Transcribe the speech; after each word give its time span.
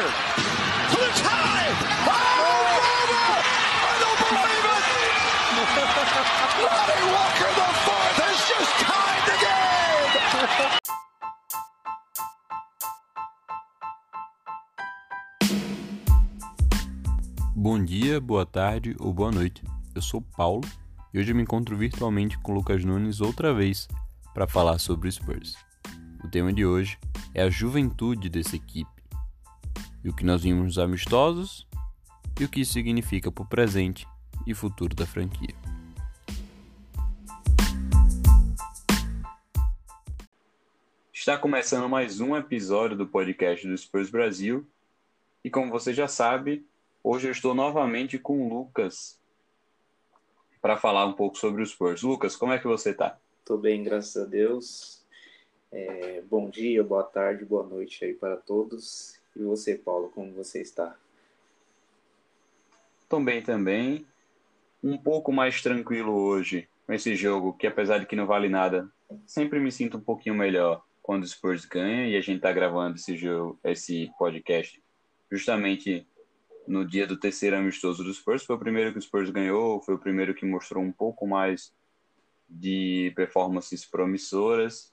Tie. 0.00 1.68
Oh! 2.08 2.12
I 3.84 3.92
don't 4.00 4.18
believe 4.24 4.64
it. 4.64 4.84
Walker, 7.12 7.52
the 7.52 7.68
fourth, 7.84 8.18
has 8.24 8.38
just 8.48 8.72
tied 8.80 9.22
the 9.28 9.36
game. 9.44 9.60
Bom 17.54 17.84
dia, 17.84 18.18
boa 18.22 18.46
tarde 18.46 18.96
ou 18.98 19.12
boa 19.12 19.30
noite. 19.30 19.62
Eu 19.94 20.00
sou 20.00 20.22
Paulo 20.22 20.66
e 21.12 21.18
hoje 21.18 21.32
eu 21.32 21.36
me 21.36 21.42
encontro 21.42 21.76
virtualmente 21.76 22.38
com 22.38 22.52
o 22.52 22.54
Lucas 22.54 22.82
Nunes 22.82 23.20
outra 23.20 23.52
vez 23.52 23.86
para 24.32 24.46
falar 24.46 24.78
sobre 24.78 25.10
o 25.10 25.12
Spurs. 25.12 25.56
O 26.24 26.28
tema 26.28 26.54
de 26.54 26.64
hoje 26.64 26.98
é 27.34 27.42
a 27.42 27.50
juventude 27.50 28.30
dessa 28.30 28.56
equipe 28.56 28.99
e 30.04 30.08
o 30.08 30.14
que 30.14 30.24
nós 30.24 30.42
vimos 30.42 30.64
nos 30.64 30.78
amistosos 30.78 31.66
e 32.40 32.44
o 32.44 32.48
que 32.48 32.60
isso 32.60 32.72
significa 32.72 33.30
para 33.30 33.42
o 33.42 33.48
presente 33.48 34.06
e 34.46 34.54
futuro 34.54 34.94
da 34.94 35.06
franquia. 35.06 35.54
Está 41.12 41.36
começando 41.36 41.88
mais 41.88 42.18
um 42.20 42.34
episódio 42.34 42.96
do 42.96 43.06
podcast 43.06 43.66
do 43.66 43.76
Spurs 43.76 44.10
Brasil 44.10 44.66
e 45.44 45.50
como 45.50 45.70
você 45.70 45.92
já 45.92 46.08
sabe, 46.08 46.66
hoje 47.04 47.28
eu 47.28 47.32
estou 47.32 47.54
novamente 47.54 48.18
com 48.18 48.46
o 48.46 48.48
Lucas 48.48 49.20
para 50.62 50.78
falar 50.78 51.06
um 51.06 51.12
pouco 51.12 51.36
sobre 51.36 51.62
os 51.62 51.70
Spurs. 51.70 52.02
Lucas, 52.02 52.36
como 52.36 52.52
é 52.52 52.58
que 52.58 52.66
você 52.66 52.90
está? 52.90 53.18
Tô 53.44 53.58
bem, 53.58 53.82
graças 53.82 54.16
a 54.22 54.26
Deus. 54.26 55.04
É, 55.70 56.22
bom 56.22 56.48
dia, 56.48 56.82
boa 56.82 57.04
tarde, 57.04 57.44
boa 57.44 57.66
noite 57.66 58.04
aí 58.04 58.14
para 58.14 58.36
todos. 58.36 59.19
E 59.36 59.42
você, 59.42 59.76
Paulo, 59.76 60.10
como 60.10 60.32
você 60.32 60.60
está? 60.60 60.96
Estou 63.02 63.22
bem 63.22 63.42
também. 63.42 64.06
Um 64.82 64.96
pouco 64.96 65.32
mais 65.32 65.62
tranquilo 65.62 66.12
hoje 66.12 66.68
com 66.86 66.92
esse 66.92 67.14
jogo, 67.14 67.52
que 67.52 67.66
apesar 67.66 67.98
de 67.98 68.06
que 68.06 68.16
não 68.16 68.26
vale 68.26 68.48
nada, 68.48 68.90
sempre 69.26 69.60
me 69.60 69.70
sinto 69.70 69.96
um 69.96 70.00
pouquinho 70.00 70.34
melhor 70.34 70.84
quando 71.02 71.24
o 71.24 71.26
Spurs 71.26 71.64
ganha 71.64 72.06
e 72.06 72.16
a 72.16 72.20
gente 72.20 72.36
está 72.36 72.52
gravando 72.52 72.96
esse 72.96 73.16
jogo, 73.16 73.58
esse 73.64 74.10
podcast 74.18 74.80
justamente 75.30 76.06
no 76.66 76.84
dia 76.84 77.06
do 77.06 77.16
terceiro 77.16 77.56
amistoso 77.56 78.04
do 78.04 78.14
Spurs. 78.14 78.44
Foi 78.44 78.56
o 78.56 78.58
primeiro 78.60 78.92
que 78.92 78.98
o 78.98 79.02
Spurs 79.02 79.30
ganhou, 79.30 79.80
foi 79.82 79.94
o 79.94 79.98
primeiro 79.98 80.34
que 80.34 80.46
mostrou 80.46 80.82
um 80.82 80.92
pouco 80.92 81.26
mais 81.26 81.72
de 82.48 83.12
performances 83.16 83.84
promissoras. 83.84 84.92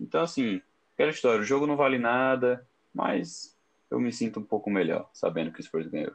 Então, 0.00 0.22
assim, 0.22 0.62
aquela 0.94 1.10
história, 1.10 1.40
o 1.40 1.44
jogo 1.44 1.66
não 1.66 1.76
vale 1.76 1.98
nada, 1.98 2.66
mas 2.94 3.57
eu 3.90 4.00
me 4.00 4.12
sinto 4.12 4.40
um 4.40 4.44
pouco 4.44 4.70
melhor 4.70 5.08
sabendo 5.12 5.52
que 5.52 5.60
o 5.60 5.62
Spurs 5.62 5.86
ganhou. 5.86 6.12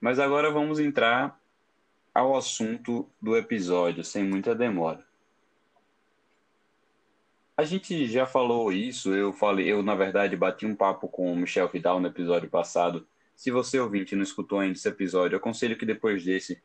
Mas 0.00 0.18
agora 0.18 0.50
vamos 0.50 0.78
entrar 0.78 1.40
ao 2.14 2.36
assunto 2.36 3.10
do 3.20 3.36
episódio, 3.36 4.04
sem 4.04 4.24
muita 4.24 4.54
demora. 4.54 5.04
A 7.56 7.64
gente 7.64 8.06
já 8.06 8.26
falou 8.26 8.70
isso, 8.70 9.14
eu 9.14 9.32
falei, 9.32 9.66
eu 9.66 9.82
na 9.82 9.94
verdade 9.94 10.36
bati 10.36 10.66
um 10.66 10.76
papo 10.76 11.08
com 11.08 11.32
o 11.32 11.36
Michel 11.36 11.68
Vidal 11.68 11.98
no 11.98 12.06
episódio 12.06 12.50
passado. 12.50 13.06
Se 13.34 13.50
você 13.50 13.78
ouvinte 13.80 14.14
não 14.14 14.22
escutou 14.22 14.60
ainda 14.60 14.74
esse 14.74 14.88
episódio, 14.88 15.34
eu 15.34 15.38
aconselho 15.38 15.76
que 15.76 15.86
depois 15.86 16.22
desse 16.22 16.62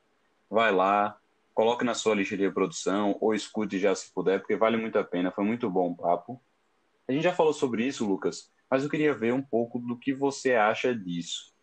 vai 0.49 0.71
lá, 0.71 1.17
coloque 1.53 1.83
na 1.83 1.93
sua 1.93 2.15
lista 2.15 2.35
de 2.35 2.43
reprodução 2.43 3.17
ou 3.19 3.33
escute 3.33 3.79
já 3.79 3.93
se 3.93 4.11
puder, 4.13 4.39
porque 4.39 4.55
vale 4.55 4.77
muito 4.77 4.97
a 4.97 5.03
pena, 5.03 5.31
foi 5.31 5.43
muito 5.43 5.69
bom 5.69 5.91
o 5.91 5.95
papo. 5.95 6.41
A 7.07 7.11
gente 7.11 7.23
já 7.23 7.33
falou 7.33 7.53
sobre 7.53 7.85
isso, 7.85 8.07
Lucas, 8.07 8.51
mas 8.69 8.83
eu 8.83 8.89
queria 8.89 9.13
ver 9.13 9.33
um 9.33 9.41
pouco 9.41 9.79
do 9.79 9.97
que 9.97 10.13
você 10.13 10.53
acha 10.53 10.95
disso, 10.95 11.53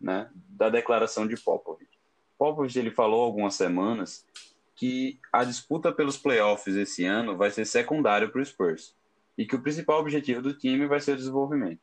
né? 0.00 0.30
Da 0.34 0.68
declaração 0.68 1.26
de 1.26 1.36
Popovich. 1.36 1.96
Popovich 2.38 2.78
ele 2.78 2.90
falou 2.90 3.22
algumas 3.22 3.54
semanas 3.54 4.26
que 4.74 5.18
a 5.32 5.44
disputa 5.44 5.90
pelos 5.90 6.18
playoffs 6.18 6.76
esse 6.76 7.04
ano 7.04 7.36
vai 7.36 7.50
ser 7.50 7.64
secundário 7.64 8.30
para 8.30 8.40
o 8.40 8.44
Spurs 8.44 8.94
e 9.38 9.46
que 9.46 9.56
o 9.56 9.62
principal 9.62 10.00
objetivo 10.00 10.42
do 10.42 10.52
time 10.52 10.86
vai 10.86 11.00
ser 11.00 11.12
o 11.12 11.16
desenvolvimento. 11.16 11.80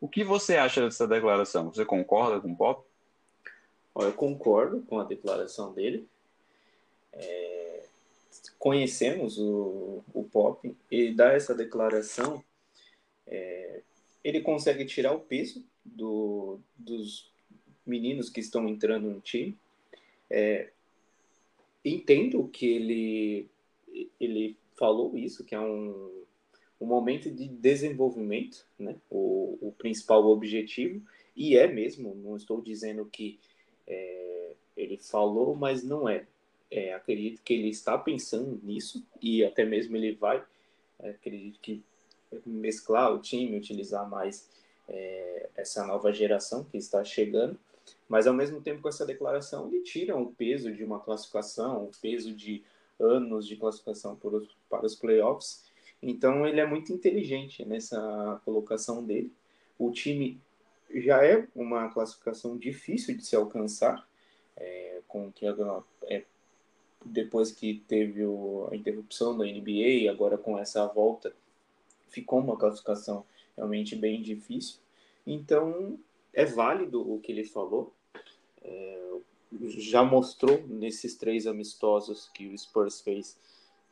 O 0.00 0.08
que 0.08 0.24
você 0.24 0.56
acha 0.56 0.82
dessa 0.82 1.06
declaração? 1.06 1.72
Você 1.72 1.84
concorda 1.84 2.40
com 2.40 2.52
o 2.52 2.56
Pop? 2.56 2.86
Eu 3.96 4.12
concordo 4.12 4.82
com 4.82 4.98
a 4.98 5.04
declaração 5.04 5.72
dele. 5.72 6.08
É, 7.14 7.84
conhecemos 8.58 9.38
o, 9.38 10.02
o 10.12 10.24
Pop 10.24 10.74
e 10.90 11.12
dá 11.12 11.32
essa 11.32 11.54
declaração, 11.54 12.42
é, 13.26 13.82
ele 14.22 14.40
consegue 14.40 14.84
tirar 14.84 15.12
o 15.12 15.20
peso 15.20 15.64
do, 15.84 16.58
dos 16.76 17.30
meninos 17.86 18.30
que 18.30 18.40
estão 18.40 18.68
entrando 18.68 19.10
no 19.10 19.20
time. 19.20 19.56
É, 20.30 20.70
entendo 21.84 22.48
que 22.48 22.66
ele, 22.66 23.48
ele 24.18 24.56
falou 24.76 25.16
isso, 25.16 25.44
que 25.44 25.54
é 25.54 25.60
um, 25.60 26.24
um 26.80 26.86
momento 26.86 27.30
de 27.30 27.46
desenvolvimento, 27.46 28.66
né? 28.78 28.96
o, 29.10 29.58
o 29.60 29.72
principal 29.72 30.24
objetivo, 30.26 31.02
e 31.36 31.56
é 31.56 31.66
mesmo, 31.66 32.14
não 32.14 32.36
estou 32.36 32.62
dizendo 32.62 33.04
que 33.04 33.38
é, 33.86 34.52
ele 34.76 34.96
falou, 34.96 35.54
mas 35.54 35.82
não 35.82 36.08
é 36.08 36.26
é, 36.74 36.92
acredito 36.92 37.40
que 37.42 37.54
ele 37.54 37.68
está 37.68 37.96
pensando 37.96 38.60
nisso 38.64 39.06
e 39.22 39.44
até 39.44 39.64
mesmo 39.64 39.96
ele 39.96 40.12
vai, 40.12 40.44
é, 40.98 41.10
acredito 41.10 41.60
que 41.60 41.80
mesclar 42.44 43.14
o 43.14 43.20
time, 43.20 43.56
utilizar 43.56 44.10
mais 44.10 44.50
é, 44.88 45.48
essa 45.54 45.86
nova 45.86 46.12
geração 46.12 46.64
que 46.64 46.76
está 46.76 47.04
chegando, 47.04 47.56
mas 48.08 48.26
ao 48.26 48.34
mesmo 48.34 48.60
tempo 48.60 48.82
com 48.82 48.88
essa 48.88 49.06
declaração 49.06 49.68
ele 49.68 49.82
tira 49.82 50.16
o 50.16 50.32
peso 50.32 50.72
de 50.72 50.82
uma 50.82 50.98
classificação, 50.98 51.84
o 51.84 51.90
peso 52.02 52.34
de 52.34 52.64
anos 52.98 53.46
de 53.46 53.54
classificação 53.54 54.18
os, 54.20 54.48
para 54.68 54.84
os 54.84 54.96
playoffs, 54.96 55.64
então 56.02 56.44
ele 56.44 56.58
é 56.58 56.66
muito 56.66 56.92
inteligente 56.92 57.64
nessa 57.64 58.40
colocação 58.44 59.04
dele. 59.04 59.32
O 59.78 59.92
time 59.92 60.40
já 60.92 61.24
é 61.24 61.46
uma 61.54 61.88
classificação 61.88 62.58
difícil 62.58 63.16
de 63.16 63.24
se 63.24 63.36
alcançar, 63.36 64.06
é, 64.56 65.00
com 65.06 65.30
que 65.32 65.46
é, 66.06 66.24
depois 67.04 67.52
que 67.52 67.82
teve 67.86 68.24
o, 68.24 68.68
a 68.70 68.76
interrupção 68.76 69.36
da 69.36 69.44
NBA, 69.44 70.10
agora 70.10 70.38
com 70.38 70.58
essa 70.58 70.86
volta, 70.86 71.34
ficou 72.08 72.40
uma 72.40 72.56
classificação 72.56 73.24
realmente 73.56 73.94
bem 73.94 74.22
difícil. 74.22 74.78
Então, 75.26 75.98
é 76.32 76.44
válido 76.44 77.00
o 77.00 77.20
que 77.20 77.32
ele 77.32 77.44
falou. 77.44 77.92
É, 78.62 79.18
já 79.78 80.02
mostrou 80.02 80.66
nesses 80.66 81.14
três 81.14 81.46
amistosos 81.46 82.28
que 82.34 82.48
o 82.48 82.58
Spurs 82.58 83.00
fez 83.00 83.38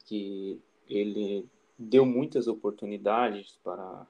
que 0.06 0.61
ele 0.89 1.47
deu 1.79 2.05
muitas 2.05 2.49
oportunidades 2.49 3.59
para 3.62 4.06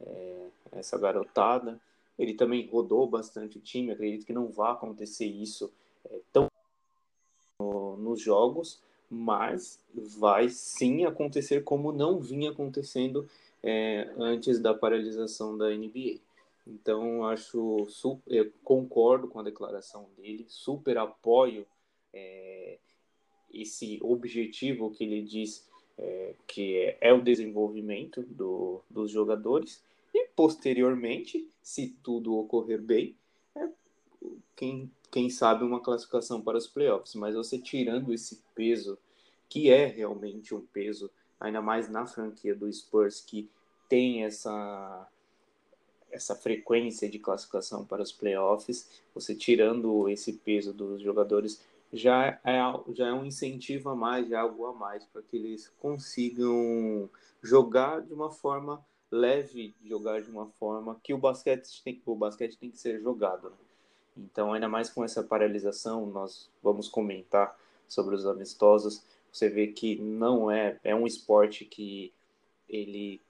é, 0.00 0.46
essa 0.72 0.98
garotada. 0.98 1.80
Ele 2.18 2.34
também 2.34 2.66
rodou 2.66 3.06
bastante 3.06 3.58
o 3.58 3.60
time. 3.60 3.92
Acredito 3.92 4.26
que 4.26 4.32
não 4.32 4.48
vai 4.48 4.72
acontecer 4.72 5.26
isso 5.26 5.72
é, 6.10 6.18
tão 6.32 6.48
nos 8.18 8.22
jogos, 8.22 8.80
mas 9.08 9.80
vai 9.94 10.48
sim 10.48 11.04
acontecer 11.04 11.62
como 11.62 11.92
não 11.92 12.18
vinha 12.18 12.50
acontecendo 12.50 13.28
é, 13.62 14.12
antes 14.18 14.58
da 14.58 14.74
paralisação 14.74 15.56
da 15.56 15.70
NBA. 15.70 16.18
Então, 16.66 17.24
acho, 17.24 17.86
super, 17.88 18.52
concordo 18.62 19.28
com 19.28 19.38
a 19.38 19.42
declaração 19.42 20.06
dele, 20.16 20.44
super 20.48 20.98
apoio 20.98 21.64
é, 22.12 22.78
esse 23.54 23.98
objetivo 24.02 24.90
que 24.90 25.04
ele 25.04 25.22
diz 25.22 25.66
é, 25.96 26.34
que 26.46 26.76
é, 26.76 26.98
é, 27.00 27.12
o 27.12 27.22
desenvolvimento 27.22 28.22
do, 28.22 28.82
dos 28.90 29.10
jogadores 29.10 29.82
e, 30.12 30.26
posteriormente, 30.36 31.48
se 31.62 31.96
tudo 32.02 32.36
ocorrer 32.36 32.82
bem, 32.82 33.16
é, 33.56 33.68
quem 34.54 34.90
quem 35.10 35.30
sabe, 35.30 35.64
uma 35.64 35.80
classificação 35.80 36.40
para 36.40 36.58
os 36.58 36.66
playoffs, 36.66 37.14
mas 37.14 37.34
você 37.34 37.58
tirando 37.58 38.12
esse 38.12 38.42
peso, 38.54 38.98
que 39.48 39.70
é 39.70 39.86
realmente 39.86 40.54
um 40.54 40.60
peso, 40.60 41.10
ainda 41.40 41.62
mais 41.62 41.88
na 41.88 42.06
franquia 42.06 42.54
do 42.54 42.70
Spurs, 42.72 43.20
que 43.20 43.48
tem 43.88 44.24
essa, 44.24 45.08
essa 46.10 46.34
frequência 46.34 47.08
de 47.08 47.18
classificação 47.18 47.84
para 47.84 48.02
os 48.02 48.12
playoffs, 48.12 49.02
você 49.14 49.34
tirando 49.34 50.08
esse 50.08 50.34
peso 50.34 50.72
dos 50.72 51.00
jogadores, 51.00 51.62
já 51.92 52.38
é, 52.44 52.60
já 52.92 53.08
é 53.08 53.12
um 53.12 53.24
incentivo 53.24 53.88
a 53.88 53.96
mais, 53.96 54.28
já 54.28 54.38
é 54.38 54.40
algo 54.40 54.66
a 54.66 54.74
mais, 54.74 55.04
para 55.06 55.22
que 55.22 55.36
eles 55.36 55.72
consigam 55.80 57.08
jogar 57.42 58.02
de 58.02 58.12
uma 58.12 58.30
forma 58.30 58.84
leve, 59.10 59.74
jogar 59.84 60.20
de 60.20 60.30
uma 60.30 60.46
forma 60.46 61.00
que 61.02 61.14
o 61.14 61.18
basquete 61.18 61.82
tem, 61.82 62.02
o 62.04 62.14
basquete 62.14 62.58
tem 62.58 62.70
que 62.70 62.78
ser 62.78 63.00
jogado. 63.00 63.48
Né? 63.48 63.56
Então, 64.18 64.52
ainda 64.52 64.68
mais 64.68 64.90
com 64.90 65.04
essa 65.04 65.22
paralisação, 65.22 66.06
nós 66.06 66.50
vamos 66.62 66.88
comentar 66.88 67.56
sobre 67.86 68.14
os 68.14 68.26
amistosos. 68.26 69.02
Você 69.32 69.48
vê 69.48 69.68
que 69.68 69.96
não 69.96 70.50
é 70.50 70.78
é 70.82 70.94
um 70.94 71.06
esporte 71.06 71.64
que 71.64 72.12
ele 72.68 73.20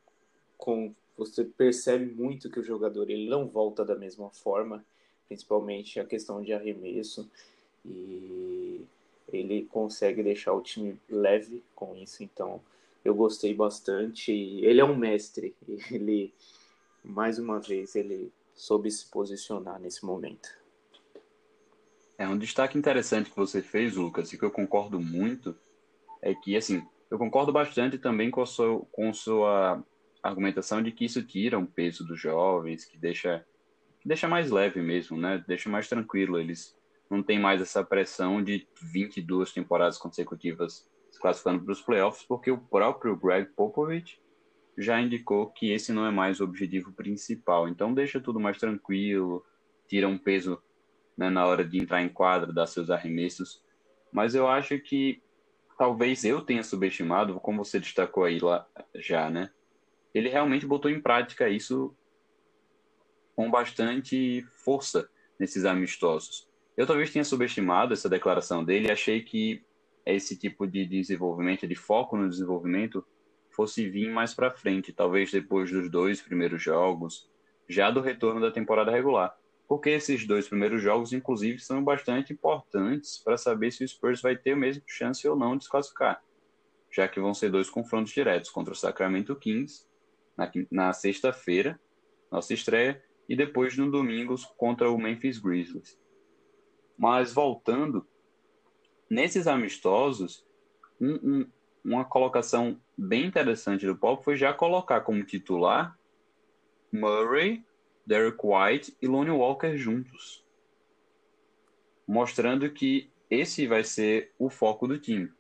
com 0.56 0.94
você 1.16 1.44
percebe 1.44 2.14
muito 2.14 2.50
que 2.50 2.60
o 2.60 2.64
jogador 2.64 3.10
ele 3.10 3.28
não 3.28 3.46
volta 3.46 3.84
da 3.84 3.96
mesma 3.96 4.30
forma, 4.30 4.84
principalmente 5.26 5.98
a 5.98 6.04
questão 6.04 6.42
de 6.42 6.52
arremesso 6.52 7.28
e 7.84 8.86
ele 9.32 9.66
consegue 9.66 10.22
deixar 10.22 10.52
o 10.52 10.62
time 10.62 10.98
leve 11.08 11.62
com 11.74 11.96
isso, 11.96 12.22
então 12.22 12.60
eu 13.04 13.14
gostei 13.14 13.54
bastante. 13.54 14.32
Ele 14.32 14.80
é 14.80 14.84
um 14.84 14.96
mestre, 14.96 15.54
ele 15.90 16.32
mais 17.04 17.38
uma 17.38 17.58
vez 17.58 17.94
ele 17.94 18.32
soube 18.54 18.90
se 18.90 19.06
posicionar 19.06 19.80
nesse 19.80 20.04
momento. 20.04 20.57
É 22.18 22.26
um 22.26 22.36
destaque 22.36 22.76
interessante 22.76 23.30
que 23.30 23.36
você 23.36 23.62
fez, 23.62 23.94
Lucas, 23.94 24.32
e 24.32 24.38
que 24.38 24.44
eu 24.44 24.50
concordo 24.50 24.98
muito, 24.98 25.56
é 26.20 26.34
que 26.34 26.56
assim, 26.56 26.84
eu 27.08 27.16
concordo 27.16 27.52
bastante 27.52 27.96
também 27.96 28.28
com 28.28 28.44
sua, 28.44 28.80
com 28.90 29.14
sua 29.14 29.82
argumentação 30.20 30.82
de 30.82 30.90
que 30.90 31.04
isso 31.04 31.22
tira 31.22 31.56
um 31.56 31.64
peso 31.64 32.04
dos 32.04 32.20
jovens, 32.20 32.84
que 32.84 32.98
deixa, 32.98 33.46
que 34.00 34.08
deixa 34.08 34.26
mais 34.26 34.50
leve 34.50 34.82
mesmo, 34.82 35.16
né? 35.16 35.42
Deixa 35.46 35.70
mais 35.70 35.88
tranquilo. 35.88 36.40
Eles 36.40 36.76
não 37.08 37.22
têm 37.22 37.38
mais 37.38 37.62
essa 37.62 37.84
pressão 37.84 38.42
de 38.42 38.66
22 38.82 39.52
temporadas 39.52 39.96
consecutivas 39.96 40.90
se 41.12 41.20
classificando 41.20 41.64
para 41.64 41.72
os 41.72 41.80
playoffs, 41.80 42.26
porque 42.26 42.50
o 42.50 42.58
próprio 42.58 43.16
Greg 43.16 43.48
Popovich 43.54 44.20
já 44.76 45.00
indicou 45.00 45.50
que 45.50 45.70
esse 45.70 45.92
não 45.92 46.04
é 46.04 46.10
mais 46.10 46.40
o 46.40 46.44
objetivo 46.44 46.92
principal. 46.92 47.68
Então 47.68 47.94
deixa 47.94 48.20
tudo 48.20 48.40
mais 48.40 48.58
tranquilo, 48.58 49.44
tira 49.88 50.08
um 50.08 50.18
peso 50.18 50.60
né, 51.18 51.28
na 51.28 51.44
hora 51.44 51.64
de 51.64 51.82
entrar 51.82 52.00
em 52.00 52.08
quadro, 52.08 52.52
dar 52.52 52.68
seus 52.68 52.88
arremessos. 52.88 53.60
Mas 54.12 54.36
eu 54.36 54.46
acho 54.46 54.78
que 54.78 55.20
talvez 55.76 56.24
eu 56.24 56.40
tenha 56.40 56.62
subestimado, 56.62 57.40
como 57.40 57.64
você 57.64 57.80
destacou 57.80 58.22
aí 58.22 58.38
lá 58.38 58.66
já, 58.94 59.28
né? 59.28 59.50
Ele 60.14 60.28
realmente 60.28 60.64
botou 60.64 60.88
em 60.90 61.00
prática 61.00 61.48
isso 61.48 61.94
com 63.34 63.50
bastante 63.50 64.44
força 64.64 65.10
nesses 65.38 65.64
amistosos. 65.64 66.48
Eu 66.76 66.86
talvez 66.86 67.10
tenha 67.10 67.24
subestimado 67.24 67.92
essa 67.92 68.08
declaração 68.08 68.64
dele 68.64 68.90
achei 68.90 69.20
que 69.20 69.64
esse 70.06 70.38
tipo 70.38 70.66
de 70.66 70.86
desenvolvimento, 70.86 71.66
de 71.66 71.74
foco 71.74 72.16
no 72.16 72.28
desenvolvimento, 72.28 73.04
fosse 73.50 73.88
vir 73.88 74.08
mais 74.10 74.32
para 74.32 74.52
frente, 74.52 74.92
talvez 74.92 75.32
depois 75.32 75.70
dos 75.70 75.90
dois 75.90 76.22
primeiros 76.22 76.62
jogos, 76.62 77.28
já 77.68 77.90
do 77.90 78.00
retorno 78.00 78.40
da 78.40 78.50
temporada 78.50 78.90
regular. 78.90 79.36
Porque 79.68 79.90
esses 79.90 80.26
dois 80.26 80.48
primeiros 80.48 80.82
jogos, 80.82 81.12
inclusive, 81.12 81.58
são 81.60 81.84
bastante 81.84 82.32
importantes 82.32 83.18
para 83.18 83.36
saber 83.36 83.70
se 83.70 83.84
o 83.84 83.88
Spurs 83.88 84.22
vai 84.22 84.34
ter 84.34 84.52
a 84.52 84.56
mesma 84.56 84.82
chance 84.86 85.28
ou 85.28 85.36
não 85.36 85.58
de 85.58 85.64
se 85.64 85.70
classificar, 85.70 86.24
já 86.90 87.06
que 87.06 87.20
vão 87.20 87.34
ser 87.34 87.50
dois 87.50 87.68
confrontos 87.68 88.12
diretos 88.12 88.48
contra 88.48 88.72
o 88.72 88.76
Sacramento 88.76 89.36
Kings 89.36 89.86
na, 90.34 90.50
na 90.70 90.92
sexta-feira, 90.94 91.78
nossa 92.32 92.54
estreia, 92.54 93.04
e 93.28 93.36
depois 93.36 93.76
no 93.76 93.90
domingo 93.90 94.34
contra 94.56 94.90
o 94.90 94.96
Memphis 94.96 95.38
Grizzlies. 95.38 96.00
Mas 96.96 97.32
voltando, 97.34 98.06
nesses 99.10 99.46
amistosos, 99.46 100.46
um, 100.98 101.14
um, 101.14 101.50
uma 101.84 102.06
colocação 102.06 102.80
bem 102.96 103.26
interessante 103.26 103.86
do 103.86 103.94
Pop 103.94 104.24
foi 104.24 104.36
já 104.36 104.54
colocar 104.54 105.02
como 105.02 105.22
titular 105.24 105.96
Murray, 106.90 107.64
Derek 108.08 108.38
White 108.42 108.96
e 109.02 109.06
Lonnie 109.06 109.30
Walker 109.30 109.76
juntos, 109.76 110.42
mostrando 112.06 112.70
que 112.70 113.10
esse 113.28 113.66
vai 113.66 113.84
ser 113.84 114.32
o 114.38 114.48
foco 114.48 114.88
do 114.88 114.98
time. 114.98 115.30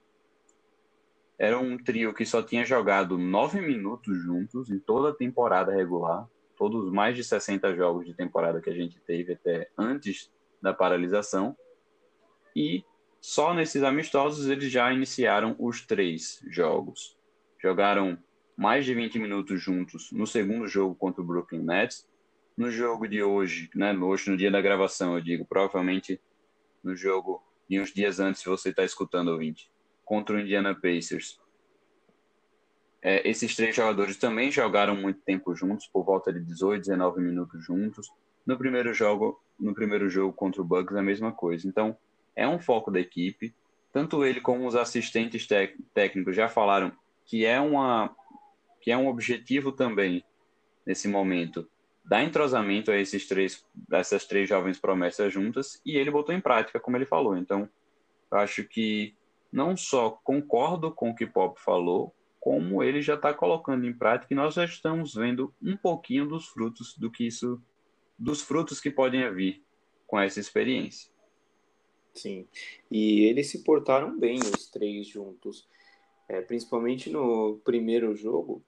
Era 1.38 1.58
um 1.58 1.78
trio 1.78 2.12
que 2.12 2.26
só 2.26 2.42
tinha 2.42 2.66
jogado 2.66 3.16
nove 3.16 3.62
minutos 3.62 4.22
juntos 4.22 4.68
em 4.68 4.78
toda 4.78 5.08
a 5.08 5.14
temporada 5.14 5.72
regular, 5.72 6.28
todos 6.58 6.84
os 6.84 6.92
mais 6.92 7.16
de 7.16 7.24
60 7.24 7.74
jogos 7.74 8.04
de 8.04 8.12
temporada 8.12 8.60
que 8.60 8.68
a 8.68 8.74
gente 8.74 9.00
teve 9.00 9.32
até 9.32 9.70
antes 9.78 10.30
da 10.60 10.74
paralisação. 10.74 11.56
E 12.54 12.84
só 13.18 13.54
nesses 13.54 13.82
amistosos 13.82 14.46
eles 14.46 14.70
já 14.70 14.92
iniciaram 14.92 15.56
os 15.58 15.86
três 15.86 16.44
jogos. 16.50 17.16
Jogaram 17.62 18.18
mais 18.54 18.84
de 18.84 18.92
20 18.92 19.18
minutos 19.20 19.58
juntos 19.58 20.12
no 20.12 20.26
segundo 20.26 20.68
jogo 20.68 20.94
contra 20.94 21.22
o 21.22 21.24
Brooklyn 21.24 21.62
Nets. 21.62 22.06
No 22.58 22.72
jogo 22.72 23.06
de 23.06 23.22
hoje, 23.22 23.70
né, 23.72 23.96
hoje 23.96 24.28
no 24.28 24.36
dia 24.36 24.50
da 24.50 24.60
gravação, 24.60 25.14
eu 25.14 25.20
digo, 25.20 25.44
provavelmente 25.44 26.20
no 26.82 26.96
jogo 26.96 27.40
de 27.70 27.80
uns 27.80 27.94
dias 27.94 28.18
antes, 28.18 28.42
se 28.42 28.48
você 28.48 28.70
está 28.70 28.82
escutando, 28.82 29.28
ouvinte, 29.28 29.70
contra 30.04 30.34
o 30.34 30.40
Indiana 30.40 30.74
Pacers. 30.74 31.40
É, 33.00 33.30
esses 33.30 33.54
três 33.54 33.76
jogadores 33.76 34.16
também 34.16 34.50
jogaram 34.50 34.96
muito 34.96 35.20
tempo 35.20 35.54
juntos, 35.54 35.86
por 35.86 36.04
volta 36.04 36.32
de 36.32 36.40
18, 36.40 36.82
19 36.82 37.20
minutos 37.20 37.64
juntos. 37.64 38.10
No 38.44 38.58
primeiro 38.58 38.92
jogo, 38.92 39.40
no 39.56 39.72
primeiro 39.72 40.10
jogo 40.10 40.32
contra 40.32 40.60
o 40.60 40.64
Bucks, 40.64 40.96
a 40.96 41.02
mesma 41.02 41.30
coisa. 41.30 41.68
Então, 41.68 41.96
é 42.34 42.48
um 42.48 42.58
foco 42.58 42.90
da 42.90 42.98
equipe. 42.98 43.54
Tanto 43.92 44.24
ele 44.24 44.40
como 44.40 44.66
os 44.66 44.74
assistentes 44.74 45.46
técnicos 45.94 46.34
já 46.34 46.48
falaram 46.48 46.90
que 47.24 47.46
é 47.46 47.60
uma 47.60 48.12
que 48.80 48.90
é 48.90 48.96
um 48.96 49.06
objetivo 49.06 49.70
também 49.70 50.24
nesse 50.84 51.06
momento 51.06 51.68
dar 52.08 52.24
entrosamento 52.24 52.90
a 52.90 52.96
esses 52.96 53.28
três 53.28 53.62
essas 53.92 54.24
três 54.24 54.48
jovens 54.48 54.78
promessas 54.78 55.30
juntas 55.30 55.80
e 55.84 55.98
ele 55.98 56.10
botou 56.10 56.34
em 56.34 56.40
prática 56.40 56.80
como 56.80 56.96
ele 56.96 57.04
falou. 57.04 57.36
Então, 57.36 57.68
acho 58.30 58.64
que 58.64 59.14
não 59.52 59.76
só 59.76 60.10
concordo 60.10 60.90
com 60.90 61.10
o 61.10 61.14
que 61.14 61.26
Pop 61.26 61.60
falou, 61.60 62.14
como 62.40 62.82
ele 62.82 63.02
já 63.02 63.14
está 63.14 63.34
colocando 63.34 63.86
em 63.86 63.92
prática 63.92 64.32
e 64.32 64.36
nós 64.36 64.54
já 64.54 64.64
estamos 64.64 65.14
vendo 65.14 65.54
um 65.62 65.76
pouquinho 65.76 66.26
dos 66.26 66.46
frutos 66.46 66.96
do 66.96 67.10
que 67.10 67.26
isso, 67.26 67.60
dos 68.18 68.40
frutos 68.40 68.80
que 68.80 68.90
podem 68.90 69.30
vir 69.34 69.62
com 70.06 70.18
essa 70.18 70.40
experiência. 70.40 71.10
Sim, 72.14 72.48
e 72.90 73.24
eles 73.24 73.48
se 73.48 73.62
portaram 73.62 74.18
bem 74.18 74.38
os 74.38 74.70
três 74.70 75.06
juntos, 75.06 75.68
é, 76.26 76.40
principalmente 76.40 77.10
no 77.10 77.60
primeiro 77.64 78.16
jogo. 78.16 78.64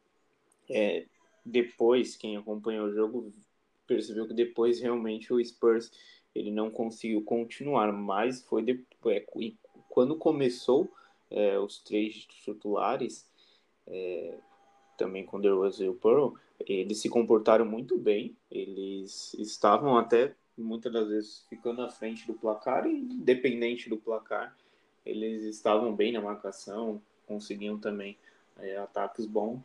É, 0.68 1.06
depois, 1.44 2.16
quem 2.16 2.36
acompanhou 2.36 2.86
o 2.86 2.92
jogo 2.92 3.32
percebeu 3.86 4.26
que 4.26 4.34
depois 4.34 4.80
realmente 4.80 5.32
o 5.32 5.44
Spurs 5.44 5.90
ele 6.34 6.50
não 6.50 6.70
conseguiu 6.70 7.22
continuar, 7.22 7.92
mas 7.92 8.42
foi 8.42 8.62
depois, 8.62 9.16
é, 9.16 9.26
quando 9.88 10.16
começou 10.16 10.92
é, 11.30 11.58
os 11.58 11.78
três 11.78 12.14
titulares, 12.24 13.28
é, 13.86 14.38
também 14.96 15.24
com 15.24 15.40
Rose 15.40 15.82
e 15.82 15.88
o 15.88 15.94
Pearl, 15.94 16.34
eles 16.60 16.98
se 16.98 17.08
comportaram 17.08 17.64
muito 17.64 17.98
bem, 17.98 18.36
eles 18.50 19.34
estavam 19.34 19.96
até 19.96 20.34
muitas 20.56 20.92
das 20.92 21.08
vezes 21.08 21.46
ficando 21.48 21.82
à 21.82 21.88
frente 21.88 22.26
do 22.26 22.34
placar 22.34 22.86
e 22.86 22.92
independente 22.92 23.88
do 23.88 23.96
placar, 23.96 24.54
eles 25.04 25.42
estavam 25.44 25.94
bem 25.94 26.12
na 26.12 26.20
marcação, 26.20 27.00
conseguiam 27.26 27.78
também 27.78 28.18
é, 28.58 28.76
ataques 28.76 29.24
bons. 29.24 29.60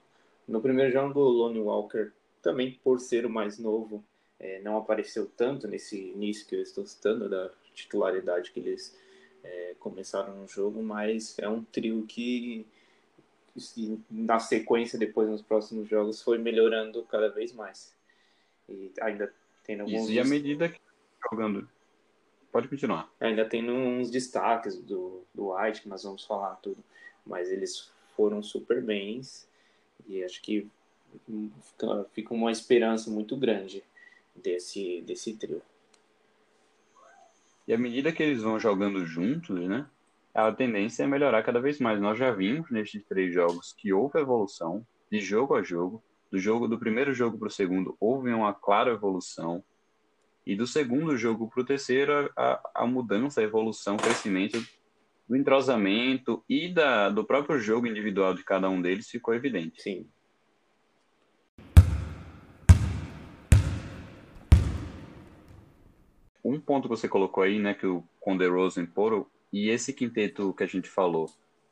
No 0.48 0.62
primeiro 0.62 0.92
jogo, 0.92 1.20
o 1.20 1.30
Lonnie 1.30 1.62
Walker, 1.62 2.12
também 2.42 2.80
por 2.84 3.00
ser 3.00 3.26
o 3.26 3.30
mais 3.30 3.58
novo, 3.58 4.04
é, 4.40 4.62
não 4.62 4.78
apareceu 4.78 5.26
tanto 5.26 5.68
nesse 5.68 6.10
início 6.10 6.46
que 6.48 6.56
eu 6.56 6.62
estou 6.62 6.86
citando, 6.86 7.30
da 7.30 7.50
titularidade 7.74 8.52
que 8.52 8.60
eles 8.60 8.98
é, 9.44 9.76
começaram 9.80 10.36
no 10.36 10.48
jogo, 10.48 10.82
mas 10.82 11.38
é 11.40 11.50
um 11.50 11.64
trio 11.64 12.06
que 12.06 12.66
na 14.12 14.38
sequência 14.38 15.00
depois 15.00 15.30
nos 15.30 15.42
próximos 15.42 15.88
jogos 15.88 16.22
foi 16.22 16.38
melhorando 16.38 17.04
cada 17.04 17.30
vez 17.30 17.54
mais. 17.54 17.96
E 18.68 18.92
ainda 19.02 19.34
tem 19.64 19.80
alguns 19.80 20.04
Isso, 20.04 20.12
e 20.12 20.20
à 20.20 20.26
medida 20.26 20.68
que 20.70 20.80
jogando. 21.32 21.68
Pode 22.52 22.68
continuar. 22.68 23.10
Ainda 23.20 23.46
tem 23.46 23.70
uns 23.70 24.10
destaques 24.10 24.78
do, 24.78 25.24
do 25.34 25.54
White 25.54 25.82
que 25.82 25.90
nós 25.90 26.04
vamos 26.04 26.24
falar 26.24 26.56
tudo 26.58 26.84
mas 27.26 27.52
eles 27.52 27.92
foram 28.16 28.44
super 28.44 28.82
bens 28.82 29.48
e 30.08 30.24
acho 30.24 30.42
que 30.42 30.68
fica, 31.26 32.06
fica 32.14 32.34
uma 32.34 32.52
esperança 32.52 33.10
muito 33.10 33.36
grande 33.38 33.84
desse 34.36 35.02
desse 35.02 35.36
trio 35.36 35.62
e 37.68 37.74
à 37.74 37.78
medida 37.78 38.12
que 38.12 38.22
eles 38.22 38.42
vão 38.44 38.60
jogando 38.60 39.06
juntos, 39.06 39.60
né? 39.68 39.88
A 40.34 40.52
tendência 40.52 41.04
é 41.04 41.08
melhorar 41.08 41.42
cada 41.44 41.60
vez 41.60 41.80
mais. 41.80 42.00
Nós 42.00 42.18
já 42.18 42.32
vimos 42.32 42.70
nestes 42.70 43.04
três 43.06 43.34
jogos 43.34 43.74
que 43.74 43.92
houve 43.92 44.20
evolução 44.20 44.86
de 45.12 45.20
jogo 45.20 45.56
a 45.56 45.64
jogo. 45.64 46.04
Do 46.32 46.38
jogo 46.38 46.68
do 46.68 46.78
primeiro 46.78 47.14
jogo 47.14 47.38
para 47.38 47.48
o 47.48 47.52
segundo 47.52 47.96
houve 48.00 48.32
uma 48.32 48.54
clara 48.54 48.92
evolução. 48.92 49.64
E 50.46 50.56
do 50.56 50.68
segundo 50.68 51.18
jogo 51.18 51.50
para 51.50 51.62
o 51.62 51.66
terceiro, 51.66 52.32
a, 52.38 52.62
a 52.76 52.86
mudança, 52.86 53.42
a 53.42 53.44
evolução, 53.44 53.96
o 53.96 54.02
crescimento 54.02 54.64
do 55.28 55.36
entrosamento 55.36 56.44
e 56.48 56.70
da, 56.70 57.10
do 57.10 57.26
próprio 57.26 57.60
jogo 57.60 57.88
individual 57.88 58.34
de 58.34 58.44
cada 58.44 58.70
um 58.70 58.82
deles 58.82 59.10
ficou 59.10 59.34
evidente. 59.34 59.82
Sim. 59.82 60.08
um 66.46 66.60
ponto 66.60 66.84
que 66.84 66.96
você 66.96 67.10
colocou 67.10 67.44
aí, 67.44 67.58
né, 67.58 67.74
que 67.74 67.88
o 67.88 68.04
com 68.20 68.38
The 68.38 68.46
Rose 68.46 68.80
e 68.80 68.86
Poro, 68.86 69.30
e 69.52 69.70
esse 69.70 69.92
quinteto 69.92 70.54
que 70.54 70.64
a 70.64 70.68
gente 70.68 70.88
falou, 70.88 71.28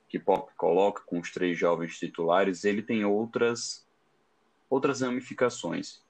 que 0.09 0.17
Pop 0.17 0.51
coloca 0.57 1.03
com 1.05 1.19
os 1.19 1.31
três 1.31 1.57
jovens 1.57 1.97
titulares, 1.99 2.63
ele 2.63 2.81
tem 2.81 3.05
outras 3.05 3.87
outras 4.69 5.01
ramificações. 5.01 6.01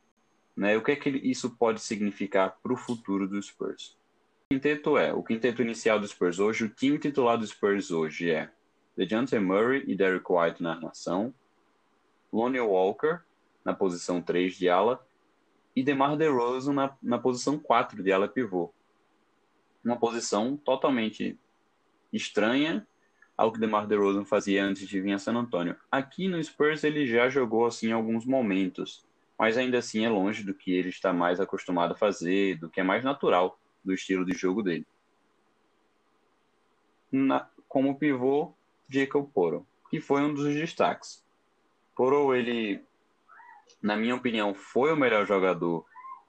Né? 0.56 0.78
O 0.78 0.84
que 0.84 0.92
é 0.92 0.96
que 0.96 1.10
isso 1.10 1.58
pode 1.58 1.82
significar 1.82 2.58
para 2.64 2.74
o 2.74 2.78
futuro 2.78 3.28
do 3.28 3.42
Spurs? 3.42 3.98
O 4.54 4.56
quinteto 4.56 4.98
é, 5.00 5.12
o 5.12 5.24
quinteto 5.24 5.64
inicial 5.64 6.00
do 6.00 6.08
Spurs 6.08 6.38
hoje, 6.38 6.66
o 6.66 6.70
time 6.70 7.00
titular 7.00 7.40
do 7.40 7.48
Spurs 7.48 7.90
hoje 7.90 8.30
é 8.30 8.52
DeJounte 8.96 9.40
Murray 9.40 9.84
e 9.88 9.96
Derek 9.96 10.26
White 10.30 10.62
na 10.62 10.74
armação, 10.74 11.34
Lonnie 12.32 12.62
Walker 12.62 13.22
na 13.66 13.74
posição 13.74 14.22
3 14.22 14.56
de 14.56 14.70
ala 14.70 15.04
e 15.76 15.82
DeMar 15.82 16.16
DeRozan 16.16 16.72
na, 16.72 16.96
na 17.02 17.18
posição 17.18 17.58
4 17.58 18.04
de 18.04 18.12
ala 18.12 18.28
pivô. 18.28 18.72
Uma 19.84 19.98
posição 19.98 20.56
totalmente 20.56 21.36
estranha 22.12 22.88
ao 23.36 23.52
que 23.52 23.60
DeMar 23.60 23.88
DeRozan 23.88 24.24
fazia 24.24 24.64
antes 24.64 24.88
de 24.88 25.02
vir 25.02 25.14
a 25.14 25.18
San 25.18 25.34
Antonio. 25.34 25.76
Aqui 25.92 26.28
no 26.28 26.42
Spurs 26.44 26.84
ele 26.84 27.08
já 27.08 27.28
jogou 27.28 27.66
assim 27.66 27.88
em 27.88 27.94
alguns 27.94 28.24
momentos, 28.24 29.04
mas 29.36 29.58
ainda 29.58 29.80
assim 29.80 30.06
é 30.06 30.10
longe 30.10 30.44
do 30.44 30.54
que 30.54 30.72
ele 30.72 30.90
está 30.90 31.12
mais 31.12 31.40
acostumado 31.40 31.94
a 31.94 31.98
fazer, 31.98 32.60
do 32.60 32.70
que 32.70 32.80
é 32.80 32.84
mais 32.84 33.04
natural 33.04 33.60
do 33.84 33.94
estilo 33.94 34.26
de 34.26 34.34
jogo 34.34 34.62
dele. 34.62 34.86
Na, 37.12 37.50
como 37.68 37.98
pivô, 37.98 38.54
Jacob 38.90 39.30
Poro, 39.32 39.68
que 39.90 40.00
foi 40.00 40.22
um 40.22 40.34
dos 40.34 40.54
destaques. 40.54 41.24
Poro, 41.96 42.34
ele, 42.36 42.84
na 43.82 43.96
minha 43.96 44.16
opinião, 44.16 44.54
foi 44.54 44.92
o 44.92 44.98
melhor 44.98 45.26
jogador 45.26 45.86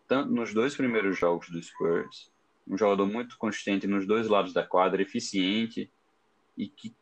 tanto 0.07 0.31
nos 0.31 0.53
dois 0.53 0.77
primeiros 0.77 1.19
jogos 1.19 1.49
do 1.49 1.63
Spurs, 1.63 2.31
um 2.69 2.77
jogador 2.77 3.07
muito 3.07 3.39
consistente 3.39 3.87
nos 3.87 4.07
dois 4.07 4.29
lados 4.29 4.53
da 4.53 4.63
quadra, 4.63 5.03
eficiente 5.03 5.91
e 6.57 6.69
que 6.69 6.95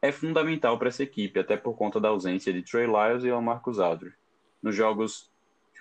é 0.00 0.10
fundamental 0.10 0.78
para 0.78 0.88
essa 0.88 1.02
equipe, 1.02 1.38
até 1.38 1.56
por 1.56 1.74
conta 1.74 2.00
da 2.00 2.08
ausência 2.08 2.52
de 2.52 2.62
Trey 2.62 2.86
Lyles 2.86 3.24
e 3.24 3.40
Marcus 3.40 3.78
Aldridge. 3.78 4.16
Nos 4.62 4.74
jogos 4.74 5.31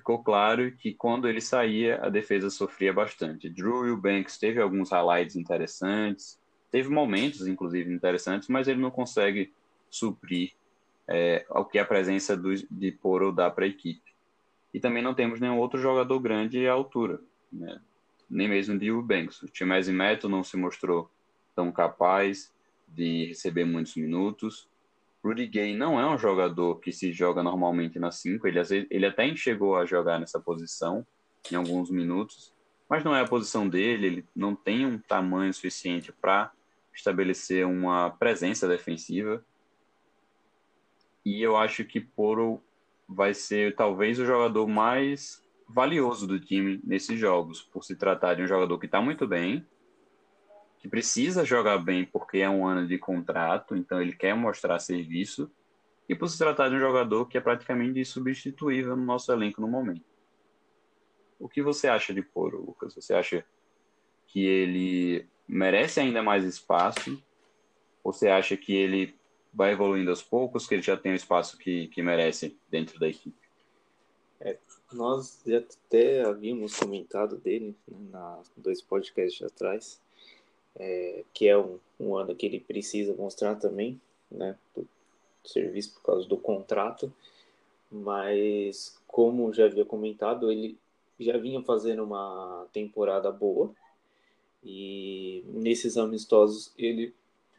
ficou 0.02 0.24
claro 0.24 0.72
que 0.72 0.94
quando 0.94 1.28
ele 1.28 1.40
saía, 1.40 2.04
a 2.04 2.10
defesa 2.10 2.50
sofria 2.50 2.92
bastante. 2.92 3.50
Drew 3.50 3.86
Eubanks 3.86 4.38
teve 4.38 4.60
alguns 4.60 4.90
highlights 4.90 5.36
interessantes, 5.36 6.40
teve 6.72 6.90
momentos, 6.90 7.48
inclusive, 7.48 7.94
interessantes, 7.94 8.50
mas 8.50 8.68
ele 8.68 8.82
não 8.82 8.90
consegue 8.90 9.54
suprir 9.90 10.54
é, 11.08 11.46
o 11.50 11.64
que 11.64 11.78
a 11.78 11.86
presença 11.86 12.36
do, 12.36 12.54
de 12.54 12.92
Poro 12.92 13.32
dá 13.32 13.50
para 13.50 13.66
a 13.66 13.68
equipe. 13.68 14.12
E 14.74 14.80
também 14.80 15.04
não 15.04 15.14
temos 15.14 15.40
nenhum 15.40 15.60
outro 15.60 15.80
jogador 15.80 16.20
grande 16.20 16.68
à 16.68 16.74
altura, 16.74 17.22
né? 17.52 17.80
nem 18.30 18.48
mesmo 18.48 18.80
de 18.80 18.88
Eubanks. 18.88 19.44
O 19.44 19.48
Timese 19.48 19.92
Meto 19.92 20.28
não 20.28 20.44
se 20.44 20.58
mostrou 20.58 21.12
tão 21.56 21.72
capaz 21.72 22.52
de 22.88 23.26
receber 23.28 23.66
muitos 23.66 23.96
minutos. 23.96 24.68
Rudy 25.24 25.48
Gay 25.48 25.76
não 25.76 26.00
é 26.00 26.10
um 26.10 26.18
jogador 26.18 26.80
que 26.80 26.92
se 26.92 27.12
joga 27.12 27.44
normalmente 27.44 28.00
na 28.00 28.12
5, 28.12 28.48
ele, 28.48 28.60
ele 28.90 29.06
até 29.06 29.36
chegou 29.36 29.76
a 29.76 29.86
jogar 29.86 30.20
nessa 30.20 30.40
posição 30.40 31.06
em 31.52 31.56
alguns 31.56 31.92
minutos, 31.92 32.54
mas 32.90 33.04
não 33.04 33.16
é 33.16 33.22
a 33.22 33.28
posição 33.28 33.70
dele, 33.70 34.08
ele 34.08 34.28
não 34.36 34.56
tem 34.56 34.86
um 34.86 34.98
tamanho 34.98 35.54
suficiente 35.54 36.12
para 36.12 36.52
estabelecer 36.94 37.66
uma 37.66 38.10
presença 38.10 38.68
defensiva. 38.68 39.44
E 41.24 41.42
eu 41.42 41.56
acho 41.56 41.86
que 41.86 42.02
Poro 42.02 42.62
vai 43.08 43.34
ser 43.34 43.76
talvez 43.76 44.20
o 44.20 44.26
jogador 44.26 44.68
mais 44.68 45.42
valioso 45.68 46.28
do 46.28 46.40
time 46.40 46.82
nesses 46.84 47.18
jogos, 47.20 47.62
por 47.62 47.84
se 47.84 47.96
tratar 47.96 48.34
de 48.34 48.44
um 48.44 48.48
jogador 48.48 48.78
que 48.78 48.88
está 48.88 49.02
muito 49.02 49.28
bem, 49.28 49.66
que 50.82 50.90
precisa 50.90 51.46
jogar 51.46 51.78
bem 51.78 52.04
porque 52.04 52.40
é 52.40 52.50
um 52.50 52.66
ano 52.66 52.88
de 52.88 52.98
contrato, 52.98 53.76
então 53.76 54.02
ele 54.02 54.14
quer 54.14 54.36
mostrar 54.36 54.80
serviço, 54.80 55.52
e 56.10 56.16
por 56.16 56.28
se 56.28 56.38
tratar 56.38 56.70
de 56.70 56.76
um 56.76 56.80
jogador 56.80 57.28
que 57.28 57.38
é 57.38 57.42
praticamente 57.42 58.00
insubstituível 58.00 58.98
no 58.98 59.06
nosso 59.06 59.32
elenco 59.32 59.62
no 59.62 59.68
momento. 59.68 60.04
O 61.40 61.48
que 61.48 61.62
você 61.62 61.88
acha 61.88 62.14
de 62.14 62.22
Poro, 62.22 62.66
Lucas? 62.66 62.96
Você 62.96 63.14
acha 63.14 63.46
que 64.28 64.44
ele 64.44 65.28
merece 65.48 66.00
ainda 66.00 66.22
mais 66.22 66.44
espaço? 66.44 67.22
Ou 68.04 68.12
você 68.12 68.28
acha 68.28 68.58
que 68.58 68.74
ele 68.74 69.16
vai 69.54 69.72
evoluindo 69.72 70.10
aos 70.10 70.24
poucos, 70.24 70.68
que 70.68 70.76
ele 70.76 70.82
já 70.82 70.98
tem 70.98 71.12
o 71.12 71.16
espaço 71.16 71.58
que, 71.58 71.88
que 71.90 72.02
merece 72.02 72.58
dentro 72.70 73.00
da 73.00 73.08
equipe? 73.08 73.38
É, 74.40 74.58
nós 74.92 75.42
já 75.46 75.60
até 75.60 76.24
havíamos 76.24 76.76
comentado 76.76 77.38
dele 77.38 77.76
né, 77.88 77.98
na 78.12 78.42
dois 78.58 78.82
podcasts 78.82 79.42
atrás, 79.44 80.02
é, 80.76 81.24
que 81.34 81.48
é 81.48 81.58
um, 81.58 81.80
um, 82.00 82.16
ano 82.16 82.36
que 82.36 82.46
ele 82.46 82.60
precisa 82.60 83.14
mostrar 83.14 83.56
também, 83.56 84.00
né, 84.30 84.58
do 84.76 84.88
serviço 85.44 85.94
por 85.94 86.04
causa 86.04 86.28
do 86.28 86.38
contrato, 86.38 87.12
mas 87.92 88.98
como 89.08 89.54
já 89.54 89.66
havia 89.66 89.86
comentado, 89.86 90.52
ele 90.52 90.78
já 91.20 91.38
vinha 91.38 91.62
fazendo 91.62 92.04
uma 92.04 92.66
temporada 92.72 93.32
boa. 93.32 93.74
E 94.64 95.44
nesses 95.48 95.98
amistosos 95.98 96.72
ele 96.78 97.14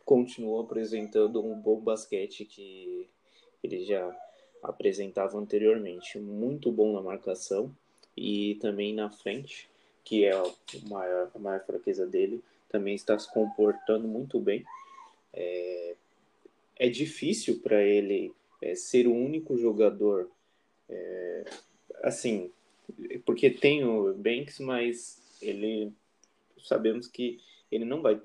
continuou 0.05 0.61
apresentando 0.61 1.45
um 1.45 1.59
bom 1.59 1.81
basquete 1.81 2.45
que 2.45 3.09
ele 3.63 3.85
já 3.85 4.15
apresentava 4.63 5.39
anteriormente, 5.39 6.19
muito 6.19 6.71
bom 6.71 6.93
na 6.93 7.01
marcação 7.01 7.75
e 8.17 8.57
também 8.57 8.95
na 8.95 9.11
frente, 9.11 9.69
que 10.05 10.25
é 10.25 10.33
a 10.33 10.45
maior, 10.89 11.31
a 11.35 11.39
maior 11.39 11.65
fraqueza 11.65 12.07
dele, 12.07 12.43
também 12.73 12.95
está 12.95 13.17
se 13.19 13.31
comportando 13.31 14.09
muito 14.09 14.41
bem. 14.41 14.65
É, 15.33 15.95
é 16.77 16.89
difícil 16.89 17.61
para 17.61 17.83
ele 17.83 18.33
é, 18.61 18.75
ser 18.75 19.07
o 19.07 19.15
único 19.15 19.57
jogador, 19.57 20.31
é, 20.89 21.45
assim, 22.03 22.51
porque 23.25 23.51
tem 23.51 23.85
o 23.85 24.13
Banks, 24.15 24.59
mas 24.59 25.23
ele 25.41 25.93
sabemos 26.65 27.07
que 27.07 27.39
ele 27.71 27.85
não 27.85 28.03
vai. 28.03 28.21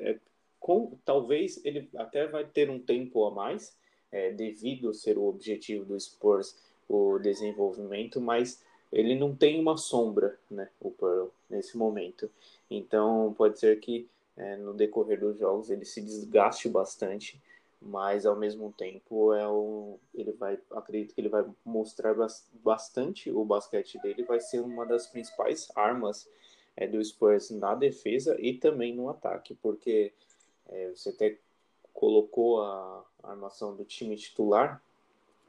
É, 0.00 0.18
com, 0.58 0.98
talvez 1.04 1.64
ele 1.64 1.88
até 1.96 2.26
vai 2.26 2.44
ter 2.44 2.68
um 2.68 2.78
tempo 2.78 3.24
a 3.24 3.30
mais, 3.30 3.76
é, 4.10 4.32
devido 4.32 4.92
ser 4.92 5.16
o 5.16 5.24
objetivo 5.24 5.84
do 5.84 5.98
Spurs 5.98 6.56
o 6.88 7.18
desenvolvimento, 7.18 8.20
mas 8.20 8.62
ele 8.92 9.14
não 9.14 9.34
tem 9.34 9.60
uma 9.60 9.76
sombra, 9.76 10.38
né, 10.50 10.68
o 10.80 10.90
Pearl, 10.90 11.28
nesse 11.50 11.76
momento. 11.76 12.30
Então, 12.70 13.34
pode 13.36 13.58
ser 13.58 13.78
que 13.80 14.08
é, 14.36 14.56
no 14.56 14.74
decorrer 14.74 15.18
dos 15.18 15.38
jogos 15.38 15.70
ele 15.70 15.84
se 15.84 16.00
desgaste 16.00 16.68
bastante, 16.68 17.40
mas 17.80 18.26
ao 18.26 18.36
mesmo 18.36 18.72
tempo 18.72 19.32
é 19.32 19.46
o, 19.46 19.98
ele 20.14 20.32
vai, 20.32 20.58
acredito 20.72 21.14
que 21.14 21.20
ele 21.20 21.28
vai 21.28 21.44
mostrar 21.64 22.14
bastante 22.62 23.30
o 23.30 23.44
basquete 23.44 23.98
dele, 24.00 24.24
vai 24.24 24.40
ser 24.40 24.60
uma 24.60 24.84
das 24.84 25.06
principais 25.06 25.68
armas 25.74 26.28
é, 26.76 26.86
do 26.86 27.02
Spurs 27.02 27.50
na 27.50 27.74
defesa 27.74 28.36
e 28.40 28.54
também 28.54 28.94
no 28.94 29.08
ataque, 29.08 29.54
porque 29.54 30.12
é, 30.68 30.90
você 30.90 31.10
até 31.10 31.38
colocou 31.92 32.62
a, 32.62 33.04
armação 33.22 33.74
do 33.74 33.84
time 33.84 34.14
titular, 34.16 34.80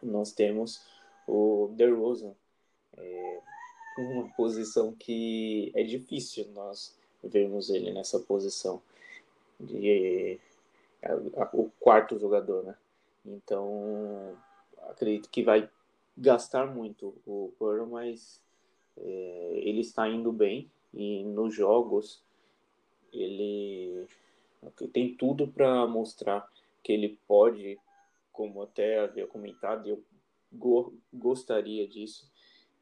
nós 0.01 0.31
temos 0.31 0.81
o 1.27 1.69
DeRozan, 1.73 2.33
é, 2.97 3.39
uma 3.99 4.27
posição 4.35 4.93
que 4.93 5.71
é 5.75 5.83
difícil 5.83 6.47
nós 6.53 6.96
vermos 7.23 7.69
ele 7.69 7.91
nessa 7.91 8.19
posição 8.19 8.81
de 9.59 10.39
o 11.53 11.69
quarto 11.79 12.17
jogador, 12.17 12.63
né? 12.63 12.75
Então 13.25 14.35
acredito 14.89 15.29
que 15.29 15.43
vai 15.43 15.69
gastar 16.17 16.65
muito 16.65 17.13
o 17.25 17.51
Pearl, 17.59 17.85
mas 17.85 18.41
é, 18.97 19.61
ele 19.63 19.81
está 19.81 20.07
indo 20.07 20.31
bem 20.31 20.69
e 20.93 21.23
nos 21.23 21.53
jogos 21.53 22.21
ele 23.13 24.07
tem 24.91 25.13
tudo 25.15 25.47
para 25.47 25.85
mostrar 25.87 26.49
que 26.83 26.91
ele 26.91 27.17
pode, 27.27 27.79
como 28.31 28.61
até 28.61 28.99
havia 28.99 29.27
comentado, 29.27 29.87
eu 29.87 30.03
go 30.51 30.93
gostaria 31.13 31.87
disso, 31.87 32.29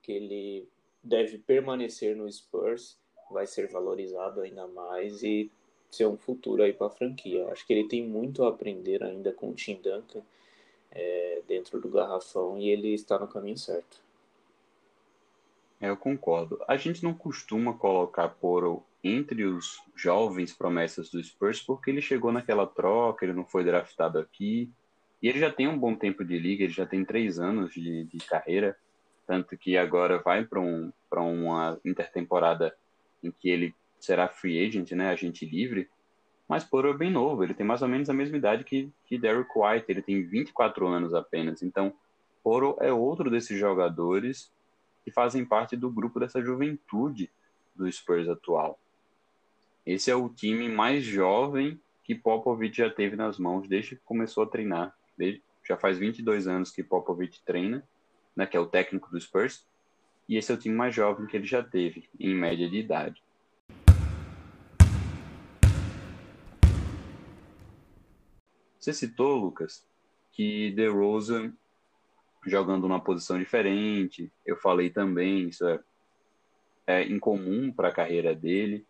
que 0.01 0.11
ele 0.11 0.67
deve 1.03 1.37
permanecer 1.37 2.15
no 2.15 2.31
Spurs, 2.31 2.97
vai 3.31 3.47
ser 3.47 3.67
valorizado 3.67 4.41
ainda 4.41 4.67
mais 4.67 5.23
e 5.23 5.51
ser 5.89 6.07
um 6.07 6.17
futuro 6.17 6.63
aí 6.63 6.73
para 6.73 6.87
a 6.87 6.91
franquia. 6.91 7.47
Acho 7.51 7.65
que 7.65 7.73
ele 7.73 7.87
tem 7.87 8.05
muito 8.05 8.43
a 8.43 8.49
aprender 8.49 9.03
ainda 9.03 9.31
com 9.31 9.49
o 9.49 9.53
Tim 9.53 9.75
Duncan 9.75 10.21
é, 10.91 11.41
dentro 11.47 11.79
do 11.79 11.89
garrafão 11.89 12.57
e 12.57 12.69
ele 12.69 12.93
está 12.93 13.17
no 13.17 13.27
caminho 13.27 13.57
certo. 13.57 14.03
É, 15.79 15.89
eu 15.89 15.97
concordo. 15.97 16.61
A 16.67 16.77
gente 16.77 17.03
não 17.03 17.13
costuma 17.13 17.73
colocar 17.73 18.29
Poro 18.29 18.83
entre 19.03 19.45
os 19.45 19.81
jovens 19.95 20.53
promessas 20.53 21.09
do 21.09 21.23
Spurs 21.23 21.61
porque 21.61 21.91
ele 21.91 22.01
chegou 22.01 22.31
naquela 22.31 22.65
troca, 22.65 23.25
ele 23.25 23.33
não 23.33 23.45
foi 23.45 23.63
draftado 23.63 24.17
aqui 24.17 24.71
e 25.21 25.29
ele 25.29 25.39
já 25.39 25.51
tem 25.51 25.67
um 25.67 25.77
bom 25.77 25.95
tempo 25.95 26.23
de 26.23 26.37
liga, 26.37 26.63
ele 26.63 26.73
já 26.73 26.85
tem 26.85 27.05
três 27.05 27.39
anos 27.39 27.73
de, 27.73 28.03
de 28.05 28.17
carreira, 28.19 28.77
tanto 29.25 29.57
que 29.57 29.77
agora 29.77 30.19
vai 30.19 30.43
para 30.43 30.59
um, 30.59 30.91
uma 31.11 31.79
intertemporada 31.85 32.75
em 33.25 33.31
que 33.31 33.49
ele 33.49 33.75
será 33.99 34.27
free 34.27 34.63
agent, 34.65 34.91
né, 34.91 35.09
agente 35.09 35.45
livre, 35.45 35.89
Mas 36.47 36.63
Poro 36.63 36.89
é 36.89 36.93
bem 36.93 37.11
novo, 37.11 37.43
ele 37.43 37.55
tem 37.55 37.65
mais 37.65 37.81
ou 37.81 37.87
menos 37.87 38.09
a 38.09 38.13
mesma 38.13 38.37
idade 38.37 38.63
que, 38.63 38.91
que 39.05 39.17
Derrick 39.17 39.49
White, 39.55 39.85
ele 39.89 40.01
tem 40.01 40.23
24 40.23 40.87
anos 40.87 41.13
apenas. 41.13 41.63
Então, 41.63 41.93
Poro 42.43 42.77
é 42.79 42.93
outro 42.93 43.31
desses 43.31 43.57
jogadores 43.57 44.53
que 45.03 45.11
fazem 45.11 45.43
parte 45.43 45.75
do 45.75 45.89
grupo 45.89 46.19
dessa 46.19 46.41
juventude 46.41 47.31
do 47.75 47.91
Spurs 47.91 48.29
atual. 48.29 48.79
Esse 49.85 50.09
é 50.09 50.15
o 50.15 50.29
time 50.29 50.69
mais 50.69 51.03
jovem 51.03 51.79
que 52.03 52.13
Popovich 52.13 52.77
já 52.77 52.89
teve 52.89 53.15
nas 53.15 53.39
mãos 53.39 53.67
desde 53.67 53.95
que 53.95 54.01
começou 54.03 54.43
a 54.43 54.47
treinar. 54.47 54.95
Desde, 55.17 55.41
já 55.67 55.75
faz 55.75 55.97
22 55.97 56.47
anos 56.47 56.71
que 56.71 56.83
Popovich 56.83 57.43
treina, 57.43 57.83
né, 58.35 58.45
que 58.45 58.55
é 58.55 58.59
o 58.59 58.67
técnico 58.67 59.09
do 59.09 59.19
Spurs, 59.19 59.65
e 60.27 60.37
esse 60.37 60.51
é 60.51 60.55
o 60.55 60.57
time 60.57 60.75
mais 60.75 60.93
jovem 60.93 61.27
que 61.27 61.37
ele 61.37 61.45
já 61.45 61.63
teve, 61.63 62.09
em 62.19 62.33
média 62.33 62.69
de 62.69 62.77
idade. 62.77 63.23
Você 68.79 68.93
citou, 68.93 69.35
Lucas, 69.35 69.83
que 70.31 70.71
DeRozan 70.71 71.53
jogando 72.45 72.83
numa 72.83 72.99
posição 72.99 73.39
diferente. 73.39 74.31
Eu 74.45 74.55
falei 74.57 74.89
também, 74.89 75.49
isso 75.49 75.67
é, 75.67 75.79
é 76.85 77.03
incomum 77.03 77.71
para 77.71 77.89
a 77.89 77.91
carreira 77.91 78.35
dele. 78.35 78.85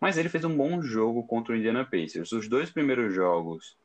Mas 0.00 0.16
ele 0.16 0.28
fez 0.28 0.44
um 0.44 0.56
bom 0.56 0.80
jogo 0.82 1.26
contra 1.26 1.52
o 1.52 1.56
Indiana 1.56 1.84
Pacers. 1.84 2.32
Os 2.32 2.48
dois 2.48 2.70
primeiros 2.70 3.14
jogos, 3.14 3.76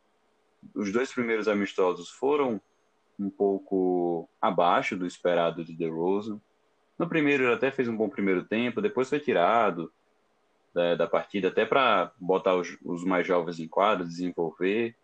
os 0.75 0.92
dois 0.92 1.12
primeiros 1.12 1.48
amistosos 1.48 2.10
foram 2.10 2.62
um 3.20 3.30
pouco 3.30 4.30
abaixo 4.42 4.96
do 4.96 5.06
esperado 5.06 5.66
de 5.66 5.74
DeRozan. 5.74 6.39
No 6.98 7.08
primeiro 7.08 7.44
ele 7.44 7.54
até 7.54 7.72
fez 7.72 7.88
um 7.88 7.96
bom 7.96 8.10
primeiro 8.10 8.44
tempo, 8.44 8.82
depois 8.82 9.10
foi 9.10 9.20
tirado 9.20 9.92
da, 10.74 10.96
da 10.96 11.08
partida 11.08 11.50
até 11.50 11.66
para 11.66 12.12
botar 12.20 12.56
os, 12.56 12.77
os 12.84 13.04
mais 13.04 13.25
jovens 13.25 13.60
em 13.60 13.68
quadro, 13.68 14.08
desenvolver 14.08 14.96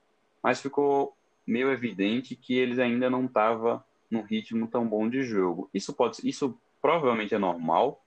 mas 0.44 0.62
ficou 0.62 1.16
meio 1.48 1.72
evidente 1.72 2.36
que 2.36 2.54
eles 2.54 2.78
ainda 2.78 3.10
não 3.10 3.26
estavam 3.26 3.82
num 4.12 4.22
ritmo 4.22 4.68
tão 4.68 4.86
bom 4.86 5.10
de 5.10 5.24
jogo. 5.24 5.70
Isso 5.74 5.94
pode, 5.94 6.28
isso 6.28 6.60
provavelmente 6.82 7.34
é 7.34 7.40
normal, 7.40 8.04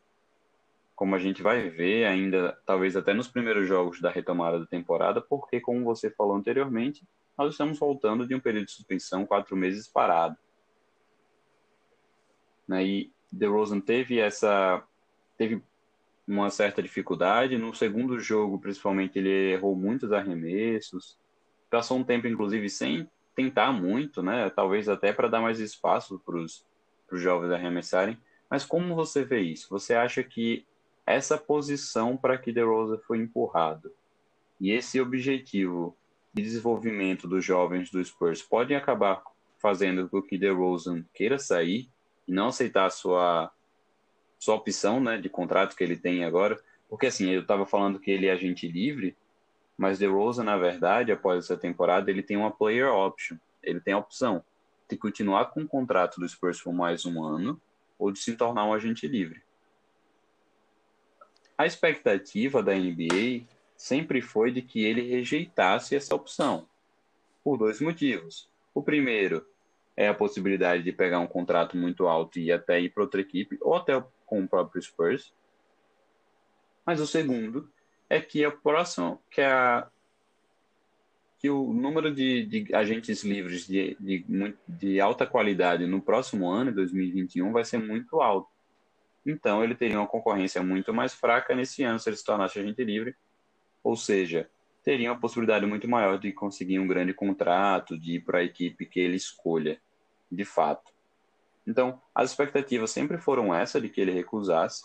como 0.95 1.15
a 1.15 1.19
gente 1.19 1.43
vai 1.43 1.69
ver 1.71 2.05
ainda, 2.05 2.59
talvez 2.67 2.95
até 2.95 3.15
nos 3.15 3.27
primeiros 3.27 3.67
jogos 3.67 4.01
da 4.01 4.11
retomada 4.11 4.61
da 4.61 4.67
temporada, 4.67 5.21
porque 5.21 5.61
como 5.61 5.85
você 5.85 6.11
falou 6.11 6.37
anteriormente, 6.37 7.03
nós 7.37 7.53
estamos 7.53 7.79
voltando 7.79 8.27
de 8.27 8.35
um 8.35 8.41
período 8.41 8.67
de 8.67 8.73
suspensão, 8.73 9.27
quatro 9.27 9.57
meses 9.57 9.89
parado. 9.89 10.37
Né? 12.69 12.85
E 12.85 13.13
DeRozan 13.37 13.81
teve 13.81 14.19
essa, 14.19 14.83
teve 15.37 15.63
uma 16.27 16.51
certa 16.51 16.83
dificuldade 16.83 17.57
no 17.57 17.75
segundo 17.75 18.19
jogo, 18.19 18.59
principalmente 18.59 19.19
ele 19.19 19.53
errou 19.53 19.77
muitos 19.77 20.13
arremessos 20.13 21.17
passou 21.71 21.99
um 21.99 22.05
tempo, 22.05 22.27
inclusive, 22.27 22.69
sem 22.71 23.09
tentar 23.35 23.73
muito, 23.73 24.23
né? 24.23 24.49
Talvez 24.51 24.89
até 24.89 25.13
para 25.13 25.29
dar 25.29 25.41
mais 25.41 25.61
espaço 25.61 26.19
para 26.25 26.37
os 26.37 26.65
jovens 27.13 27.53
arremessarem. 27.53 28.19
Mas 28.49 28.65
como 28.65 28.95
você 28.95 29.25
vê 29.25 29.41
isso? 29.41 29.69
Você 29.71 29.95
acha 29.95 30.23
que 30.23 30.65
essa 31.05 31.37
posição 31.37 32.17
para 32.17 32.39
que 32.39 32.53
DeRozan 32.53 32.99
foi 33.07 33.19
empurrado 33.19 33.93
e 34.61 34.73
esse 34.73 35.01
objetivo 35.01 35.97
de 36.33 36.43
desenvolvimento 36.43 37.29
dos 37.29 37.45
jovens 37.45 37.91
do 37.91 38.03
Spurs 38.03 38.43
pode 38.43 38.75
acabar 38.75 39.23
fazendo 39.59 40.09
com 40.09 40.23
que 40.23 40.39
DeRozan 40.39 41.05
queira 41.15 41.39
sair 41.39 41.89
não 42.33 42.49
aceitar 42.49 42.87
a 42.87 42.91
sua 42.91 43.53
sua 44.39 44.55
opção, 44.55 45.01
né, 45.01 45.17
de 45.17 45.29
contrato 45.29 45.75
que 45.75 45.83
ele 45.83 45.97
tem 45.97 46.25
agora? 46.25 46.61
Porque 46.89 47.07
assim, 47.07 47.31
eu 47.31 47.41
estava 47.41 47.67
falando 47.67 47.99
que 47.99 48.11
ele 48.11 48.27
é 48.27 48.33
agente 48.33 48.69
livre, 48.69 49.17
mas 49.77 49.99
DeRozan, 49.99 50.45
na 50.45 50.57
verdade, 50.57 51.11
após 51.11 51.45
essa 51.45 51.57
temporada, 51.57 52.11
ele 52.11 52.23
tem 52.23 52.37
uma 52.37 52.51
player 52.51 52.93
option. 52.93 53.37
Ele 53.63 53.81
tem 53.81 53.95
a 53.95 53.99
opção 53.99 54.45
de 54.89 54.97
continuar 54.97 55.47
com 55.47 55.63
o 55.63 55.69
contrato 55.69 56.21
do 56.21 56.29
Spurs 56.29 56.61
por 56.63 56.73
mais 56.73 57.05
um 57.05 57.25
ano 57.25 57.61
ou 57.99 58.13
de 58.13 58.19
se 58.19 58.37
tornar 58.37 58.65
um 58.65 58.73
agente 58.73 59.09
livre. 59.09 59.43
A 61.59 61.67
expectativa 61.67 62.63
da 62.63 62.75
NBA 62.75 63.47
sempre 63.77 64.21
foi 64.21 64.51
de 64.51 64.63
que 64.63 64.85
ele 64.85 65.03
rejeitasse 65.03 65.97
essa 65.97 66.15
opção, 66.15 66.69
por 67.43 67.57
dois 67.57 67.81
motivos. 67.81 68.49
O 68.75 68.83
primeiro 68.83 69.47
é 69.97 70.09
a 70.09 70.15
possibilidade 70.15 70.83
de 70.83 70.93
pegar 70.93 71.21
um 71.21 71.27
contrato 71.27 71.77
muito 71.77 72.07
alto 72.07 72.39
e 72.39 72.53
até 72.53 72.81
ir 72.81 72.91
para 72.91 73.03
outra 73.03 73.21
equipe, 73.21 73.57
ou 73.61 73.75
até 73.75 74.03
com 74.27 74.43
o 74.43 74.49
próprio 74.49 74.83
Spurs. 74.83 75.33
Mas 76.85 77.01
o 77.01 77.07
segundo 77.07 77.71
é 78.09 78.21
que 78.21 78.45
a 78.45 78.51
próxima, 78.51 79.19
que 79.31 79.41
é 79.41 79.47
a 79.47 79.89
que 81.39 81.51
o 81.51 81.73
número 81.73 82.15
de, 82.15 82.47
de 82.47 82.75
agentes 82.75 83.23
livres 83.23 83.67
de, 83.67 83.95
de, 84.01 84.25
de, 84.67 85.01
alta 85.01 85.27
qualidade 85.27 85.87
no 85.87 86.01
próximo 86.01 86.49
ano, 86.49 86.73
2021, 86.73 87.53
vai 87.53 87.63
ser 87.63 87.79
muito 87.79 88.23
alto. 88.23 88.49
Então, 89.25 89.63
ele 89.63 89.75
teria 89.75 89.99
uma 89.99 90.07
concorrência 90.07 90.63
muito 90.63 90.95
mais 90.95 91.13
fraca 91.13 91.55
nesse 91.55 91.83
ano 91.83 91.99
se 91.99 92.09
ele 92.09 92.17
se 92.17 92.25
tornasse 92.25 92.59
agente 92.59 92.83
livre, 92.83 93.15
ou 93.85 93.97
seja, 93.97 94.49
teria 94.83 95.11
uma 95.13 95.21
possibilidade 95.21 95.67
muito 95.67 95.87
maior 95.87 96.19
de 96.19 96.33
conseguir 96.33 96.79
um 96.79 96.87
grande 96.87 97.13
contrato, 97.13 97.99
de 97.99 98.15
ir 98.15 98.21
para 98.21 98.39
a 98.39 98.45
equipe 98.45 98.87
que 98.87 99.01
ele 99.01 99.17
escolha, 99.17 99.79
de 100.31 100.45
fato. 100.45 100.93
Então, 101.67 102.01
as 102.15 102.31
expectativas 102.31 102.91
sempre 102.91 103.19
foram 103.19 103.55
essa 103.55 103.81
de 103.81 103.89
que 103.89 104.01
ele 104.01 104.13
recusasse, 104.13 104.83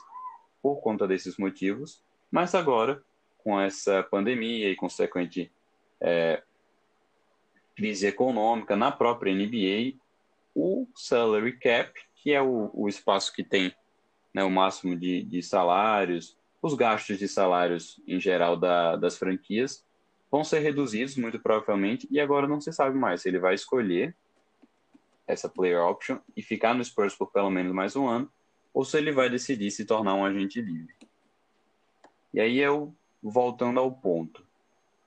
por 0.62 0.80
conta 0.82 1.08
desses 1.08 1.38
motivos, 1.38 2.04
mas 2.32 2.54
agora 2.54 3.04
com 3.43 3.60
essa 3.60 4.04
pandemia 4.04 4.69
e 4.69 4.75
consequente 4.75 5.51
é, 5.99 6.43
crise 7.75 8.08
econômica 8.08 8.75
na 8.75 8.91
própria 8.91 9.34
NBA, 9.34 9.97
o 10.54 10.88
salary 10.95 11.58
cap, 11.58 11.91
que 12.15 12.32
é 12.32 12.41
o, 12.41 12.69
o 12.73 12.88
espaço 12.88 13.34
que 13.34 13.43
tem 13.43 13.73
né, 14.34 14.43
o 14.43 14.49
máximo 14.49 14.95
de, 14.95 15.23
de, 15.23 15.41
salários, 15.41 16.38
os 16.62 16.73
gastos 16.75 17.17
de 17.17 17.27
salários 17.27 18.01
em 18.08 18.19
geral 18.19 18.56
da, 18.56 18.95
das 18.95 19.17
franquias, 19.17 19.84
vão 20.30 20.43
ser 20.43 20.60
reduzidos 20.60 21.17
muito 21.17 21.39
provavelmente, 21.39 22.08
e 22.10 22.19
agora 22.19 22.47
não 22.47 22.62
se 22.62 22.71
sabe 22.71 22.97
mais 22.97 23.21
se 23.21 23.30
ele 23.30 23.39
vai 23.39 23.56
escolher 23.56 24.15
essa 25.32 25.48
player 25.48 25.82
option 25.82 26.20
e 26.36 26.41
ficar 26.41 26.74
no 26.76 26.84
Spurs 26.84 27.15
por 27.15 27.32
pelo 27.32 27.50
menos 27.50 27.74
mais 27.74 27.96
um 27.96 28.08
ano, 28.08 28.30
ou 28.74 28.84
se 28.84 28.98
ele 28.98 29.12
vai 29.12 29.30
decidir 29.30 29.72
se 29.72 29.86
tornar 29.86 30.13
um 30.13 30.26
agente 30.26 30.62
livre. 30.62 30.94
E 32.34 32.39
aí 32.39 32.60
eu 32.60 32.94
voltando 33.24 33.80
ao 33.80 33.91
ponto, 33.91 34.46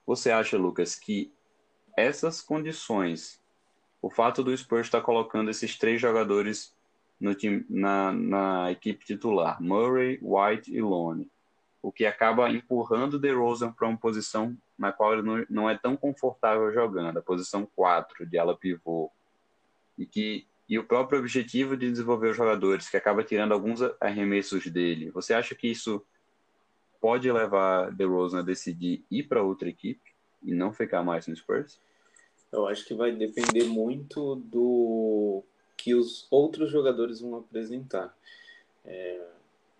você 0.07 0.31
acha, 0.31 0.57
Lucas, 0.57 0.95
que 0.95 1.33
essas 1.97 2.41
condições, 2.41 3.41
o 4.01 4.11
fato 4.11 4.43
do 4.43 4.57
Spurs 4.57 4.87
estar 4.87 5.01
colocando 5.01 5.51
esses 5.51 5.79
três 5.79 6.01
jogadores 6.01 6.75
no 7.21 7.35
time, 7.35 7.65
na, 7.69 8.13
na 8.13 8.71
equipe 8.71 9.05
titular, 9.05 9.63
Murray, 9.63 10.19
White 10.23 10.75
e 10.75 10.81
Lone, 10.81 11.31
o 11.83 11.93
que 11.93 12.07
acaba 12.07 12.51
empurrando 12.51 13.19
DeRozan 13.19 13.73
para 13.73 13.89
uma 13.89 13.97
posição 13.97 14.57
na 14.77 14.91
qual 14.91 15.13
ele 15.13 15.23
não, 15.23 15.47
não 15.51 15.71
é 15.71 15.77
tão 15.77 15.97
confortável 15.97 16.73
jogando, 16.73 17.19
a 17.19 17.23
posição 17.23 17.67
4 17.77 18.27
de 18.27 18.39
ala 18.39 18.57
pivô, 18.57 19.11
e 19.98 20.07
que 20.07 20.46
e 20.68 20.78
o 20.78 20.85
próprio 20.85 21.18
objetivo 21.18 21.76
de 21.76 21.90
desenvolver 21.90 22.30
os 22.30 22.37
jogadores, 22.37 22.88
que 22.88 22.96
acaba 22.96 23.22
tirando 23.22 23.52
alguns 23.52 23.83
arremessos 24.00 24.66
dele. 24.68 25.11
Você 25.11 25.35
acha 25.35 25.54
que 25.54 25.68
isso 25.68 26.02
pode 27.00 27.30
levar 27.30 27.92
DeRozan 27.92 28.38
a 28.38 28.42
decidir 28.42 29.04
ir 29.11 29.24
para 29.24 29.42
outra 29.42 29.68
equipe 29.68 30.14
e 30.42 30.54
não 30.54 30.72
ficar 30.72 31.02
mais 31.02 31.26
no 31.26 31.37
Spurs? 31.37 31.78
Eu 32.50 32.66
acho 32.66 32.85
que 32.87 32.94
vai 32.94 33.12
depender 33.12 33.64
muito 33.64 34.37
do 34.37 35.42
que 35.76 35.94
os 35.94 36.26
outros 36.30 36.70
jogadores 36.70 37.20
vão 37.20 37.37
apresentar. 37.37 38.16
É, 38.87 39.26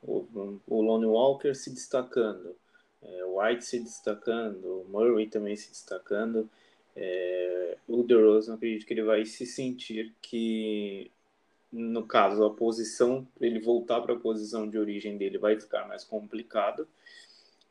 o, 0.03 0.59
o 0.67 0.83
Lonnie 0.83 1.07
Walker 1.07 1.55
se 1.55 1.71
destacando, 1.71 2.55
é, 3.01 3.25
White 3.25 3.65
se 3.65 3.81
destacando, 3.81 4.85
Murray 4.91 5.29
também 5.29 5.57
se 5.57 5.71
destacando. 5.71 6.51
É, 6.97 7.77
o 7.89 8.03
DeRozan, 8.03 8.55
acredito 8.55 8.87
que 8.87 8.95
ele 8.95 9.03
vai 9.03 9.25
se 9.25 9.47
sentir 9.47 10.15
que, 10.23 11.11
no 11.73 12.07
caso, 12.07 12.45
a 12.45 12.51
posição, 12.51 13.27
ele 13.41 13.59
voltar 13.59 14.01
para 14.01 14.15
a 14.15 14.19
posição 14.19 14.69
de 14.69 14.79
origem 14.79 15.17
dele 15.17 15.39
vai 15.39 15.59
ficar 15.59 15.87
mais 15.87 16.05
complicado 16.05 16.87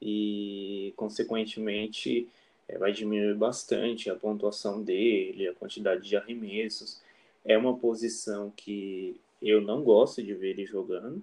e, 0.02 0.94
consequentemente, 0.96 2.28
é, 2.68 2.78
vai 2.78 2.92
diminuir 2.92 3.36
bastante 3.36 4.10
a 4.10 4.16
pontuação 4.16 4.84
dele, 4.84 5.48
a 5.48 5.54
quantidade 5.54 6.08
de 6.08 6.16
arremessos. 6.16 7.02
É 7.46 7.58
uma 7.58 7.78
posição 7.78 8.52
que 8.56 9.20
eu 9.42 9.62
não 9.62 9.84
gosto 9.84 10.22
de 10.22 10.34
ver 10.34 10.52
ele 10.52 10.66
jogando, 10.66 11.22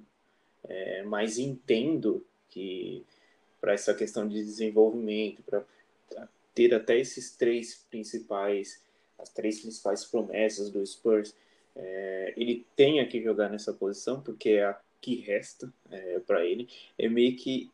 é, 0.65 1.03
mas 1.03 1.39
entendo 1.39 2.25
que 2.49 3.05
para 3.61 3.73
essa 3.73 3.95
questão 3.95 4.27
de 4.27 4.35
desenvolvimento, 4.35 5.43
para 5.43 5.65
ter 6.55 6.75
até 6.75 6.99
esses 6.99 7.37
três 7.37 7.87
principais, 7.91 8.83
as 9.19 9.29
três 9.31 9.61
principais 9.61 10.05
promessas 10.05 10.71
do 10.71 10.85
Spurs, 10.85 11.35
é, 11.77 12.35
ele 12.37 12.67
tenha 12.75 13.07
que 13.07 13.23
jogar 13.23 13.49
nessa 13.49 13.73
posição, 13.73 14.21
porque 14.21 14.51
é 14.51 14.65
a 14.65 14.81
que 15.01 15.17
resta 15.17 15.73
é, 15.91 16.21
para 16.21 16.45
ele. 16.45 16.69
É 16.99 17.09
meio 17.09 17.37
que 17.37 17.71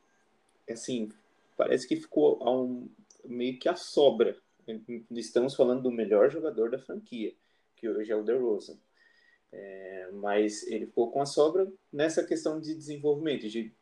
assim, 0.71 1.11
parece 1.57 1.87
que 1.87 1.97
ficou 1.97 2.39
um, 2.47 2.89
meio 3.25 3.59
que 3.59 3.69
a 3.69 3.77
sobra. 3.77 4.37
Estamos 5.11 5.55
falando 5.55 5.83
do 5.83 5.91
melhor 5.91 6.31
jogador 6.31 6.71
da 6.71 6.79
franquia, 6.79 7.33
que 7.77 7.89
hoje 7.89 8.13
é 8.13 8.17
o 8.17 8.23
DeRozan. 8.23 8.77
É, 9.53 10.11
mas 10.13 10.67
ele 10.67 10.87
ficou 10.87 11.11
com 11.11 11.23
a 11.23 11.27
sobra 11.27 11.71
nessa 11.93 12.25
questão 12.25 12.61
de 12.61 12.75
desenvolvimento, 12.75 13.49
de 13.49 13.73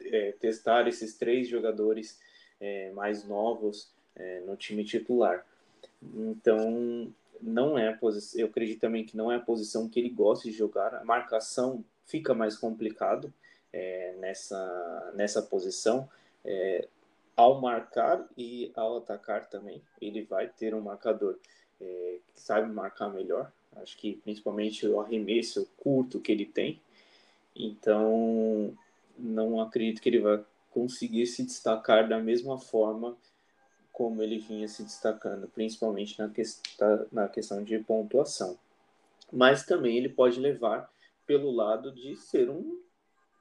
é, 0.00 0.32
testar 0.32 0.86
esses 0.86 1.16
três 1.16 1.48
jogadores 1.48 2.20
é, 2.60 2.90
mais 2.90 3.24
novos 3.24 3.90
é, 4.16 4.40
no 4.40 4.56
time 4.56 4.84
titular. 4.84 5.44
Então, 6.02 7.12
não 7.40 7.78
é 7.78 7.88
a 7.88 7.96
posição, 7.96 8.40
eu 8.40 8.46
acredito 8.46 8.80
também 8.80 9.04
que 9.04 9.16
não 9.16 9.30
é 9.30 9.36
a 9.36 9.40
posição 9.40 9.88
que 9.88 9.98
ele 9.98 10.08
gosta 10.08 10.48
de 10.48 10.56
jogar. 10.56 10.94
A 10.94 11.04
marcação 11.04 11.84
fica 12.06 12.34
mais 12.34 12.56
complicado 12.56 13.32
é, 13.72 14.14
nessa, 14.18 15.12
nessa 15.14 15.42
posição. 15.42 16.08
É, 16.44 16.86
ao 17.36 17.60
marcar 17.60 18.24
e 18.36 18.70
ao 18.74 18.98
atacar 18.98 19.46
também, 19.46 19.80
ele 20.00 20.22
vai 20.22 20.48
ter 20.48 20.74
um 20.74 20.80
marcador 20.80 21.38
é, 21.80 22.18
que 22.34 22.40
sabe 22.40 22.70
marcar 22.70 23.08
melhor. 23.08 23.50
Acho 23.76 23.96
que 23.96 24.20
principalmente 24.22 24.86
o 24.86 25.00
arremesso 25.00 25.66
curto 25.78 26.20
que 26.20 26.30
ele 26.30 26.44
tem. 26.44 26.80
Então, 27.56 28.76
não 29.18 29.60
acredito 29.60 30.00
que 30.00 30.08
ele 30.08 30.20
vai 30.20 30.44
conseguir 30.70 31.26
se 31.26 31.42
destacar 31.42 32.08
da 32.08 32.18
mesma 32.18 32.58
forma 32.58 33.16
como 33.92 34.22
ele 34.22 34.38
vinha 34.38 34.66
se 34.66 34.82
destacando, 34.82 35.48
principalmente 35.48 36.18
na, 36.18 36.28
questão, 36.28 37.06
na 37.12 37.28
questão 37.28 37.62
de 37.62 37.78
pontuação. 37.78 38.58
Mas 39.30 39.64
também 39.64 39.96
ele 39.96 40.08
pode 40.08 40.40
levar 40.40 40.90
pelo 41.26 41.50
lado 41.50 41.92
de 41.92 42.16
ser 42.16 42.50
um 42.50 42.80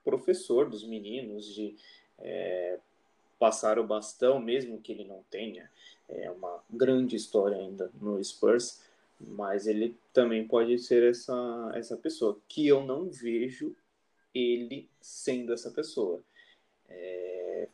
professor 0.03 0.69
dos 0.69 0.85
meninos, 0.85 1.45
de 1.53 1.75
é, 2.19 2.79
passar 3.39 3.79
o 3.79 3.87
bastão, 3.87 4.39
mesmo 4.39 4.81
que 4.81 4.91
ele 4.91 5.05
não 5.05 5.23
tenha 5.29 5.69
é, 6.09 6.29
uma 6.29 6.61
grande 6.69 7.15
história 7.15 7.57
ainda 7.57 7.91
no 7.99 8.23
Spurs, 8.23 8.81
mas 9.19 9.67
ele 9.67 9.97
também 10.13 10.47
pode 10.47 10.77
ser 10.79 11.03
essa, 11.03 11.71
essa 11.75 11.95
pessoa, 11.95 12.37
que 12.47 12.67
eu 12.67 12.83
não 12.83 13.09
vejo 13.09 13.75
ele 14.33 14.89
sendo 14.99 15.53
essa 15.53 15.69
pessoa. 15.71 16.21
É, 16.89 17.67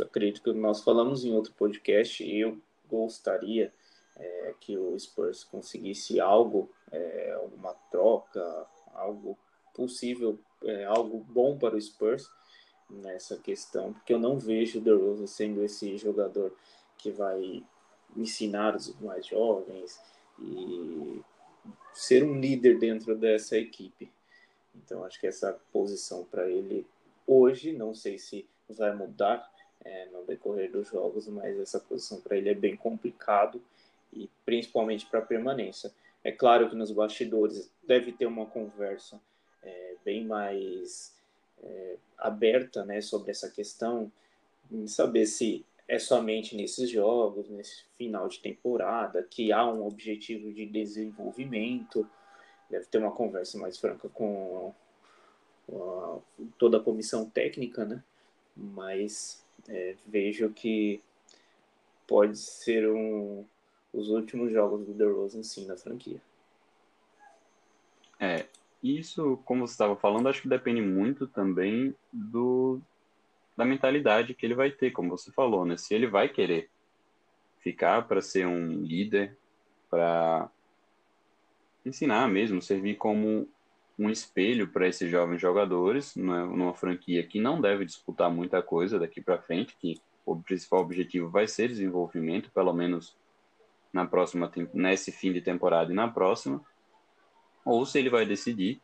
acredito 0.00 0.42
que 0.42 0.52
nós 0.52 0.82
falamos 0.82 1.24
em 1.24 1.34
outro 1.34 1.52
podcast, 1.54 2.24
eu 2.24 2.58
gostaria 2.88 3.72
é, 4.16 4.54
que 4.60 4.76
o 4.76 4.98
Spurs 4.98 5.44
conseguisse 5.44 6.20
algo, 6.20 6.70
é, 6.90 7.38
uma 7.54 7.74
troca, 7.90 8.66
algo 8.94 9.38
possível, 9.74 10.38
é, 10.64 10.84
algo 10.84 11.18
bom 11.18 11.58
para 11.58 11.76
o 11.76 11.80
Spurs 11.80 12.30
nessa 12.88 13.36
questão, 13.36 13.92
porque 13.92 14.12
eu 14.12 14.18
não 14.18 14.38
vejo 14.38 14.78
o 14.78 14.82
DeRozan 14.82 15.26
sendo 15.26 15.62
esse 15.64 15.96
jogador 15.96 16.54
que 16.98 17.10
vai 17.10 17.64
ensinar 18.16 18.76
os 18.76 18.94
mais 19.00 19.26
jovens 19.26 19.98
e 20.38 21.22
ser 21.94 22.22
um 22.22 22.38
líder 22.38 22.78
dentro 22.78 23.16
dessa 23.16 23.56
equipe. 23.56 24.10
Então 24.74 25.04
acho 25.04 25.18
que 25.18 25.26
essa 25.26 25.58
posição 25.72 26.24
para 26.24 26.48
ele 26.48 26.86
hoje, 27.26 27.72
não 27.72 27.94
sei 27.94 28.18
se 28.18 28.46
vai 28.68 28.94
mudar 28.94 29.51
é, 29.84 30.06
no 30.06 30.24
decorrer 30.24 30.70
dos 30.70 30.88
jogos, 30.88 31.26
mas 31.28 31.58
essa 31.58 31.80
posição 31.80 32.20
para 32.20 32.36
ele 32.36 32.48
é 32.48 32.54
bem 32.54 32.76
complicado 32.76 33.60
e 34.12 34.28
principalmente 34.44 35.06
para 35.06 35.20
permanência. 35.20 35.92
É 36.24 36.30
claro 36.30 36.68
que 36.68 36.76
nos 36.76 36.92
bastidores 36.92 37.70
deve 37.86 38.12
ter 38.12 38.26
uma 38.26 38.46
conversa 38.46 39.20
é, 39.62 39.94
bem 40.04 40.24
mais 40.24 41.14
é, 41.62 41.96
aberta 42.18 42.84
né, 42.84 43.00
sobre 43.00 43.30
essa 43.30 43.50
questão, 43.50 44.10
em 44.70 44.86
saber 44.86 45.26
se 45.26 45.64
é 45.88 45.98
somente 45.98 46.56
nesses 46.56 46.88
jogos, 46.88 47.48
nesse 47.48 47.84
final 47.98 48.28
de 48.28 48.38
temporada, 48.38 49.22
que 49.22 49.52
há 49.52 49.68
um 49.68 49.86
objetivo 49.86 50.52
de 50.52 50.64
desenvolvimento. 50.64 52.08
Deve 52.70 52.86
ter 52.86 52.98
uma 52.98 53.12
conversa 53.12 53.58
mais 53.58 53.76
franca 53.76 54.08
com 54.08 54.72
a, 55.70 56.18
toda 56.56 56.78
a 56.78 56.82
comissão 56.82 57.28
técnica, 57.28 57.84
né? 57.84 58.02
Mas 58.56 59.41
é, 59.68 59.96
vejo 60.06 60.50
que 60.50 61.02
pode 62.06 62.38
ser 62.38 62.88
um, 62.88 63.44
os 63.92 64.08
últimos 64.08 64.52
jogos 64.52 64.86
do 64.86 64.92
DeRozan, 64.92 65.42
sim, 65.42 65.66
na 65.66 65.76
franquia. 65.76 66.20
É, 68.18 68.46
isso, 68.82 69.38
como 69.44 69.66
você 69.66 69.74
estava 69.74 69.96
falando, 69.96 70.28
acho 70.28 70.42
que 70.42 70.48
depende 70.48 70.80
muito 70.80 71.26
também 71.26 71.94
do 72.12 72.80
da 73.54 73.66
mentalidade 73.66 74.34
que 74.34 74.46
ele 74.46 74.54
vai 74.54 74.70
ter, 74.70 74.90
como 74.92 75.10
você 75.10 75.30
falou, 75.30 75.66
né? 75.66 75.76
Se 75.76 75.94
ele 75.94 76.06
vai 76.06 76.28
querer 76.28 76.70
ficar 77.58 78.08
para 78.08 78.22
ser 78.22 78.46
um 78.46 78.82
líder, 78.82 79.36
para 79.90 80.50
ensinar 81.84 82.28
mesmo, 82.28 82.62
servir 82.62 82.96
como 82.96 83.46
um 83.98 84.10
espelho 84.10 84.68
para 84.68 84.88
esses 84.88 85.10
jovens 85.10 85.40
jogadores, 85.40 86.16
né? 86.16 86.44
numa 86.44 86.74
franquia 86.74 87.22
que 87.22 87.40
não 87.40 87.60
deve 87.60 87.84
disputar 87.84 88.30
muita 88.30 88.62
coisa 88.62 88.98
daqui 88.98 89.20
para 89.20 89.40
frente, 89.40 89.76
que 89.78 90.00
o 90.24 90.36
principal 90.40 90.80
objetivo 90.80 91.28
vai 91.28 91.46
ser 91.46 91.68
desenvolvimento, 91.68 92.50
pelo 92.52 92.72
menos 92.72 93.16
na 93.92 94.06
próxima 94.06 94.50
nesse 94.72 95.12
fim 95.12 95.32
de 95.32 95.42
temporada 95.42 95.92
e 95.92 95.94
na 95.94 96.08
próxima, 96.08 96.64
ou 97.64 97.84
se 97.84 97.98
ele 97.98 98.08
vai 98.08 98.24
decidir 98.24 98.80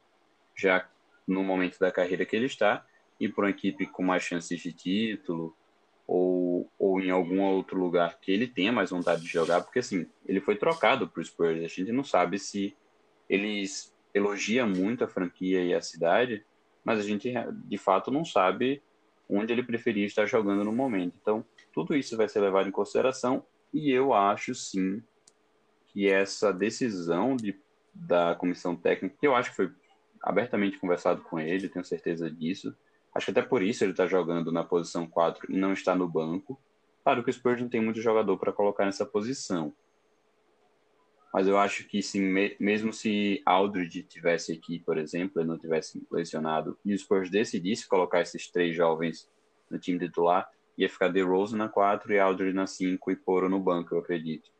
já 0.54 0.88
no 1.26 1.42
momento 1.42 1.78
da 1.78 1.90
carreira 1.90 2.26
que 2.26 2.36
ele 2.36 2.46
está 2.46 2.84
ir 3.18 3.32
para 3.32 3.44
uma 3.44 3.50
equipe 3.50 3.86
com 3.86 4.02
mais 4.02 4.22
chances 4.22 4.60
de 4.60 4.72
título 4.72 5.56
ou, 6.06 6.70
ou 6.78 7.00
em 7.00 7.10
algum 7.10 7.42
outro 7.42 7.78
lugar 7.78 8.18
que 8.20 8.32
ele 8.32 8.46
tenha 8.46 8.72
mais 8.72 8.90
vontade 8.90 9.22
de 9.22 9.28
jogar, 9.28 9.62
porque 9.62 9.80
assim, 9.80 10.06
ele 10.26 10.40
foi 10.40 10.56
trocado 10.56 11.08
para 11.08 11.20
o 11.20 11.24
Spurs, 11.24 11.62
a 11.62 11.68
gente 11.68 11.92
não 11.92 12.04
sabe 12.04 12.38
se 12.38 12.76
eles 13.28 13.94
elogia 14.14 14.66
muito 14.66 15.04
a 15.04 15.08
franquia 15.08 15.62
e 15.64 15.74
a 15.74 15.80
cidade, 15.80 16.44
mas 16.84 16.98
a 16.98 17.02
gente 17.02 17.32
de 17.64 17.78
fato 17.78 18.10
não 18.10 18.24
sabe 18.24 18.82
onde 19.28 19.52
ele 19.52 19.62
preferia 19.62 20.06
estar 20.06 20.26
jogando 20.26 20.64
no 20.64 20.72
momento. 20.72 21.18
Então, 21.20 21.44
tudo 21.72 21.94
isso 21.94 22.16
vai 22.16 22.28
ser 22.28 22.40
levado 22.40 22.68
em 22.68 22.72
consideração 22.72 23.44
e 23.72 23.90
eu 23.90 24.14
acho 24.14 24.54
sim 24.54 25.02
que 25.88 26.08
essa 26.08 26.52
decisão 26.52 27.36
de, 27.36 27.58
da 27.92 28.34
comissão 28.34 28.74
técnica, 28.74 29.16
que 29.20 29.26
eu 29.26 29.34
acho 29.34 29.50
que 29.50 29.56
foi 29.56 29.70
abertamente 30.22 30.78
conversado 30.78 31.22
com 31.22 31.38
ele, 31.38 31.68
tenho 31.68 31.84
certeza 31.84 32.30
disso, 32.30 32.74
Acho 33.18 33.26
que 33.26 33.30
até 33.32 33.42
por 33.42 33.62
isso 33.62 33.82
ele 33.82 33.90
está 33.90 34.06
jogando 34.06 34.52
na 34.52 34.62
posição 34.62 35.04
4 35.04 35.52
e 35.52 35.56
não 35.56 35.72
está 35.72 35.94
no 35.94 36.08
banco. 36.08 36.56
Claro 37.02 37.24
que 37.24 37.30
o 37.30 37.32
Spurs 37.32 37.60
não 37.60 37.68
tem 37.68 37.80
muito 37.80 38.00
jogador 38.00 38.36
para 38.38 38.52
colocar 38.52 38.84
nessa 38.84 39.04
posição. 39.04 39.74
Mas 41.32 41.46
eu 41.46 41.58
acho 41.58 41.86
que 41.86 42.02
sim, 42.02 42.22
mesmo 42.58 42.92
se 42.92 43.42
Aldridge 43.44 44.02
tivesse 44.02 44.52
aqui, 44.52 44.78
por 44.78 44.96
exemplo, 44.96 45.40
ele 45.40 45.48
não 45.48 45.58
tivesse 45.58 46.02
lesionado, 46.10 46.78
e 46.84 46.94
o 46.94 46.98
Spurs 46.98 47.30
decidisse 47.30 47.86
colocar 47.86 48.22
esses 48.22 48.50
três 48.50 48.74
jovens 48.74 49.28
no 49.70 49.78
time 49.78 49.98
titular, 49.98 50.48
ia 50.76 50.88
ficar 50.88 51.12
Rose 51.22 51.54
na 51.56 51.68
4 51.68 52.12
e 52.12 52.18
Aldridge 52.18 52.54
na 52.54 52.66
5 52.66 53.10
e 53.10 53.16
Poro 53.16 53.48
no 53.48 53.60
banco, 53.60 53.94
eu 53.94 53.98
acredito. 53.98 54.50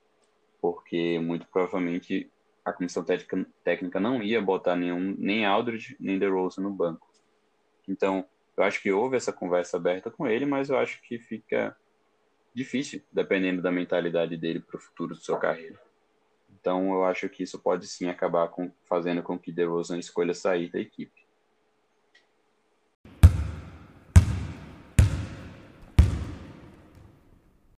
Porque 0.61 1.19
muito 1.19 1.47
provavelmente 1.47 2.31
a 2.65 2.73
comissão 2.73 3.05
técnica 3.65 3.99
não 3.99 4.23
ia 4.23 4.43
botar 4.43 4.77
nenhum, 4.77 5.15
nem 5.17 5.47
Aldridge 5.47 5.97
nem 5.99 6.19
Rose 6.29 6.61
no 6.61 6.71
banco. 6.71 7.09
Então, 7.89 8.27
eu 8.57 8.65
acho 8.65 8.83
que 8.83 8.93
houve 8.93 9.17
essa 9.17 9.33
conversa 9.33 9.79
aberta 9.79 10.11
com 10.11 10.27
ele, 10.27 10.45
mas 10.45 10.69
eu 10.69 10.77
acho 10.77 11.01
que 11.03 11.19
fica 11.19 11.75
difícil, 12.53 13.01
dependendo 13.11 13.63
da 13.63 13.71
mentalidade 13.71 14.37
dele 14.37 14.61
para 14.61 14.77
o 14.77 14.81
futuro 14.81 15.15
de 15.15 15.25
sua 15.25 15.39
carreira. 15.39 15.81
Então, 16.69 16.93
eu 16.93 17.05
acho 17.07 17.27
que 17.31 17.43
isso 17.43 17.59
pode 17.59 17.87
sim 17.87 18.11
acabar 18.11 18.47
com, 18.49 18.71
fazendo 18.85 19.23
com 19.23 19.39
que 19.39 19.51
DeRozan 19.51 19.99
escolha 19.99 20.35
sair 20.35 20.71
da 20.71 20.79
equipe. 20.79 21.27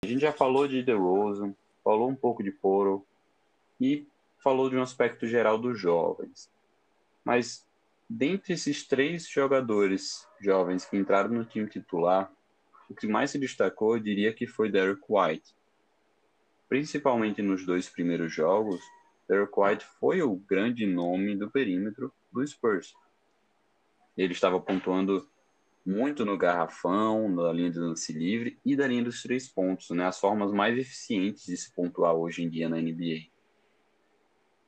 A 0.03 0.07
gente 0.07 0.21
já 0.21 0.31
falou 0.31 0.67
de 0.67 0.81
DeRozan, 0.81 1.53
falou 1.83 2.09
um 2.09 2.15
pouco 2.15 2.41
de 2.41 2.49
Poro 2.49 3.05
e 3.79 4.07
falou 4.39 4.71
de 4.71 4.75
um 4.75 4.81
aspecto 4.81 5.27
geral 5.27 5.59
dos 5.59 5.79
jovens. 5.79 6.49
Mas 7.23 7.63
Dentre 8.09 8.53
esses 8.53 8.87
três 8.87 9.29
jogadores 9.29 10.27
jovens 10.41 10.83
que 10.83 10.97
entraram 10.97 11.29
no 11.29 11.45
time 11.45 11.69
titular, 11.69 12.33
o 12.89 12.95
que 12.95 13.05
mais 13.05 13.29
se 13.29 13.37
destacou, 13.37 13.95
eu 13.95 14.01
diria 14.01 14.33
que 14.33 14.47
foi 14.47 14.71
Derek 14.71 15.03
White. 15.07 15.53
Principalmente 16.69 17.41
nos 17.41 17.65
dois 17.65 17.89
primeiros 17.89 18.31
jogos, 18.31 18.79
Derek 19.27 19.51
White 19.57 19.85
foi 19.99 20.21
o 20.21 20.35
grande 20.35 20.85
nome 20.85 21.35
do 21.35 21.49
perímetro 21.49 22.13
do 22.31 22.45
Spurs. 22.45 22.93
Ele 24.15 24.33
estava 24.33 24.59
pontuando 24.61 25.27
muito 25.85 26.23
no 26.23 26.37
garrafão, 26.37 27.27
na 27.27 27.51
linha 27.51 27.71
de 27.71 27.79
lance 27.79 28.13
livre 28.13 28.59
e 28.63 28.75
da 28.75 28.85
linha 28.85 29.03
dos 29.03 29.23
três 29.23 29.47
pontos, 29.47 29.89
né? 29.89 30.05
as 30.05 30.19
formas 30.19 30.51
mais 30.51 30.77
eficientes 30.77 31.45
de 31.45 31.57
se 31.57 31.73
pontuar 31.73 32.13
hoje 32.13 32.43
em 32.43 32.49
dia 32.49 32.69
na 32.69 32.77
NBA. 32.77 33.29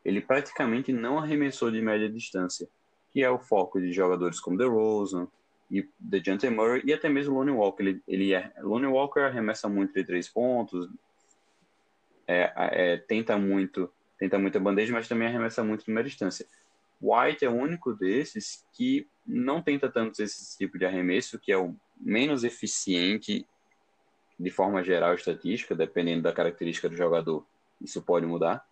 Ele 0.04 0.22
praticamente 0.22 0.92
não 0.92 1.20
arremessou 1.20 1.70
de 1.70 1.82
média 1.82 2.10
distância, 2.10 2.68
que 3.12 3.22
é 3.22 3.30
o 3.30 3.38
foco 3.38 3.80
de 3.80 3.92
jogadores 3.92 4.40
como 4.40 4.58
DeRozan, 4.58 5.28
e 5.70 5.88
DeJounte 6.00 6.50
Murray 6.50 6.82
e 6.84 6.92
até 6.92 7.08
mesmo 7.08 7.36
Lonnie 7.36 7.54
Walker. 7.54 7.84
Ele, 7.84 8.04
ele 8.08 8.34
é, 8.34 8.52
Lonnie 8.60 8.88
Walker 8.88 9.22
arremessa 9.22 9.70
muito 9.70 9.94
de 9.94 10.04
três 10.04 10.28
pontos, 10.28 10.90
é, 12.32 12.54
é, 12.94 12.98
tenta 12.98 13.38
muito 13.38 13.91
tenta 14.17 14.38
muita 14.38 14.60
bandeja, 14.60 14.94
mas 14.94 15.08
também 15.08 15.28
arremessa 15.28 15.63
muito 15.63 15.84
de 15.84 15.91
média 15.91 16.08
distância. 16.08 16.46
White 17.02 17.44
é 17.44 17.50
o 17.50 17.56
único 17.56 17.91
desses 17.91 18.63
que 18.72 19.08
não 19.26 19.63
tenta 19.63 19.89
tanto 19.89 20.22
esse 20.22 20.56
tipo 20.60 20.78
de 20.78 20.86
arremesso, 20.86 21.39
que 21.39 21.52
é 21.52 21.58
o 21.58 21.76
menos 22.00 22.44
eficiente 22.44 23.48
de 24.39 24.50
forma 24.52 24.84
geral 24.84 25.15
estatística, 25.15 25.74
dependendo 25.74 26.22
da 26.22 26.32
característica 26.32 26.88
do 26.88 26.96
jogador, 26.96 27.46
isso 27.82 28.02
pode 28.02 28.28
mudar. 28.28 28.63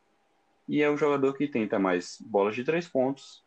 E 0.68 0.84
é 0.84 0.90
o 0.90 0.98
jogador 0.98 1.34
que 1.34 1.48
tenta 1.48 1.80
mais 1.80 2.18
bolas 2.22 2.54
de 2.56 2.64
três 2.64 2.88
pontos 2.88 3.44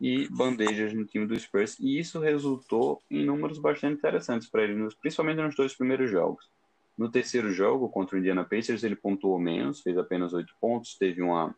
e 0.00 0.26
bandejas 0.28 0.94
no 0.94 1.04
time 1.04 1.26
do 1.26 1.38
Spurs, 1.38 1.78
e 1.78 1.98
isso 1.98 2.18
resultou 2.20 3.02
em 3.10 3.24
números 3.24 3.58
bastante 3.58 3.98
interessantes 3.98 4.48
para 4.48 4.64
ele, 4.64 4.88
principalmente 5.00 5.42
nos 5.42 5.54
dois 5.54 5.74
primeiros 5.74 6.10
jogos. 6.10 6.50
No 6.96 7.10
terceiro 7.10 7.50
jogo, 7.50 7.88
contra 7.88 8.16
o 8.16 8.18
Indiana 8.18 8.44
Pacers, 8.44 8.84
ele 8.84 8.94
pontuou 8.94 9.38
menos, 9.38 9.80
fez 9.80 9.98
apenas 9.98 10.32
oito 10.32 10.54
pontos, 10.60 10.96
teve 10.96 11.22
uma, 11.22 11.54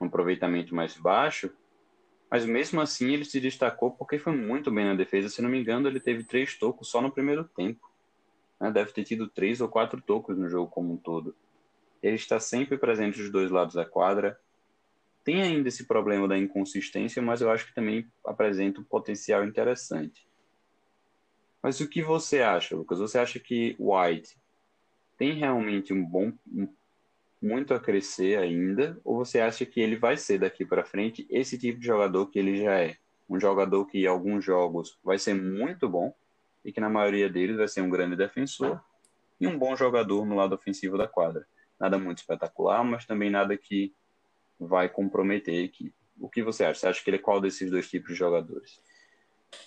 um 0.00 0.06
aproveitamento 0.06 0.74
mais 0.74 0.96
baixo, 0.96 1.50
mas 2.30 2.44
mesmo 2.44 2.80
assim 2.80 3.12
ele 3.12 3.24
se 3.24 3.40
destacou 3.40 3.90
porque 3.90 4.18
foi 4.18 4.34
muito 4.34 4.70
bem 4.70 4.86
na 4.86 4.94
defesa. 4.94 5.28
Se 5.28 5.42
não 5.42 5.50
me 5.50 5.60
engano, 5.60 5.88
ele 5.88 6.00
teve 6.00 6.24
três 6.24 6.58
tocos 6.58 6.88
só 6.88 7.00
no 7.00 7.12
primeiro 7.12 7.44
tempo. 7.44 7.90
Né? 8.60 8.70
Deve 8.70 8.92
ter 8.92 9.04
tido 9.04 9.28
três 9.28 9.60
ou 9.60 9.68
quatro 9.68 10.00
tocos 10.00 10.38
no 10.38 10.48
jogo 10.48 10.70
como 10.70 10.92
um 10.92 10.96
todo. 10.96 11.34
Ele 12.02 12.16
está 12.16 12.40
sempre 12.40 12.78
presente 12.78 13.18
dos 13.18 13.30
dois 13.30 13.50
lados 13.50 13.74
da 13.74 13.84
quadra. 13.84 14.38
Tem 15.22 15.42
ainda 15.42 15.68
esse 15.68 15.86
problema 15.86 16.26
da 16.26 16.38
inconsistência, 16.38 17.22
mas 17.22 17.40
eu 17.40 17.50
acho 17.50 17.66
que 17.66 17.74
também 17.74 18.10
apresenta 18.26 18.80
um 18.80 18.84
potencial 18.84 19.44
interessante. 19.44 20.26
Mas 21.62 21.80
o 21.80 21.88
que 21.88 22.02
você 22.02 22.40
acha, 22.40 22.74
Lucas? 22.74 22.98
Você 22.98 23.18
acha 23.18 23.38
que 23.38 23.76
White 23.78 24.36
tem 25.16 25.34
realmente 25.34 25.92
um 25.92 26.04
bom, 26.04 26.32
um 26.52 26.68
muito 27.40 27.74
a 27.74 27.80
crescer 27.80 28.38
ainda, 28.38 28.98
ou 29.04 29.16
você 29.16 29.40
acha 29.40 29.66
que 29.66 29.80
ele 29.80 29.96
vai 29.96 30.16
ser 30.16 30.38
daqui 30.38 30.64
para 30.64 30.84
frente 30.84 31.26
esse 31.28 31.58
tipo 31.58 31.80
de 31.80 31.86
jogador 31.86 32.26
que 32.26 32.38
ele 32.38 32.62
já 32.62 32.80
é? 32.80 32.96
Um 33.28 33.40
jogador 33.40 33.84
que 33.86 33.98
em 33.98 34.06
alguns 34.06 34.44
jogos 34.44 34.98
vai 35.02 35.18
ser 35.18 35.34
muito 35.34 35.88
bom 35.88 36.14
e 36.64 36.72
que 36.72 36.80
na 36.80 36.88
maioria 36.88 37.28
deles 37.28 37.56
vai 37.56 37.66
ser 37.66 37.80
um 37.80 37.90
grande 37.90 38.14
defensor 38.14 38.80
e 39.40 39.46
um 39.46 39.58
bom 39.58 39.74
jogador 39.74 40.24
no 40.24 40.36
lado 40.36 40.54
ofensivo 40.54 40.96
da 40.96 41.08
quadra. 41.08 41.44
Nada 41.80 41.98
muito 41.98 42.18
espetacular, 42.18 42.84
mas 42.84 43.04
também 43.04 43.28
nada 43.28 43.56
que 43.56 43.92
vai 44.58 44.88
comprometer 44.88 45.54
a 45.54 45.64
equipe. 45.64 45.94
O 46.20 46.28
que 46.28 46.42
você 46.42 46.64
acha? 46.64 46.80
Você 46.80 46.86
acha 46.86 47.02
que 47.02 47.10
ele 47.10 47.16
é 47.16 47.20
qual 47.20 47.40
desses 47.40 47.68
dois 47.68 47.90
tipos 47.90 48.10
de 48.10 48.14
jogadores? 48.14 48.80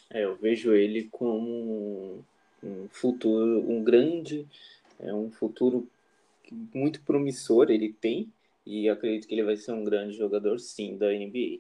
É, 0.09 0.23
eu 0.23 0.35
vejo 0.35 0.73
ele 0.73 1.09
como 1.11 2.23
um 2.63 2.87
futuro, 2.89 3.69
um 3.69 3.83
grande, 3.83 4.47
é 4.99 5.13
um 5.13 5.29
futuro 5.29 5.87
muito 6.73 7.01
promissor 7.01 7.69
ele 7.69 7.91
tem 7.93 8.31
e 8.65 8.89
acredito 8.89 9.27
que 9.27 9.33
ele 9.33 9.43
vai 9.43 9.57
ser 9.57 9.71
um 9.71 9.83
grande 9.83 10.15
jogador 10.15 10.59
sim 10.59 10.97
da 10.97 11.13
NBA. 11.13 11.59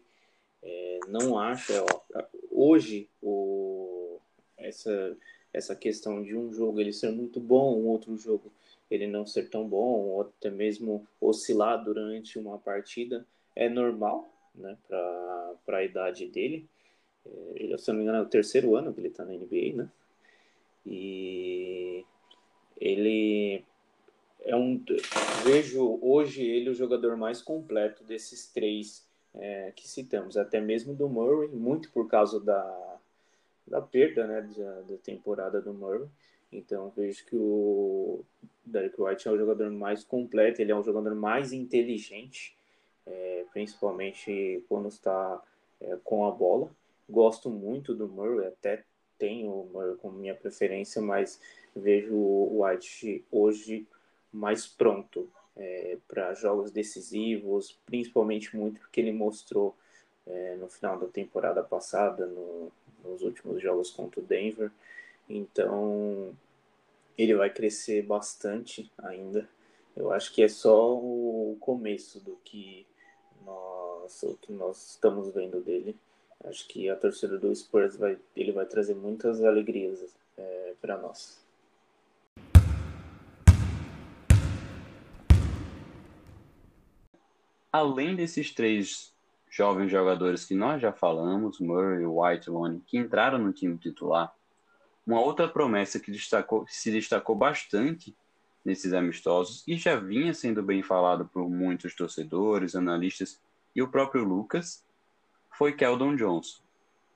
É, 0.63 0.99
não 1.07 1.37
acho, 1.37 1.73
é, 1.73 1.81
ó, 1.81 2.23
hoje 2.51 3.07
o, 3.21 4.19
essa, 4.57 5.15
essa 5.53 5.75
questão 5.75 6.23
de 6.23 6.35
um 6.35 6.51
jogo 6.53 6.79
ele 6.79 6.93
ser 6.93 7.11
muito 7.11 7.39
bom, 7.39 7.79
um 7.79 7.87
outro 7.87 8.17
jogo 8.17 8.51
ele 8.89 9.07
não 9.07 9.25
ser 9.25 9.49
tão 9.49 9.67
bom, 9.67 9.99
ou 10.09 10.21
até 10.21 10.49
mesmo 10.49 11.07
oscilar 11.19 11.83
durante 11.83 12.37
uma 12.37 12.57
partida, 12.57 13.25
é 13.55 13.67
normal 13.67 14.29
né, 14.53 14.77
para 14.87 15.77
a 15.77 15.83
idade 15.83 16.27
dele. 16.27 16.67
É, 17.25 17.29
ele, 17.55 17.77
se 17.77 17.87
não 17.89 17.95
me 17.95 18.03
engano, 18.03 18.19
é 18.19 18.21
o 18.21 18.29
terceiro 18.29 18.75
ano 18.75 18.93
que 18.93 18.99
ele 18.99 19.07
está 19.07 19.25
na 19.25 19.33
NBA, 19.33 19.75
né? 19.75 19.89
E 20.85 22.05
ele 22.79 23.63
é 24.41 24.55
um 24.55 24.79
vejo 25.43 25.97
hoje 26.01 26.43
ele 26.43 26.69
o 26.69 26.75
jogador 26.75 27.17
mais 27.17 27.41
completo 27.41 28.03
desses 28.03 28.47
três 28.47 29.05
é, 29.33 29.71
que 29.75 29.87
citamos, 29.87 30.37
até 30.37 30.61
mesmo 30.61 30.93
do 30.93 31.09
Murray, 31.09 31.49
muito 31.49 31.91
por 31.91 32.07
causa 32.07 32.39
da, 32.39 32.97
da 33.67 33.81
perda 33.81 34.27
né, 34.27 34.41
da, 34.55 34.81
da 34.81 34.97
temporada 34.97 35.59
do 35.59 35.73
Murray. 35.73 36.07
Então 36.51 36.91
vejo 36.95 37.25
que 37.25 37.35
o 37.35 38.23
Derek 38.65 39.01
White 39.01 39.27
é 39.27 39.31
o 39.31 39.37
jogador 39.37 39.69
mais 39.71 40.03
completo, 40.03 40.61
ele 40.61 40.71
é 40.71 40.75
um 40.75 40.83
jogador 40.83 41.13
mais 41.15 41.51
inteligente, 41.51 42.55
é, 43.05 43.45
principalmente 43.51 44.63
quando 44.69 44.87
está 44.87 45.41
é, 45.81 45.97
com 46.03 46.25
a 46.25 46.31
bola. 46.31 46.69
Gosto 47.09 47.49
muito 47.49 47.93
do 47.93 48.07
Murray, 48.07 48.47
até 48.47 48.83
tenho 49.17 49.51
o 49.51 49.69
Murray 49.71 49.95
como 49.97 50.17
minha 50.17 50.35
preferência, 50.35 51.01
mas 51.01 51.39
vejo 51.75 52.15
o 52.15 52.63
White 52.63 53.23
hoje 53.31 53.87
mais 54.31 54.67
pronto 54.67 55.29
é, 55.55 55.97
para 56.07 56.33
jogos 56.33 56.71
decisivos, 56.71 57.77
principalmente 57.85 58.55
muito 58.55 58.79
porque 58.79 58.99
ele 58.99 59.13
mostrou 59.13 59.75
é, 60.27 60.55
no 60.55 60.67
final 60.67 60.99
da 60.99 61.07
temporada 61.07 61.63
passada, 61.63 62.25
no, 62.25 62.71
nos 63.03 63.21
últimos 63.21 63.61
jogos 63.61 63.89
contra 63.89 64.19
o 64.19 64.23
Denver. 64.23 64.71
Então, 65.29 66.35
ele 67.17 67.35
vai 67.35 67.49
crescer 67.49 68.03
bastante 68.03 68.91
ainda. 68.97 69.47
Eu 69.95 70.11
acho 70.11 70.33
que 70.33 70.43
é 70.43 70.47
só 70.47 70.93
o 70.93 71.55
começo 71.59 72.19
do 72.19 72.37
que 72.43 72.85
nós, 73.45 74.23
o 74.23 74.37
que 74.41 74.51
nós 74.51 74.91
estamos 74.91 75.29
vendo 75.33 75.61
dele. 75.61 75.95
Acho 76.43 76.67
que 76.67 76.89
a 76.89 76.95
torcida 76.95 77.37
do 77.37 77.53
Spurs 77.55 77.95
vai, 77.95 78.17
ele 78.35 78.51
vai 78.51 78.65
trazer 78.65 78.93
muitas 78.93 79.43
alegrias 79.43 80.15
é, 80.37 80.73
para 80.81 80.97
nós. 80.97 81.45
além 87.75 88.15
desses 88.15 88.53
três 88.53 89.13
jovens 89.49 89.91
jogadores 89.91 90.45
que 90.45 90.55
nós 90.55 90.81
já 90.81 90.93
falamos, 90.93 91.59
Murray, 91.59 92.05
White, 92.05 92.49
Lonnie, 92.49 92.81
que 92.87 92.97
entraram 92.97 93.37
no 93.37 93.51
time 93.51 93.77
titular, 93.77 94.33
uma 95.05 95.19
outra 95.19 95.45
promessa 95.45 95.99
que 95.99 96.09
destacou, 96.09 96.65
se 96.69 96.89
destacou 96.89 97.35
bastante 97.35 98.15
nesses 98.63 98.93
amistosos 98.93 99.61
e 99.67 99.75
já 99.75 99.97
vinha 99.97 100.33
sendo 100.33 100.63
bem 100.63 100.81
falado 100.81 101.25
por 101.25 101.49
muitos 101.49 101.93
torcedores, 101.93 102.77
analistas 102.77 103.41
e 103.75 103.81
o 103.81 103.89
próprio 103.89 104.23
Lucas, 104.23 104.81
foi 105.57 105.73
Keldon 105.73 106.15
Johnson. 106.15 106.63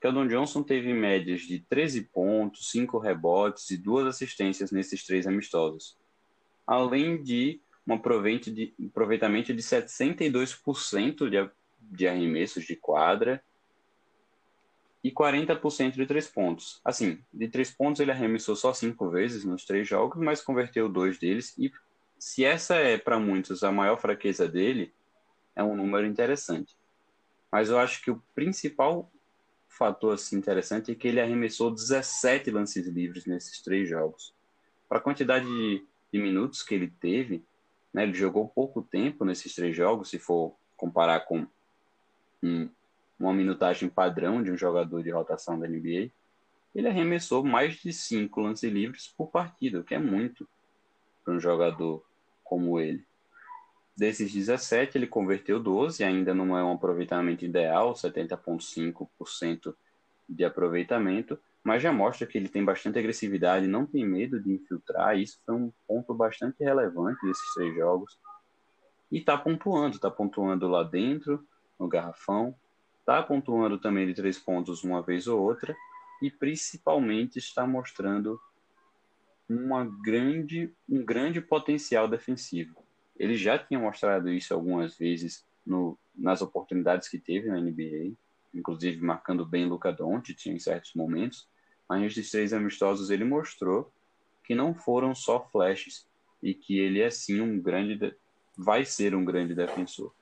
Keldon 0.02 0.28
Johnson 0.28 0.63
teve 0.63 0.93
médias 0.93 1.41
de 1.41 1.60
13 1.60 2.04
pontos, 2.04 2.71
5 2.71 2.97
rebotes 2.97 3.69
e 3.69 3.78
2 3.78 4.08
assistências 4.08 4.71
nesses 4.71 5.04
três 5.06 5.28
amistosos, 5.28 5.97
além 6.65 7.21
de 7.21 7.62
um 7.86 7.95
aproveitamento 7.95 9.54
de 9.54 9.62
72% 9.62 11.30
de, 11.30 11.52
de 11.82 12.08
arremessos 12.08 12.63
de 12.63 12.75
quadra 12.75 13.43
e 15.04 15.12
40% 15.12 15.93
de 15.93 16.06
três 16.06 16.28
pontos. 16.28 16.80
Assim, 16.84 17.19
de 17.34 17.47
três 17.47 17.71
pontos 17.71 17.99
ele 17.99 18.12
arremessou 18.12 18.56
só 18.56 18.73
cinco 18.73 19.10
vezes 19.10 19.43
nos 19.43 19.65
três 19.65 19.88
jogos, 19.88 20.21
mas 20.21 20.41
converteu 20.41 20.88
dois 20.88 21.17
deles. 21.17 21.58
E 21.58 21.71
se 22.17 22.45
essa 22.45 22.75
é 22.75 22.97
para 22.97 23.19
muitos 23.19 23.63
a 23.63 23.71
maior 23.71 23.97
fraqueza 23.99 24.47
dele, 24.47 24.93
é 25.56 25.63
um 25.63 25.75
número 25.75 26.06
interessante. 26.06 26.79
Mas 27.52 27.70
eu 27.70 27.80
acho 27.80 28.02
que 28.02 28.12
o 28.12 28.22
principal 28.36 29.12
fator 29.68 30.14
assim, 30.14 30.38
interessante 30.38 30.92
é 30.92 30.96
que 30.96 31.08
ele 31.08 31.22
arremessou 31.22 31.72
17 31.72 32.52
lances 32.52 32.86
livres 32.88 33.26
nesses 33.26 33.62
três 33.62 33.88
jogos. 33.88 34.34
Para 34.88 34.98
a 34.98 35.02
quantidade 35.02 35.46
de, 35.46 35.86
de 36.12 36.20
minutos 36.20 36.64
que 36.64 36.76
ele 36.76 36.90
teve, 37.00 37.44
né? 37.94 38.04
Ele 38.04 38.14
jogou 38.14 38.48
pouco 38.48 38.82
tempo 38.82 39.26
nesses 39.26 39.54
três 39.54 39.76
jogos, 39.76 40.10
se 40.10 40.20
for 40.20 40.56
comparar 40.76 41.22
com 41.22 41.48
um, 42.42 42.70
uma 43.20 43.34
minutagem 43.34 43.90
padrão 43.90 44.42
de 44.42 44.52
um 44.52 44.58
jogador 44.58 45.04
de 45.04 45.10
rotação 45.10 45.60
da 45.60 45.68
NBA. 45.68 46.12
Ele 46.74 46.88
arremessou 46.88 47.44
mais 47.44 47.76
de 47.76 47.92
cinco 47.92 48.42
lances 48.42 48.72
livres 48.72 49.08
por 49.08 49.28
partida, 49.28 49.80
o 49.80 49.84
que 49.84 49.96
é 49.96 50.00
muito 50.00 50.48
para 51.24 51.34
um 51.34 51.40
jogador 51.40 52.06
como 52.44 52.80
ele. 52.80 53.06
Desses 53.95 54.32
17, 54.32 54.97
ele 54.97 55.08
converteu 55.08 55.60
12, 55.60 56.04
ainda 56.04 56.34
não 56.34 56.58
é 56.58 56.63
um 56.63 56.73
aproveitamento 56.73 57.43
ideal, 57.43 57.93
70,5% 57.93 59.75
de 60.28 60.45
aproveitamento, 60.45 61.38
mas 61.63 61.84
já 61.84 61.91
mostra 61.91 62.25
que 62.25 62.38
ele 62.38 62.47
tem 62.47 62.63
bastante 62.63 62.97
agressividade, 62.97 63.67
não 63.67 63.86
tem 63.86 64.06
medo 64.08 64.41
de 64.41 64.52
infiltrar. 64.54 65.17
Isso 65.17 65.39
foi 65.45 65.56
um 65.56 65.71
ponto 65.88 66.13
bastante 66.13 66.63
relevante 66.63 67.25
desses 67.25 67.54
três 67.54 67.75
jogos. 67.75 68.17
E 69.12 69.17
está 69.17 69.38
pontuando, 69.38 69.95
está 69.95 70.10
pontuando 70.10 70.67
lá 70.67 70.84
dentro, 70.84 71.45
no 71.78 71.88
garrafão, 71.88 72.56
está 72.99 73.21
pontuando 73.21 73.78
também 73.78 74.06
de 74.08 74.13
três 74.13 74.38
pontos 74.38 74.84
uma 74.84 75.02
vez 75.02 75.28
ou 75.28 75.41
outra, 75.41 75.75
e 76.21 76.30
principalmente 76.30 77.38
está 77.38 77.65
mostrando 77.65 78.39
uma 79.49 79.84
grande, 79.84 80.71
um 80.88 81.04
grande 81.04 81.41
potencial 81.41 82.08
defensivo. 82.08 82.75
Ele 83.19 83.36
já 83.36 83.60
tinha 83.60 83.79
mostrado 83.79 84.29
isso 84.29 84.53
algumas 84.53 84.97
vezes 84.97 85.45
no, 85.65 85.99
nas 86.15 86.41
oportunidades 86.41 87.10
que 87.10 87.19
teve 87.19 87.49
na 87.49 87.60
NBA, 87.60 88.15
inclusive 88.53 89.01
marcando 89.01 89.45
bem 89.45 89.65
Luca 89.65 89.91
Doncic 89.91 90.47
em 90.47 90.58
certos 90.58 90.93
momentos, 90.95 91.47
mas 91.88 92.01
nesses 92.01 92.32
três 92.32 92.53
amistosos 92.53 93.10
ele 93.10 93.25
mostrou 93.25 93.91
que 94.43 94.55
não 94.55 94.73
foram 94.73 95.13
só 95.13 95.45
flashes 95.51 96.08
e 96.41 96.53
que 96.53 96.79
ele 96.79 97.01
é 97.01 97.10
sim 97.10 97.41
um 97.41 97.60
grande, 97.60 98.15
vai 98.58 98.86
ser 98.86 99.13
um 99.13 99.25
grande 99.25 99.53
defensor. 99.53 100.13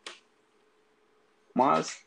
Mas 1.53 2.05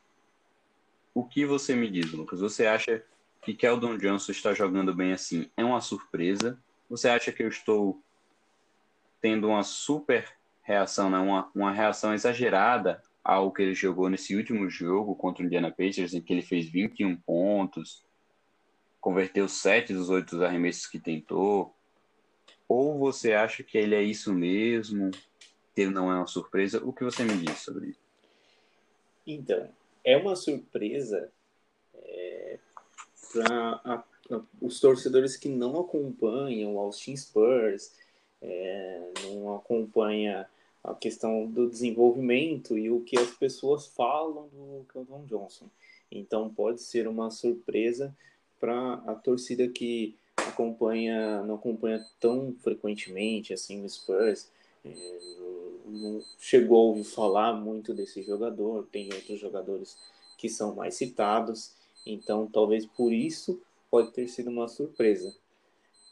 o 1.15 1.25
que 1.25 1.47
você 1.47 1.75
me 1.75 1.91
diz, 1.91 2.13
Lucas? 2.13 2.41
Você 2.41 2.67
acha 2.67 3.03
que 3.43 3.55
Keldon 3.55 3.97
Johnson 3.97 4.33
está 4.33 4.53
jogando 4.53 4.95
bem 4.95 5.13
assim? 5.13 5.51
É 5.57 5.65
uma 5.65 5.81
surpresa? 5.81 6.63
Você 6.89 7.09
acha 7.09 7.33
que 7.33 7.43
eu 7.43 7.49
estou 7.49 8.03
tendo 9.21 9.49
uma 9.49 9.63
super 9.63 10.40
reação, 10.71 11.11
né? 11.11 11.19
uma, 11.19 11.51
uma 11.55 11.73
reação 11.73 12.15
exagerada 12.15 13.03
ao 13.25 13.53
que 13.53 13.63
ele 13.63 13.75
jogou 13.75 14.09
nesse 14.09 14.37
último 14.37 14.71
jogo 14.71 15.15
contra 15.15 15.43
o 15.43 15.47
Indiana 15.47 15.71
Pacers, 15.71 16.15
em 16.15 16.21
que 16.21 16.33
ele 16.33 16.43
fez 16.43 16.67
21 16.67 17.17
pontos, 17.17 18.05
converteu 19.01 19.49
7 19.49 19.93
dos 19.93 20.09
8 20.09 20.45
arremessos 20.45 20.87
que 20.87 20.99
tentou? 20.99 21.75
Ou 22.69 22.99
você 22.99 23.33
acha 23.33 23.65
que 23.65 23.77
ele 23.77 23.97
é 23.97 24.03
isso 24.03 24.33
mesmo, 24.33 25.11
que 25.75 25.81
ele 25.81 25.91
não 25.91 26.11
é 26.11 26.17
uma 26.17 26.27
surpresa? 26.27 26.81
O 26.85 26.93
que 26.93 27.03
você 27.03 27.25
me 27.25 27.37
diz 27.37 27.59
sobre 27.59 27.89
isso? 27.89 28.01
Então, 29.27 29.69
é 30.05 30.17
uma 30.17 30.37
surpresa 30.37 31.31
é, 31.95 32.59
para 33.33 34.05
os 34.61 34.79
torcedores 34.81 35.37
que 35.37 35.49
não 35.49 35.81
acompanham 35.81 36.77
o 36.77 36.79
Austin 36.79 37.17
Spurs, 37.17 37.93
é, 38.41 39.13
não 39.25 39.57
acompanha 39.57 40.49
a 40.83 40.95
questão 40.95 41.47
do 41.47 41.69
desenvolvimento 41.69 42.77
e 42.79 42.91
o 42.91 43.01
que 43.01 43.19
as 43.19 43.31
pessoas 43.31 43.87
falam 43.87 44.49
do 44.49 44.87
Keldon 44.93 45.25
Johnson. 45.27 45.67
Então 46.11 46.49
pode 46.49 46.81
ser 46.83 47.07
uma 47.07 47.31
surpresa 47.31 48.15
para 48.59 48.95
a 49.07 49.15
torcida 49.15 49.69
que 49.69 50.17
acompanha, 50.37 51.43
não 51.43 51.55
acompanha 51.57 52.05
tão 52.19 52.55
frequentemente 52.61 53.53
assim 53.53 53.85
o 53.85 53.89
Spurs, 53.89 54.51
é, 54.85 55.19
não 55.87 56.23
chegou 56.39 56.79
a 56.79 56.83
ouvir 56.89 57.05
falar 57.05 57.53
muito 57.55 57.93
desse 57.93 58.23
jogador, 58.23 58.87
tem 58.91 59.13
outros 59.13 59.39
jogadores 59.39 59.97
que 60.39 60.49
são 60.49 60.75
mais 60.75 60.95
citados, 60.95 61.73
então 62.07 62.47
talvez 62.47 62.87
por 62.87 63.13
isso 63.13 63.61
pode 63.91 64.13
ter 64.13 64.29
sido 64.29 64.51
uma 64.51 64.69
surpresa. 64.69 65.35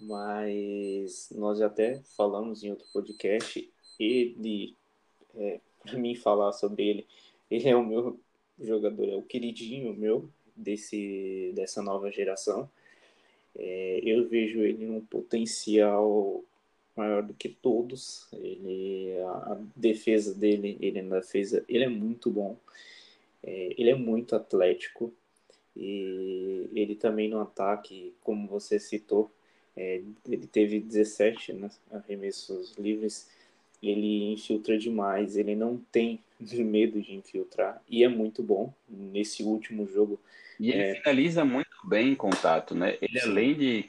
Mas 0.00 1.28
nós 1.32 1.58
já 1.58 1.66
até 1.66 2.00
falamos 2.16 2.62
em 2.62 2.70
outro 2.70 2.86
podcast, 2.92 3.68
ele, 3.98 4.74
é, 5.36 5.60
para 5.82 5.98
mim 5.98 6.14
falar 6.14 6.52
sobre 6.52 6.86
ele, 6.86 7.06
ele 7.50 7.68
é 7.68 7.76
o 7.76 7.84
meu 7.84 8.18
jogador, 8.60 9.08
é 9.08 9.16
o 9.16 9.22
queridinho 9.22 9.94
meu 9.94 10.28
desse, 10.56 11.52
dessa 11.54 11.82
nova 11.82 12.10
geração. 12.10 12.68
É, 13.56 14.00
eu 14.04 14.28
vejo 14.28 14.60
ele 14.60 14.86
num 14.86 15.00
potencial 15.00 16.44
maior 16.96 17.22
do 17.22 17.34
que 17.34 17.48
todos. 17.48 18.28
Ele, 18.32 19.12
a, 19.20 19.52
a 19.52 19.58
defesa 19.74 20.34
dele, 20.34 20.76
ele 20.80 21.00
na 21.02 21.20
defesa, 21.20 21.64
ele 21.68 21.84
é 21.84 21.88
muito 21.88 22.30
bom. 22.30 22.56
É, 23.42 23.74
ele 23.78 23.90
é 23.90 23.94
muito 23.94 24.34
atlético 24.34 25.12
e 25.76 26.68
ele 26.74 26.96
também 26.96 27.28
no 27.28 27.40
ataque, 27.40 28.12
como 28.22 28.48
você 28.48 28.80
citou, 28.80 29.30
é, 29.76 30.02
ele 30.28 30.46
teve 30.48 30.80
17 30.80 31.52
né, 31.52 31.70
arremessos 31.92 32.74
livres. 32.76 33.28
Ele 33.82 34.32
infiltra 34.32 34.76
demais, 34.76 35.36
ele 35.36 35.54
não 35.54 35.78
tem 35.92 36.20
medo 36.40 37.00
de 37.00 37.14
infiltrar 37.14 37.82
e 37.88 38.04
é 38.04 38.08
muito 38.08 38.42
bom 38.42 38.72
nesse 38.88 39.42
último 39.42 39.86
jogo. 39.86 40.20
E 40.58 40.70
ele 40.70 40.82
é... 40.82 40.94
finaliza 40.96 41.44
muito 41.44 41.76
bem 41.84 42.10
em 42.10 42.14
contato, 42.14 42.74
né? 42.74 42.98
Ele 43.00 43.20
Sim. 43.20 43.28
além 43.28 43.54
de 43.54 43.84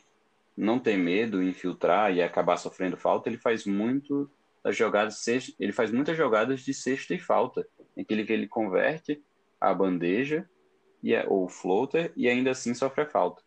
não 0.56 0.78
ter 0.78 0.98
medo, 0.98 1.42
infiltrar 1.42 2.14
e 2.14 2.22
acabar 2.22 2.58
sofrendo 2.58 2.98
falta, 2.98 3.30
ele 3.30 3.38
faz 3.38 3.66
muito 3.66 4.30
das 4.64 4.76
jogadas, 4.76 5.26
ele 5.58 5.72
faz 5.72 5.90
muitas 5.90 6.18
jogadas 6.18 6.62
de 6.62 6.74
cesta 6.74 7.14
e 7.14 7.20
falta, 7.20 7.66
em 7.96 8.04
que 8.04 8.14
ele, 8.14 8.26
que 8.26 8.34
ele 8.34 8.48
converte 8.48 9.24
a 9.60 9.74
bandeja 9.74 10.48
e 11.02 11.16
ou 11.28 11.48
floater 11.48 12.12
e 12.16 12.28
ainda 12.28 12.52
assim 12.52 12.74
sofre 12.74 13.04
a 13.04 13.06
falta. 13.06 13.42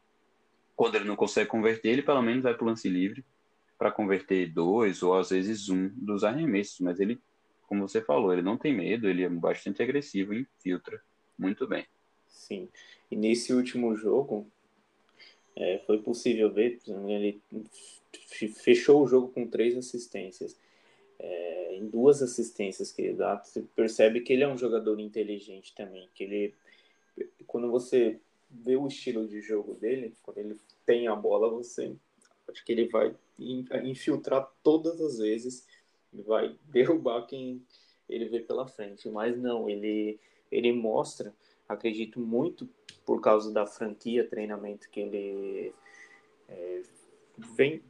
Quando 0.74 0.94
ele 0.94 1.04
não 1.04 1.16
consegue 1.16 1.50
converter, 1.50 1.90
ele 1.90 2.02
pelo 2.02 2.22
menos 2.22 2.42
vai 2.42 2.54
para 2.54 2.64
o 2.64 2.66
lance 2.66 2.88
livre 2.88 3.24
para 3.82 3.90
converter 3.90 4.46
dois 4.46 5.02
ou 5.02 5.12
às 5.18 5.30
vezes 5.30 5.68
um 5.68 5.88
dos 5.88 6.22
arremessos, 6.22 6.78
mas 6.78 7.00
ele, 7.00 7.20
como 7.66 7.88
você 7.88 8.00
falou, 8.00 8.32
ele 8.32 8.40
não 8.40 8.56
tem 8.56 8.72
medo, 8.72 9.08
ele 9.08 9.24
é 9.24 9.28
bastante 9.28 9.82
agressivo 9.82 10.32
e 10.32 10.42
infiltra 10.42 11.02
muito 11.36 11.66
bem. 11.66 11.84
Sim. 12.28 12.68
E 13.10 13.16
nesse 13.16 13.52
último 13.52 13.96
jogo, 13.96 14.46
é, 15.56 15.78
foi 15.84 15.98
possível 15.98 16.48
ver, 16.52 16.78
ele 17.08 17.42
fechou 18.54 19.02
o 19.02 19.08
jogo 19.08 19.26
com 19.30 19.48
três 19.48 19.76
assistências. 19.76 20.56
É, 21.18 21.74
em 21.74 21.88
duas 21.88 22.22
assistências 22.22 22.92
que 22.92 23.02
ele 23.02 23.14
dá, 23.14 23.34
você 23.34 23.64
percebe 23.74 24.20
que 24.20 24.32
ele 24.32 24.44
é 24.44 24.48
um 24.48 24.56
jogador 24.56 25.00
inteligente 25.00 25.74
também, 25.74 26.08
que 26.14 26.22
ele, 26.22 26.54
quando 27.48 27.68
você 27.68 28.20
vê 28.48 28.76
o 28.76 28.86
estilo 28.86 29.26
de 29.26 29.40
jogo 29.40 29.74
dele, 29.74 30.14
quando 30.22 30.38
ele 30.38 30.56
tem 30.86 31.08
a 31.08 31.16
bola, 31.16 31.50
você 31.50 31.92
acho 32.52 32.64
que 32.64 32.72
ele 32.72 32.88
vai 32.88 33.14
infiltrar 33.84 34.50
todas 34.62 35.00
as 35.00 35.18
vezes, 35.18 35.66
vai 36.12 36.54
derrubar 36.68 37.26
quem 37.26 37.64
ele 38.08 38.26
vê 38.26 38.40
pela 38.40 38.68
frente, 38.68 39.08
mas 39.08 39.36
não, 39.38 39.68
ele 39.68 40.18
ele 40.50 40.70
mostra 40.70 41.34
acredito 41.66 42.20
muito 42.20 42.68
por 43.06 43.20
causa 43.20 43.50
da 43.50 43.66
franquia 43.66 44.28
treinamento 44.28 44.90
que 44.90 45.00
ele 45.00 45.74
é, 46.48 46.82
vem, 47.56 47.82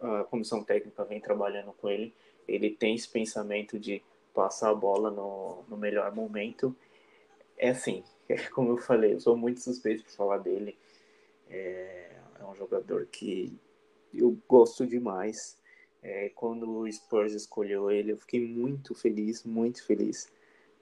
a 0.00 0.24
comissão 0.24 0.62
técnica 0.62 1.04
vem 1.04 1.20
trabalhando 1.20 1.72
com 1.72 1.88
ele. 1.88 2.14
Ele 2.46 2.70
tem 2.70 2.94
esse 2.94 3.08
pensamento 3.08 3.78
de 3.78 4.02
passar 4.34 4.70
a 4.70 4.74
bola 4.74 5.10
no, 5.10 5.64
no 5.68 5.76
melhor 5.76 6.14
momento. 6.14 6.74
É 7.56 7.70
assim, 7.70 8.04
é 8.28 8.36
como 8.48 8.70
eu 8.70 8.78
falei, 8.78 9.14
eu 9.14 9.20
sou 9.20 9.36
muito 9.36 9.60
suspeito 9.60 10.04
por 10.04 10.12
falar 10.12 10.38
dele. 10.38 10.76
É, 11.48 12.16
é 12.38 12.44
um 12.44 12.54
jogador 12.54 13.06
que 13.06 13.58
eu 14.14 14.36
gosto 14.48 14.86
demais. 14.86 15.58
É, 16.02 16.30
quando 16.30 16.70
o 16.70 16.90
Spurs 16.90 17.34
escolheu 17.34 17.90
ele, 17.90 18.12
eu 18.12 18.16
fiquei 18.16 18.40
muito 18.40 18.94
feliz, 18.94 19.44
muito 19.44 19.84
feliz 19.84 20.30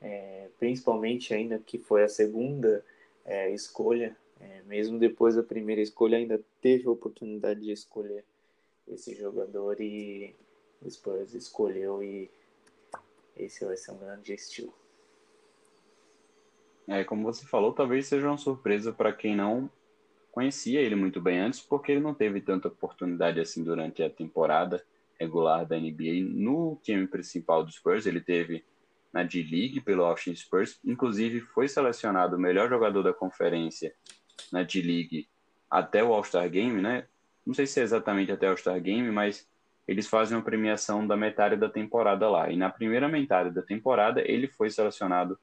é, 0.01 0.49
principalmente 0.59 1.35
ainda 1.35 1.59
que 1.59 1.79
foi 1.79 2.05
a 2.05 2.09
segunda 2.09 2.85
é, 3.25 3.51
escolha, 3.51 4.17
é, 4.41 4.63
mesmo 4.63 4.99
depois 4.99 5.35
da 5.35 5.43
primeira 5.43 5.81
escolha, 5.81 6.19
ainda 6.19 6.41
teve 6.61 6.87
a 6.87 6.91
oportunidade 6.91 7.61
de 7.61 7.73
escolher 7.73 8.25
esse 8.87 9.15
jogador 9.15 9.81
e 9.81 10.35
o 10.81 10.91
Spurs 10.91 11.35
escolheu 11.35 12.03
e 12.03 12.31
esse 13.37 13.65
vai 13.65 13.77
ser 13.77 13.93
um 13.93 13.99
grande 13.99 14.33
estilo. 14.33 14.73
É, 16.87 17.05
como 17.05 17.25
você 17.25 17.45
falou, 17.45 17.73
talvez 17.73 18.07
seja 18.07 18.29
uma 18.29 18.39
surpresa 18.39 18.93
para 18.93 19.13
quem 19.13 19.37
não 19.37 19.71
conhecia 20.31 20.81
ele 20.81 20.95
muito 20.95 21.21
bem 21.21 21.39
antes, 21.39 21.61
porque 21.61 21.93
ele 21.93 22.01
não 22.01 22.15
teve 22.15 22.41
tanta 22.41 22.69
oportunidade 22.69 23.41
assim 23.41 23.63
durante 23.65 24.03
a 24.03 24.11
temporada 24.11 24.85
regular 25.19 25.67
da 25.67 25.79
NBA. 25.79 26.23
No 26.23 26.79
time 26.83 27.07
principal 27.07 27.65
do 27.65 27.73
Spurs, 27.73 28.07
ele 28.07 28.21
teve 28.21 28.65
na 29.13 29.23
D-League 29.23 29.81
pelo 29.81 30.05
Austin 30.05 30.35
Spurs. 30.35 30.79
Inclusive, 30.85 31.41
foi 31.41 31.69
selecionado 31.69 32.37
o 32.37 32.41
melhor 32.41 32.69
jogador 32.69 33.03
da 33.03 33.13
conferência 33.13 33.93
na 34.53 34.63
D-League 34.63 35.29
até 35.71 36.03
o 36.05 36.13
All-Star 36.13 36.49
Game, 36.49 36.81
né? 36.81 37.07
Não 37.45 37.55
sei 37.55 37.67
se 37.67 37.81
é 37.81 37.83
exatamente 37.83 38.31
até 38.31 38.47
o 38.47 38.51
All-Star 38.51 38.81
Game, 38.81 39.11
mas 39.11 39.49
eles 39.87 40.07
fazem 40.07 40.37
uma 40.37 40.45
premiação 40.45 41.07
da 41.07 41.17
metade 41.17 41.57
da 41.57 41.69
temporada 41.69 42.29
lá. 42.29 42.51
E 42.51 42.57
na 42.57 42.71
primeira 42.71 43.09
metade 43.09 43.51
da 43.51 43.63
temporada, 43.63 44.21
ele 44.21 44.47
foi 44.47 44.69
selecionado 44.71 45.39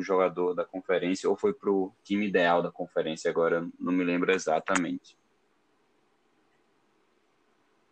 o 0.00 0.02
jogador 0.02 0.54
da 0.54 0.64
conferência, 0.64 1.28
ou 1.28 1.36
foi 1.36 1.52
para 1.52 1.70
o 1.70 1.92
time 2.02 2.26
ideal 2.26 2.62
da 2.62 2.70
conferência, 2.70 3.30
agora 3.30 3.66
não 3.78 3.92
me 3.92 4.04
lembro 4.04 4.32
exatamente. 4.32 5.16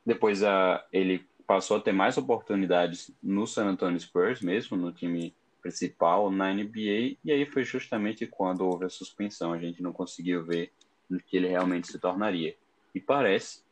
Depois 0.05 0.43
a, 0.43 0.85
ele 0.93 1.27
passou 1.47 1.79
a 1.79 1.81
ter 1.81 1.93
mais 1.93 2.17
oportunidades 2.19 3.11
no 3.23 3.47
San 3.47 3.67
Antonio 3.67 3.99
Spurs 3.99 4.41
mesmo, 4.41 4.77
no 4.77 4.93
time 4.93 5.35
principal 5.63 6.31
na 6.31 6.53
NBA, 6.53 7.17
e 7.25 7.33
aí 7.33 7.47
foi 7.47 7.65
justamente 7.65 8.27
quando 8.27 8.67
houve 8.67 8.85
a 8.85 8.91
suspensão, 8.91 9.53
a 9.53 9.59
gente 9.59 9.83
não 9.83 9.93
conseguiu 9.93 10.45
ver 10.45 10.71
no 11.09 11.19
que 11.19 11.39
ele 11.39 11.49
realmente 11.49 11.87
se 11.87 11.99
tornaria. 11.99 12.55
E 12.95 13.01
parece 13.01 13.63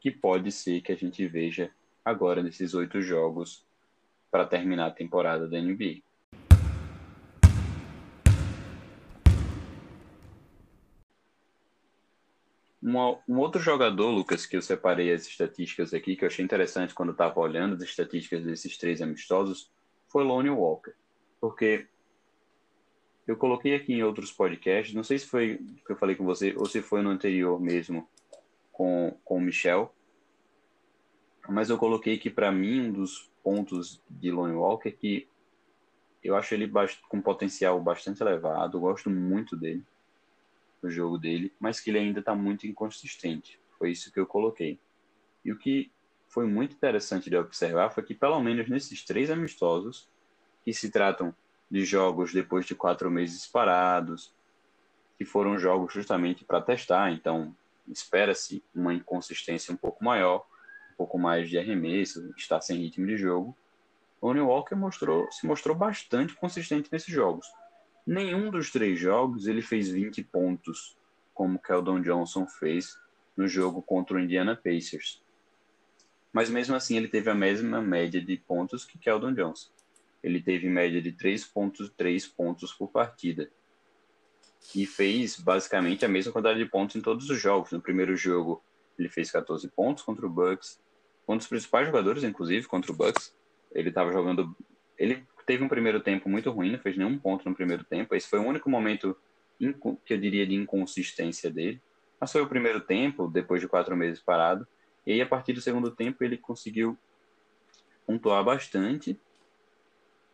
que 0.00 0.10
pode 0.10 0.50
ser 0.50 0.80
que 0.80 0.90
a 0.90 0.96
gente 0.96 1.24
veja 1.28 1.70
agora 2.04 2.42
nesses 2.42 2.74
oito 2.74 3.00
jogos 3.00 3.64
para 4.30 4.46
terminar 4.46 4.86
a 4.86 4.90
temporada 4.90 5.46
da 5.46 5.60
NBA. 5.60 6.02
Um 13.28 13.38
outro 13.38 13.60
jogador, 13.60 14.10
Lucas, 14.10 14.46
que 14.46 14.56
eu 14.56 14.62
separei 14.62 15.12
as 15.12 15.26
estatísticas 15.26 15.92
aqui, 15.92 16.16
que 16.16 16.24
eu 16.24 16.28
achei 16.28 16.44
interessante 16.44 16.94
quando 16.94 17.12
estava 17.12 17.38
olhando 17.40 17.74
as 17.74 17.82
estatísticas 17.82 18.44
desses 18.44 18.76
três 18.76 19.02
amistosos, 19.02 19.70
foi 20.08 20.24
Lonnie 20.24 20.50
Walker. 20.50 20.92
Porque 21.40 21.86
eu 23.26 23.36
coloquei 23.36 23.74
aqui 23.74 23.92
em 23.92 24.02
outros 24.02 24.32
podcasts, 24.32 24.94
não 24.94 25.04
sei 25.04 25.18
se 25.18 25.26
foi 25.26 25.58
que 25.86 25.92
eu 25.92 25.96
falei 25.96 26.16
com 26.16 26.24
você 26.24 26.54
ou 26.56 26.66
se 26.66 26.82
foi 26.82 27.00
no 27.02 27.10
anterior 27.10 27.60
mesmo 27.60 28.08
com, 28.72 29.16
com 29.24 29.36
o 29.36 29.40
Michel, 29.40 29.94
mas 31.48 31.70
eu 31.70 31.78
coloquei 31.78 32.18
que 32.18 32.30
para 32.30 32.50
mim 32.50 32.88
um 32.88 32.92
dos 32.92 33.30
pontos 33.42 34.02
de 34.08 34.30
Lone 34.30 34.54
Walker 34.54 34.88
é 34.88 34.92
que 34.92 35.28
eu 36.22 36.36
acho 36.36 36.54
ele 36.54 36.70
com 37.08 37.20
potencial 37.20 37.80
bastante 37.80 38.20
elevado, 38.22 38.80
gosto 38.80 39.08
muito 39.08 39.56
dele, 39.56 39.84
do 40.82 40.90
jogo 40.90 41.18
dele, 41.18 41.52
mas 41.58 41.80
que 41.80 41.90
ele 41.90 41.98
ainda 41.98 42.20
está 42.20 42.34
muito 42.34 42.66
inconsistente. 42.66 43.60
Foi 43.78 43.90
isso 43.90 44.12
que 44.12 44.18
eu 44.20 44.26
coloquei. 44.26 44.78
E 45.44 45.52
o 45.52 45.58
que 45.58 45.90
foi 46.28 46.46
muito 46.46 46.74
interessante 46.74 47.28
de 47.28 47.36
observar 47.36 47.90
foi 47.90 48.02
que, 48.02 48.14
pelo 48.14 48.40
menos 48.40 48.68
nesses 48.68 49.04
três 49.04 49.30
amistosos, 49.30 50.08
que 50.64 50.72
se 50.72 50.90
tratam 50.90 51.34
de 51.70 51.84
jogos 51.84 52.32
depois 52.32 52.66
de 52.66 52.74
quatro 52.74 53.10
meses 53.10 53.46
parados, 53.46 54.34
que 55.16 55.24
foram 55.24 55.58
jogos 55.58 55.92
justamente 55.92 56.44
para 56.44 56.62
testar, 56.62 57.12
então 57.12 57.54
espera-se 57.86 58.62
uma 58.74 58.94
inconsistência 58.94 59.72
um 59.72 59.76
pouco 59.76 60.04
maior, 60.04 60.46
um 60.92 60.96
pouco 60.96 61.18
mais 61.18 61.48
de 61.48 61.58
arremesso, 61.58 62.32
está 62.36 62.60
sem 62.60 62.78
ritmo 62.78 63.06
de 63.06 63.16
jogo. 63.16 63.56
O 64.20 64.32
New 64.32 64.46
Walker 64.46 64.74
mostrou, 64.74 65.30
se 65.30 65.46
mostrou 65.46 65.74
bastante 65.74 66.34
consistente 66.34 66.90
nesses 66.92 67.12
jogos. 67.12 67.46
Nenhum 68.06 68.50
dos 68.50 68.70
três 68.70 68.98
jogos 68.98 69.46
ele 69.46 69.62
fez 69.62 69.88
20 69.90 70.22
pontos, 70.24 70.96
como 71.34 71.58
Keldon 71.58 72.00
Johnson 72.00 72.46
fez 72.46 72.98
no 73.36 73.46
jogo 73.46 73.82
contra 73.82 74.16
o 74.16 74.20
Indiana 74.20 74.56
Pacers. 74.56 75.22
Mas 76.32 76.48
mesmo 76.48 76.76
assim 76.76 76.96
ele 76.96 77.08
teve 77.08 77.30
a 77.30 77.34
mesma 77.34 77.80
média 77.80 78.20
de 78.20 78.36
pontos 78.36 78.84
que 78.84 78.98
Keldon 78.98 79.34
Johnson 79.34 79.70
ele 80.22 80.40
teve 80.40 80.68
média 80.68 81.00
de 81.00 81.12
3.3 81.12 82.30
pontos 82.34 82.72
por 82.72 82.88
partida. 82.88 83.50
E 84.74 84.86
fez 84.86 85.40
basicamente 85.40 86.04
a 86.04 86.08
mesma 86.08 86.32
quantidade 86.32 86.62
de 86.62 86.68
pontos 86.68 86.96
em 86.96 87.00
todos 87.00 87.30
os 87.30 87.40
jogos. 87.40 87.72
No 87.72 87.80
primeiro 87.80 88.14
jogo, 88.16 88.62
ele 88.98 89.08
fez 89.08 89.30
14 89.30 89.66
pontos 89.68 90.02
contra 90.02 90.26
o 90.26 90.30
Bucks, 90.30 90.78
um 91.26 91.36
dos 91.36 91.46
principais 91.46 91.86
jogadores, 91.86 92.24
inclusive, 92.24 92.66
contra 92.66 92.92
o 92.92 92.94
Bucks. 92.94 93.34
Ele 93.72 93.88
estava 93.88 94.12
jogando. 94.12 94.54
Ele 94.98 95.24
teve 95.50 95.64
um 95.64 95.68
primeiro 95.68 95.98
tempo 95.98 96.28
muito 96.28 96.48
ruim, 96.52 96.70
não 96.70 96.78
fez 96.78 96.96
nenhum 96.96 97.18
ponto 97.18 97.48
no 97.48 97.56
primeiro 97.56 97.82
tempo. 97.82 98.14
Esse 98.14 98.28
foi 98.28 98.38
o 98.38 98.46
único 98.46 98.70
momento 98.70 99.16
que 99.58 100.14
eu 100.14 100.16
diria 100.16 100.46
de 100.46 100.54
inconsistência 100.54 101.50
dele. 101.50 101.82
Mas 102.20 102.30
foi 102.30 102.40
o 102.40 102.46
primeiro 102.46 102.80
tempo, 102.80 103.26
depois 103.26 103.60
de 103.60 103.66
quatro 103.66 103.96
meses 103.96 104.22
parado. 104.22 104.64
E 105.04 105.10
aí, 105.10 105.20
a 105.20 105.26
partir 105.26 105.52
do 105.52 105.60
segundo 105.60 105.90
tempo, 105.90 106.22
ele 106.22 106.36
conseguiu 106.36 106.96
pontuar 108.06 108.44
bastante 108.44 109.18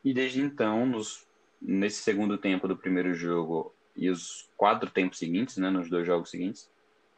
e 0.04 0.12
desde 0.12 0.42
então, 0.42 0.84
nos, 0.84 1.26
nesse 1.62 2.02
segundo 2.02 2.36
tempo 2.36 2.68
do 2.68 2.76
primeiro 2.76 3.14
jogo 3.14 3.74
e 3.96 4.10
os 4.10 4.50
quatro 4.54 4.90
tempos 4.90 5.18
seguintes, 5.18 5.56
né, 5.56 5.70
nos 5.70 5.88
dois 5.88 6.06
jogos 6.06 6.28
seguintes, 6.28 6.70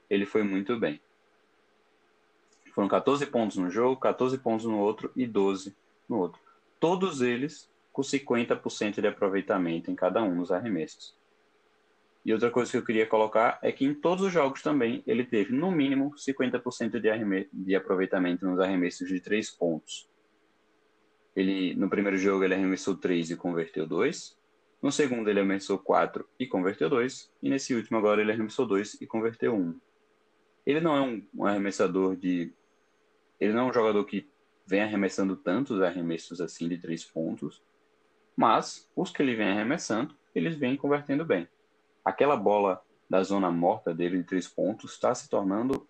ele 0.09 0.25
foi 0.25 0.45
muito 0.45 0.79
bem. 0.79 1.01
Foram 2.73 2.87
14 2.87 3.27
pontos 3.27 3.57
no 3.57 3.69
jogo, 3.69 3.99
14 3.99 4.39
pontos 4.39 4.67
no 4.67 4.79
outro 4.79 5.11
e 5.17 5.27
12 5.27 5.77
no 6.09 6.19
outro. 6.19 6.41
Todos 6.79 7.23
eles 7.23 7.69
com 7.99 8.03
50% 8.03 9.01
de 9.01 9.09
aproveitamento 9.09 9.91
em 9.91 9.97
cada 9.97 10.23
um 10.23 10.33
nos 10.33 10.53
arremessos. 10.53 11.17
E 12.25 12.33
outra 12.33 12.49
coisa 12.49 12.71
que 12.71 12.77
eu 12.77 12.85
queria 12.85 13.05
colocar 13.05 13.59
é 13.61 13.73
que 13.73 13.85
em 13.85 13.93
todos 13.93 14.25
os 14.25 14.33
jogos 14.33 14.63
também 14.63 15.03
ele 15.05 15.25
teve 15.25 15.53
no 15.53 15.73
mínimo 15.73 16.15
50% 16.15 17.01
de, 17.01 17.49
de 17.53 17.75
aproveitamento 17.75 18.47
nos 18.47 18.61
arremessos 18.61 19.09
de 19.09 19.19
três 19.19 19.51
pontos. 19.51 20.09
Ele, 21.35 21.75
no 21.75 21.91
primeiro 21.91 22.17
jogo 22.17 22.45
ele 22.45 22.55
arremessou 22.55 22.97
3 22.97 23.33
e 23.33 23.37
converteu 23.37 23.85
2. 23.85 24.39
No 24.81 24.93
segundo 24.93 25.29
ele 25.29 25.41
arremessou 25.41 25.77
4 25.77 26.25
e 26.39 26.47
converteu 26.47 26.89
2. 26.89 27.33
E 27.43 27.51
nesse 27.51 27.75
último 27.75 27.99
agora 27.99 28.21
ele 28.21 28.31
arremessou 28.31 28.65
2 28.65 29.01
e 29.01 29.09
converteu 29.09 29.57
1. 29.57 29.77
Ele 30.65 30.81
não 30.81 30.97
é 30.97 31.01
um, 31.01 31.27
um 31.35 31.45
arremessador 31.45 32.15
de... 32.15 32.53
Ele 33.41 33.53
não 33.53 33.67
é 33.67 33.71
um 33.71 33.73
jogador 33.73 34.05
que 34.05 34.31
vem 34.65 34.83
arremessando 34.83 35.35
tantos 35.35 35.83
arremessos 35.83 36.41
assim 36.41 36.69
de 36.69 36.79
3 36.79 37.05
pontos. 37.07 37.61
Mas 38.39 38.89
os 38.95 39.11
que 39.11 39.21
ele 39.21 39.35
vem 39.35 39.49
arremessando, 39.49 40.15
eles 40.33 40.55
vêm 40.55 40.77
convertendo 40.77 41.25
bem. 41.25 41.49
Aquela 42.05 42.37
bola 42.37 42.81
da 43.11 43.21
zona 43.25 43.51
morta 43.51 43.93
dele 43.93 44.19
de 44.19 44.23
3 44.23 44.47
pontos 44.47 44.93
está 44.93 45.13
se 45.13 45.29
tornando 45.29 45.89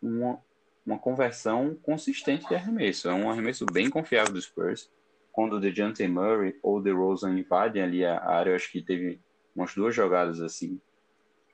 uma, 0.00 0.40
uma 0.86 0.98
conversão 0.98 1.74
consistente 1.82 2.48
de 2.48 2.54
arremesso. 2.54 3.06
É 3.06 3.12
um 3.12 3.28
arremesso 3.28 3.66
bem 3.70 3.90
confiável 3.90 4.32
do 4.32 4.40
Spurs. 4.40 4.90
Quando 5.30 5.56
o 5.56 5.60
DeJounte 5.60 6.08
Murray 6.08 6.58
ou 6.62 6.78
o 6.78 6.80
DeRozan 6.80 7.38
invadem 7.38 7.82
ali 7.82 8.02
a 8.02 8.18
área, 8.24 8.52
eu 8.52 8.56
acho 8.56 8.72
que 8.72 8.80
teve 8.80 9.20
umas 9.54 9.74
duas 9.74 9.94
jogadas 9.94 10.40
assim 10.40 10.80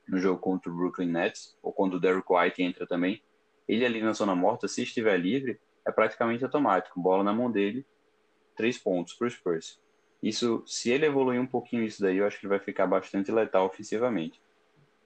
no 0.06 0.16
jogo 0.16 0.38
contra 0.38 0.70
o 0.70 0.76
Brooklyn 0.76 1.10
Nets, 1.10 1.58
ou 1.60 1.72
quando 1.72 1.94
o 1.94 2.00
Derrick 2.00 2.32
White 2.32 2.62
entra 2.62 2.86
também. 2.86 3.20
Ele 3.66 3.84
ali 3.84 4.00
na 4.00 4.12
zona 4.12 4.36
morta, 4.36 4.68
se 4.68 4.84
estiver 4.84 5.18
livre, 5.18 5.60
é 5.84 5.90
praticamente 5.90 6.44
automático. 6.44 7.00
Bola 7.00 7.24
na 7.24 7.32
mão 7.32 7.50
dele, 7.50 7.84
três 8.54 8.78
pontos 8.78 9.12
para 9.14 9.26
o 9.26 9.30
Spurs. 9.30 9.84
Isso, 10.22 10.62
se 10.66 10.90
ele 10.90 11.06
evoluir 11.06 11.40
um 11.40 11.46
pouquinho 11.46 11.84
isso 11.84 12.02
daí, 12.02 12.16
eu 12.16 12.26
acho 12.26 12.40
que 12.40 12.48
vai 12.48 12.58
ficar 12.58 12.86
bastante 12.86 13.30
letal 13.30 13.66
ofensivamente. 13.66 14.42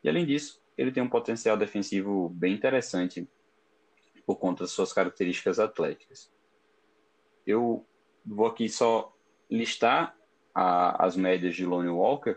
E 0.02 0.08
além 0.08 0.24
disso, 0.24 0.62
ele 0.76 0.92
tem 0.92 1.02
um 1.02 1.08
potencial 1.08 1.56
defensivo 1.56 2.28
bem 2.30 2.54
interessante 2.54 3.28
por 4.24 4.36
conta 4.36 4.64
das 4.64 4.70
suas 4.70 4.92
características 4.92 5.58
atléticas. 5.58 6.32
Eu 7.46 7.84
vou 8.24 8.46
aqui 8.46 8.68
só 8.68 9.14
listar 9.50 10.16
a, 10.54 11.04
as 11.04 11.16
médias 11.16 11.54
de 11.54 11.66
Lonnie 11.66 11.90
Walker, 11.90 12.36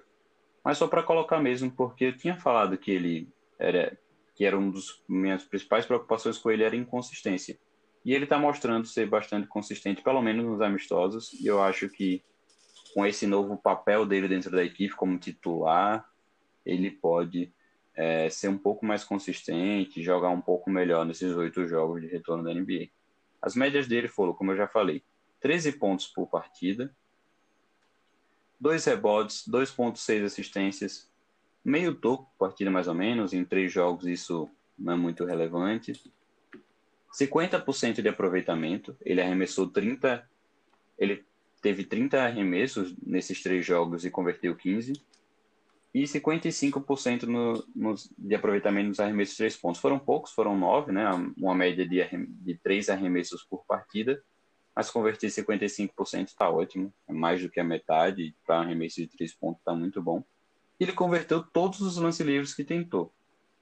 mas 0.64 0.78
só 0.78 0.88
para 0.88 1.04
colocar 1.04 1.40
mesmo, 1.40 1.72
porque 1.72 2.06
eu 2.06 2.18
tinha 2.18 2.36
falado 2.36 2.78
que 2.78 2.92
ele 2.92 3.30
era 3.60 3.98
que 4.36 4.46
era 4.46 4.58
uma 4.58 4.72
das 4.72 5.02
minhas 5.08 5.44
principais 5.44 5.86
preocupações 5.86 6.38
com 6.38 6.50
ele 6.50 6.64
era 6.64 6.76
inconsistência. 6.76 7.58
E 8.04 8.14
ele 8.14 8.24
está 8.24 8.38
mostrando 8.38 8.88
ser 8.88 9.08
bastante 9.08 9.48
consistente, 9.48 10.02
pelo 10.02 10.22
menos 10.22 10.46
nos 10.46 10.62
amistosos, 10.62 11.32
e 11.34 11.46
eu 11.46 11.62
acho 11.62 11.88
que 11.90 12.24
com 12.94 13.06
esse 13.06 13.26
novo 13.26 13.58
papel 13.58 14.06
dele 14.06 14.28
dentro 14.28 14.52
da 14.52 14.64
equipe 14.64 14.96
como 14.96 15.18
titular, 15.18 16.08
ele 16.66 16.92
pode 16.92 17.52
é, 17.96 18.30
ser 18.30 18.48
um 18.48 18.58
pouco 18.58 18.86
mais 18.86 19.04
consistente, 19.04 20.04
jogar 20.04 20.30
um 20.30 20.42
pouco 20.42 20.70
melhor 20.70 21.06
nesses 21.06 21.34
oito 21.36 21.68
jogos 21.68 22.02
de 22.02 22.08
retorno 22.08 22.44
da 22.44 22.54
NBA. 22.54 22.90
As 23.42 23.56
médias 23.56 23.88
dele 23.88 24.08
foram, 24.08 24.34
como 24.34 24.52
eu 24.52 24.58
já 24.58 24.68
falei, 24.68 25.04
13 25.42 25.74
pontos 25.74 26.08
por 26.08 26.28
partida, 26.28 26.96
2 28.60 28.86
rebotes, 28.86 29.44
2.6 29.48 30.24
assistências, 30.24 31.12
meio 31.66 31.94
toco 31.96 32.26
por 32.38 32.48
partida 32.48 32.72
mais 32.72 32.88
ou 32.88 32.94
menos, 32.94 33.34
em 33.34 33.44
três 33.44 33.72
jogos 33.72 34.06
isso 34.06 34.50
não 34.78 34.94
é 34.94 34.96
muito 34.96 35.26
relevante. 35.26 35.94
50% 37.14 38.02
de 38.02 38.10
aproveitamento, 38.10 38.96
ele 39.02 39.22
arremessou 39.22 39.68
30, 39.68 40.28
ele 40.98 41.26
teve 41.64 41.86
30 41.86 42.22
arremessos 42.22 42.94
nesses 43.02 43.42
três 43.42 43.66
jogos 43.66 44.04
e 44.04 44.12
converteu 44.12 44.54
15 44.54 45.02
e 45.94 46.04
55% 46.04 47.24
no, 47.24 47.66
no, 47.74 47.96
de 48.18 48.36
aproveitamento 48.36 48.90
nos 48.90 49.00
arremessos 49.00 49.36
de 49.36 49.38
três 49.38 49.56
pontos. 49.56 49.80
Foram 49.80 49.98
poucos, 49.98 50.34
foram 50.34 50.58
nove, 50.58 50.92
né? 50.92 51.06
uma 51.38 51.56
média 51.56 51.88
de, 51.88 52.02
de 52.42 52.56
três 52.56 52.90
arremessos 52.90 53.44
por 53.44 53.64
partida, 53.66 54.22
mas 54.76 54.90
converter 54.90 55.28
55% 55.28 56.28
está 56.28 56.50
ótimo, 56.50 56.94
é 57.08 57.14
mais 57.14 57.42
do 57.42 57.50
que 57.50 57.60
a 57.60 57.64
metade, 57.64 58.36
para 58.46 58.60
arremesso 58.60 58.98
de 58.98 59.08
três 59.08 59.34
pontos 59.34 59.60
está 59.60 59.74
muito 59.74 60.02
bom. 60.02 60.22
Ele 60.80 60.92
converteu 60.92 61.42
todos 61.42 61.80
os 61.80 61.96
lances 61.96 62.26
livres 62.26 62.54
que 62.54 62.66
tentou. 62.66 63.14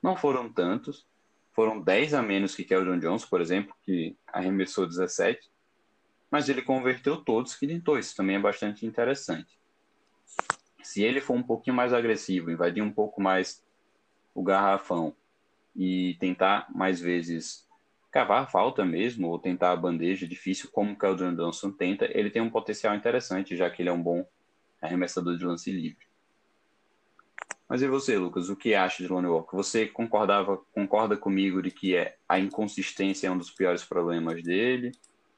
Não 0.01 0.15
foram 0.15 0.51
tantos, 0.51 1.05
foram 1.51 1.79
10 1.79 2.15
a 2.15 2.23
menos 2.23 2.55
que 2.55 2.63
Keldon 2.63 2.97
Jones, 2.97 3.25
por 3.25 3.41
exemplo, 3.41 3.75
que 3.83 4.17
arremessou 4.25 4.87
17, 4.87 5.50
mas 6.31 6.49
ele 6.49 6.61
converteu 6.61 7.17
todos 7.17 7.55
que 7.55 7.67
tentou, 7.67 7.99
isso 7.99 8.15
também 8.15 8.37
é 8.37 8.39
bastante 8.39 8.85
interessante 8.85 9.61
se 10.83 11.03
ele 11.03 11.21
for 11.21 11.35
um 11.35 11.43
pouquinho 11.43 11.75
mais 11.75 11.93
agressivo, 11.93 12.51
invadir 12.51 12.83
um 12.83 12.91
pouco 12.91 13.21
mais 13.21 13.63
o 14.33 14.43
garrafão 14.43 15.15
e 15.75 16.15
tentar 16.19 16.67
mais 16.73 16.99
vezes 16.99 17.67
cavar 18.11 18.51
falta 18.51 18.83
mesmo, 18.83 19.29
ou 19.29 19.39
tentar 19.39 19.71
a 19.71 19.75
bandeja 19.75 20.27
difícil, 20.27 20.69
como 20.69 20.91
o 20.91 20.97
Keldon 20.97 21.33
Johnson 21.33 21.71
tenta, 21.71 22.09
ele 22.11 22.29
tem 22.29 22.41
um 22.41 22.49
potencial 22.49 22.93
interessante, 22.93 23.55
já 23.55 23.69
que 23.69 23.81
ele 23.81 23.87
é 23.87 23.93
um 23.93 24.03
bom 24.03 24.25
arremessador 24.81 25.37
de 25.37 25.45
lance 25.45 25.71
livre. 25.71 26.05
Mas 27.69 27.81
e 27.81 27.87
você, 27.87 28.17
Lucas, 28.17 28.49
o 28.49 28.55
que 28.57 28.75
acha 28.75 29.01
de 29.01 29.07
Lonnie? 29.07 29.29
Você 29.53 29.87
concordava, 29.87 30.57
concorda 30.73 31.15
comigo 31.15 31.61
de 31.61 31.71
que 31.71 31.95
é, 31.95 32.17
a 32.27 32.37
inconsistência 32.37 33.27
é 33.27 33.31
um 33.31 33.37
dos 33.37 33.49
piores 33.49 33.81
problemas 33.81 34.43
dele? 34.43 34.91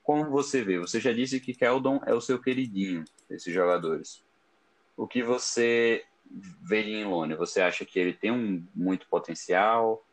Como 0.04 0.30
você 0.30 0.64
vê? 0.64 0.78
Você 0.78 1.00
já 1.00 1.12
disse 1.12 1.40
que 1.40 1.56
Keldon 1.56 2.02
é 2.06 2.14
o 2.14 2.22
seu 2.22 2.40
queridinho 2.40 3.04
desses 3.28 3.54
jogadores 3.54 4.24
o 4.96 5.08
que 5.08 5.24
você 5.24 6.06
vê 6.62 6.82
em 6.84 7.06
Lone? 7.06 7.36
Você 7.36 7.62
acha 7.62 7.86
que 7.86 8.00
ele 8.00 8.14
tem 8.14 8.32
um 8.32 8.66
muito 8.74 9.08
potencial? 9.10 10.06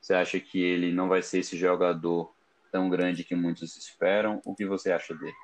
Você 0.00 0.14
acha 0.14 0.40
que 0.40 0.60
ele 0.60 0.92
não 0.92 1.08
vai 1.08 1.22
ser 1.22 1.40
esse 1.40 1.56
jogador 1.56 2.32
tão 2.72 2.88
grande 2.88 3.24
que 3.24 3.34
muitos 3.34 3.76
esperam? 3.76 4.40
O 4.44 4.54
que 4.54 4.64
você 4.64 4.92
acha 4.92 5.14
dele? 5.14 5.34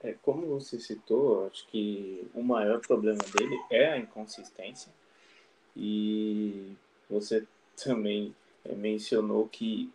É, 0.00 0.12
como 0.22 0.46
você 0.46 0.78
citou, 0.78 1.46
acho 1.46 1.66
que 1.68 2.28
o 2.34 2.42
maior 2.42 2.80
problema 2.80 3.20
dele 3.38 3.58
é 3.70 3.92
a 3.92 3.98
inconsistência. 3.98 4.92
E 5.74 6.76
você 7.08 7.46
também 7.82 8.34
mencionou 8.76 9.48
que 9.48 9.90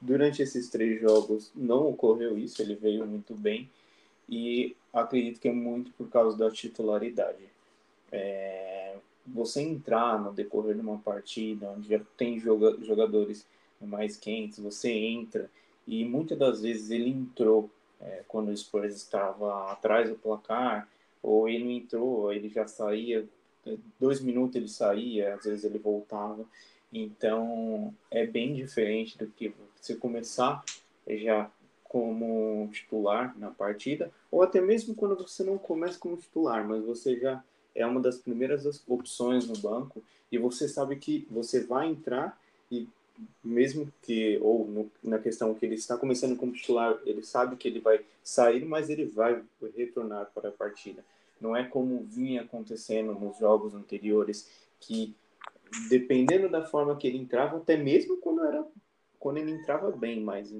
durante 0.00 0.42
esses 0.42 0.68
três 0.68 1.00
jogos 1.00 1.52
não 1.54 1.88
ocorreu 1.88 2.38
isso, 2.38 2.62
ele 2.62 2.74
veio 2.74 3.06
muito 3.06 3.34
bem 3.34 3.68
e 4.28 4.74
acredito 4.92 5.40
que 5.40 5.48
é 5.48 5.52
muito 5.52 5.92
por 5.92 6.08
causa 6.08 6.36
da 6.36 6.50
titularidade. 6.50 7.44
É, 8.10 8.96
você 9.26 9.60
entrar 9.60 10.20
no 10.20 10.32
decorrer 10.32 10.74
de 10.74 10.80
uma 10.80 10.98
partida 10.98 11.70
onde 11.70 11.88
já 11.88 12.00
tem 12.16 12.38
jogadores 12.38 13.46
mais 13.80 14.16
quentes, 14.16 14.58
você 14.58 14.90
entra 14.90 15.50
e 15.86 16.04
muitas 16.04 16.38
das 16.38 16.62
vezes 16.62 16.90
ele 16.90 17.10
entrou 17.10 17.70
é, 18.00 18.24
quando 18.26 18.48
o 18.48 18.56
Spurs 18.56 18.96
estava 18.96 19.70
atrás 19.70 20.08
do 20.08 20.16
placar, 20.16 20.88
ou 21.22 21.48
ele 21.48 21.72
entrou, 21.72 22.32
ele 22.32 22.48
já 22.48 22.66
saía, 22.66 23.24
dois 23.98 24.20
minutos 24.20 24.56
ele 24.56 24.68
saía, 24.68 25.34
às 25.34 25.44
vezes 25.44 25.64
ele 25.64 25.78
voltava. 25.78 26.44
Então 26.92 27.94
é 28.10 28.26
bem 28.26 28.54
diferente 28.54 29.16
do 29.16 29.26
que 29.26 29.54
você 29.80 29.94
começar 29.94 30.62
já 31.08 31.50
como 31.84 32.68
titular 32.72 33.36
na 33.38 33.50
partida, 33.50 34.10
ou 34.30 34.42
até 34.42 34.60
mesmo 34.60 34.94
quando 34.94 35.16
você 35.16 35.42
não 35.42 35.58
começa 35.58 35.98
como 35.98 36.16
titular, 36.16 36.66
mas 36.66 36.84
você 36.84 37.18
já 37.18 37.42
é 37.74 37.86
uma 37.86 38.00
das 38.00 38.18
primeiras 38.18 38.82
opções 38.86 39.46
no 39.46 39.56
banco 39.58 40.02
e 40.30 40.38
você 40.38 40.68
sabe 40.68 40.96
que 40.96 41.26
você 41.30 41.64
vai 41.64 41.88
entrar 41.88 42.38
e 42.70 42.88
mesmo 43.44 43.92
que, 44.02 44.38
ou 44.42 44.66
no, 44.66 44.90
na 45.02 45.18
questão 45.18 45.54
que 45.54 45.64
ele 45.66 45.74
está 45.74 45.96
começando 45.96 46.36
como 46.36 46.52
titular, 46.52 46.98
ele 47.04 47.22
sabe 47.22 47.56
que 47.56 47.68
ele 47.68 47.80
vai 47.80 48.00
sair, 48.22 48.64
mas 48.64 48.88
ele 48.88 49.04
vai 49.04 49.42
retornar 49.76 50.30
para 50.34 50.48
a 50.48 50.52
partida. 50.52 51.04
Não 51.40 51.56
é 51.56 51.64
como 51.64 52.04
vinha 52.04 52.42
acontecendo 52.42 53.12
nos 53.14 53.38
jogos 53.38 53.74
anteriores, 53.74 54.48
que 54.80 55.14
dependendo 55.88 56.48
da 56.48 56.64
forma 56.64 56.96
que 56.96 57.06
ele 57.06 57.18
entrava, 57.18 57.58
até 57.58 57.76
mesmo 57.76 58.16
quando, 58.18 58.44
era, 58.44 58.66
quando 59.18 59.38
ele 59.38 59.52
entrava 59.52 59.90
bem, 59.90 60.20
mas 60.20 60.54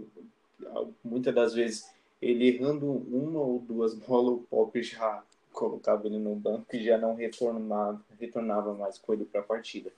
muitas 1.05 1.35
das 1.35 1.55
vezes 1.55 1.85
ele 2.21 2.49
errando 2.49 2.87
uma 2.87 3.41
ou 3.41 3.59
duas 3.61 3.95
bolas, 3.99 4.35
o 4.35 4.47
Pop 4.49 4.83
já 4.83 5.23
colocava 5.53 6.07
ele 6.07 6.19
no 6.19 6.35
banco 6.35 6.67
e 6.75 6.83
já 6.83 6.97
não 6.97 7.15
retornava, 7.15 8.01
retornava 8.19 8.75
mais 8.75 8.99
com 8.99 9.13
ele 9.13 9.25
para 9.25 9.41
a 9.41 9.45
partida. 9.45 9.91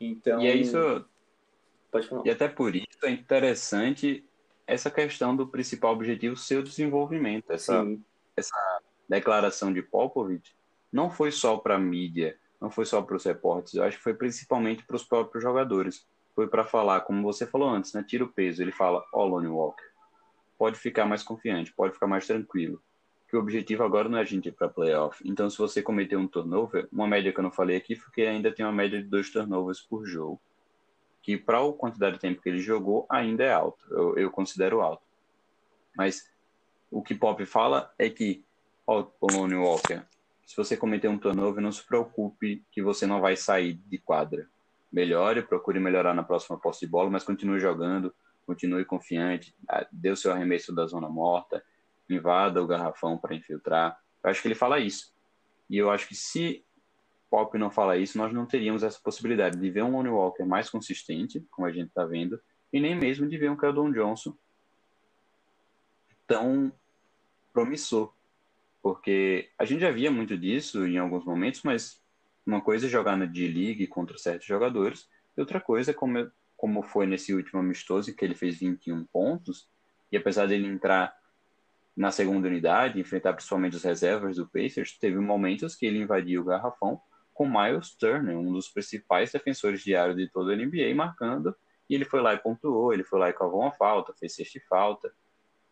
Então, 0.00 0.40
e 0.40 0.46
é 0.46 0.54
isso 0.54 1.04
Pode 1.90 2.06
falar. 2.06 2.26
E 2.26 2.30
até 2.30 2.48
por 2.48 2.74
isso 2.74 2.86
é 3.04 3.10
interessante 3.10 4.24
essa 4.66 4.90
questão 4.90 5.34
do 5.34 5.46
principal 5.46 5.92
objetivo 5.92 6.36
ser 6.36 6.58
o 6.58 6.62
desenvolvimento. 6.62 7.50
Essa, 7.52 7.84
essa 8.36 8.80
declaração 9.08 9.72
de 9.72 9.82
Popovich 9.82 10.54
não 10.92 11.10
foi 11.10 11.32
só 11.32 11.56
para 11.56 11.74
a 11.74 11.78
mídia, 11.78 12.38
não 12.60 12.70
foi 12.70 12.84
só 12.84 13.00
para 13.00 13.16
os 13.16 13.24
repórteres, 13.24 13.74
eu 13.74 13.84
acho 13.84 13.96
que 13.96 14.02
foi 14.02 14.14
principalmente 14.14 14.84
para 14.84 14.96
os 14.96 15.04
próprios 15.04 15.42
jogadores. 15.42 16.06
Foi 16.34 16.46
para 16.46 16.64
falar, 16.64 17.00
como 17.02 17.22
você 17.22 17.46
falou 17.46 17.68
antes, 17.68 17.92
né? 17.92 18.04
Tira 18.06 18.24
o 18.24 18.28
peso. 18.28 18.62
Ele 18.62 18.72
fala: 18.72 19.04
Ó, 19.12 19.24
oh, 19.24 19.26
Lonnie 19.26 19.48
Walker, 19.48 19.84
pode 20.58 20.78
ficar 20.78 21.04
mais 21.06 21.22
confiante, 21.22 21.72
pode 21.72 21.94
ficar 21.94 22.06
mais 22.06 22.26
tranquilo. 22.26 22.80
Que 23.28 23.36
o 23.36 23.40
objetivo 23.40 23.82
agora 23.82 24.08
não 24.08 24.18
é 24.18 24.22
a 24.22 24.24
gente 24.24 24.48
ir 24.48 24.52
para 24.52 24.68
playoff. 24.68 25.22
Então, 25.28 25.48
se 25.48 25.58
você 25.58 25.82
cometer 25.82 26.16
um 26.16 26.28
turnover, 26.28 26.88
uma 26.92 27.06
média 27.06 27.32
que 27.32 27.38
eu 27.38 27.42
não 27.44 27.50
falei 27.50 27.76
aqui, 27.76 27.96
porque 27.96 28.22
ainda 28.22 28.52
tem 28.52 28.64
uma 28.64 28.72
média 28.72 29.02
de 29.02 29.08
dois 29.08 29.30
turnovers 29.30 29.80
por 29.80 30.04
jogo 30.06 30.40
que 31.22 31.36
para 31.36 31.58
a 31.58 31.72
quantidade 31.72 32.14
de 32.14 32.20
tempo 32.20 32.40
que 32.40 32.48
ele 32.48 32.60
jogou 32.60 33.06
ainda 33.08 33.44
é 33.44 33.52
alto, 33.52 33.84
eu, 33.90 34.16
eu 34.16 34.30
considero 34.30 34.80
alto. 34.80 35.02
Mas 35.96 36.28
o 36.90 37.02
que 37.02 37.14
Pop 37.14 37.44
fala 37.46 37.92
é 37.98 38.08
que, 38.08 38.44
ó, 38.86 39.06
Lonnie 39.20 39.56
Walker, 39.56 40.02
se 40.50 40.56
você 40.56 40.76
cometer 40.76 41.06
um 41.06 41.16
turnover, 41.16 41.62
não 41.62 41.70
se 41.70 41.86
preocupe 41.86 42.64
que 42.72 42.82
você 42.82 43.06
não 43.06 43.20
vai 43.20 43.36
sair 43.36 43.74
de 43.86 43.98
quadra. 43.98 44.50
Melhore, 44.90 45.42
procure 45.42 45.78
melhorar 45.78 46.12
na 46.12 46.24
próxima 46.24 46.58
posse 46.58 46.80
de 46.80 46.88
bola, 46.88 47.08
mas 47.08 47.22
continue 47.22 47.60
jogando, 47.60 48.12
continue 48.44 48.84
confiante, 48.84 49.54
ah, 49.68 49.86
dê 49.92 50.10
o 50.10 50.16
seu 50.16 50.32
arremesso 50.32 50.74
da 50.74 50.88
zona 50.88 51.08
morta, 51.08 51.64
invada 52.08 52.60
o 52.60 52.66
garrafão 52.66 53.16
para 53.16 53.36
infiltrar. 53.36 53.96
Eu 54.24 54.28
acho 54.28 54.42
que 54.42 54.48
ele 54.48 54.56
fala 54.56 54.80
isso. 54.80 55.14
E 55.68 55.78
eu 55.78 55.88
acho 55.88 56.08
que 56.08 56.16
se 56.16 56.64
Pop 57.30 57.56
não 57.56 57.70
fala 57.70 57.96
isso, 57.96 58.18
nós 58.18 58.32
não 58.32 58.44
teríamos 58.44 58.82
essa 58.82 58.98
possibilidade 59.00 59.56
de 59.56 59.70
ver 59.70 59.84
um 59.84 59.92
Lonnie 59.92 60.10
Walker 60.10 60.42
mais 60.42 60.68
consistente, 60.68 61.46
como 61.52 61.68
a 61.68 61.70
gente 61.70 61.90
está 61.90 62.04
vendo, 62.04 62.42
e 62.72 62.80
nem 62.80 62.96
mesmo 62.96 63.28
de 63.28 63.38
ver 63.38 63.52
um 63.52 63.56
Keldon 63.56 63.92
Johnson 63.92 64.36
tão 66.26 66.72
promissor. 67.52 68.12
Porque 68.82 69.50
a 69.58 69.64
gente 69.64 69.80
já 69.80 69.90
via 69.90 70.10
muito 70.10 70.36
disso 70.36 70.86
em 70.86 70.98
alguns 70.98 71.24
momentos, 71.24 71.62
mas 71.62 72.00
uma 72.46 72.60
coisa 72.60 72.86
é 72.86 72.88
jogar 72.88 73.16
na 73.16 73.26
D-League 73.26 73.86
contra 73.86 74.16
certos 74.16 74.46
jogadores, 74.46 75.08
e 75.36 75.40
outra 75.40 75.60
coisa 75.60 75.90
é 75.90 75.94
como, 75.94 76.30
como 76.56 76.82
foi 76.82 77.06
nesse 77.06 77.34
último 77.34 77.60
amistoso, 77.60 78.14
que 78.14 78.24
ele 78.24 78.34
fez 78.34 78.58
21 78.58 79.04
pontos, 79.06 79.68
e 80.10 80.16
apesar 80.16 80.46
dele 80.46 80.66
entrar 80.66 81.14
na 81.96 82.10
segunda 82.10 82.48
unidade, 82.48 82.98
enfrentar 82.98 83.34
principalmente 83.34 83.76
os 83.76 83.84
reservas 83.84 84.36
do 84.36 84.48
Pacers, 84.48 84.96
teve 84.98 85.18
momentos 85.18 85.74
que 85.74 85.84
ele 85.84 85.98
invadiu 85.98 86.40
o 86.40 86.44
garrafão 86.44 87.00
com 87.34 87.48
Miles 87.48 87.94
Turner, 87.94 88.38
um 88.38 88.52
dos 88.52 88.68
principais 88.68 89.32
defensores 89.32 89.82
de 89.82 89.92
de 90.14 90.28
toda 90.28 90.52
a 90.52 90.56
NBA, 90.56 90.94
marcando, 90.94 91.54
e 91.88 91.94
ele 91.94 92.04
foi 92.04 92.20
lá 92.20 92.34
e 92.34 92.38
pontuou, 92.38 92.92
ele 92.92 93.02
foi 93.02 93.18
lá 93.18 93.28
e 93.28 93.32
cavou 93.32 93.62
uma 93.62 93.72
falta, 93.72 94.14
fez 94.18 94.34
sexta 94.34 94.60
falta. 94.68 95.12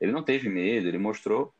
Ele 0.00 0.11
não 0.11 0.22
teve 0.22 0.48
medo, 0.48 0.88
ele 0.88 0.98
mostrou 0.98 1.54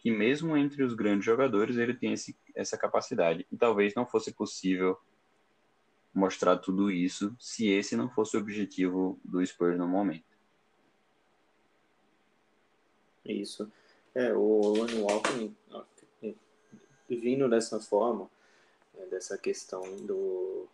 que 0.00 0.10
mesmo 0.10 0.56
entre 0.56 0.82
os 0.82 0.94
grandes 0.94 1.24
jogadores 1.24 1.76
ele 1.76 1.94
tem 1.94 2.12
esse, 2.12 2.36
essa 2.54 2.76
capacidade. 2.76 3.46
E 3.52 3.56
talvez 3.56 3.94
não 3.94 4.06
fosse 4.06 4.32
possível 4.32 4.98
mostrar 6.12 6.56
tudo 6.56 6.90
isso 6.90 7.36
se 7.38 7.68
esse 7.68 7.94
não 7.94 8.10
fosse 8.10 8.36
o 8.36 8.40
objetivo 8.40 9.20
do 9.24 9.44
Spurs 9.46 9.78
no 9.78 9.86
momento. 9.86 10.24
Isso. 13.24 13.70
É, 14.14 14.32
o 14.32 14.74
Lonnie 14.74 15.02
Walker 15.02 15.50
vindo 17.16 17.48
dessa 17.48 17.80
forma, 17.80 18.30
né, 18.94 19.06
dessa 19.06 19.36
questão 19.36 19.82
do, 20.06 20.66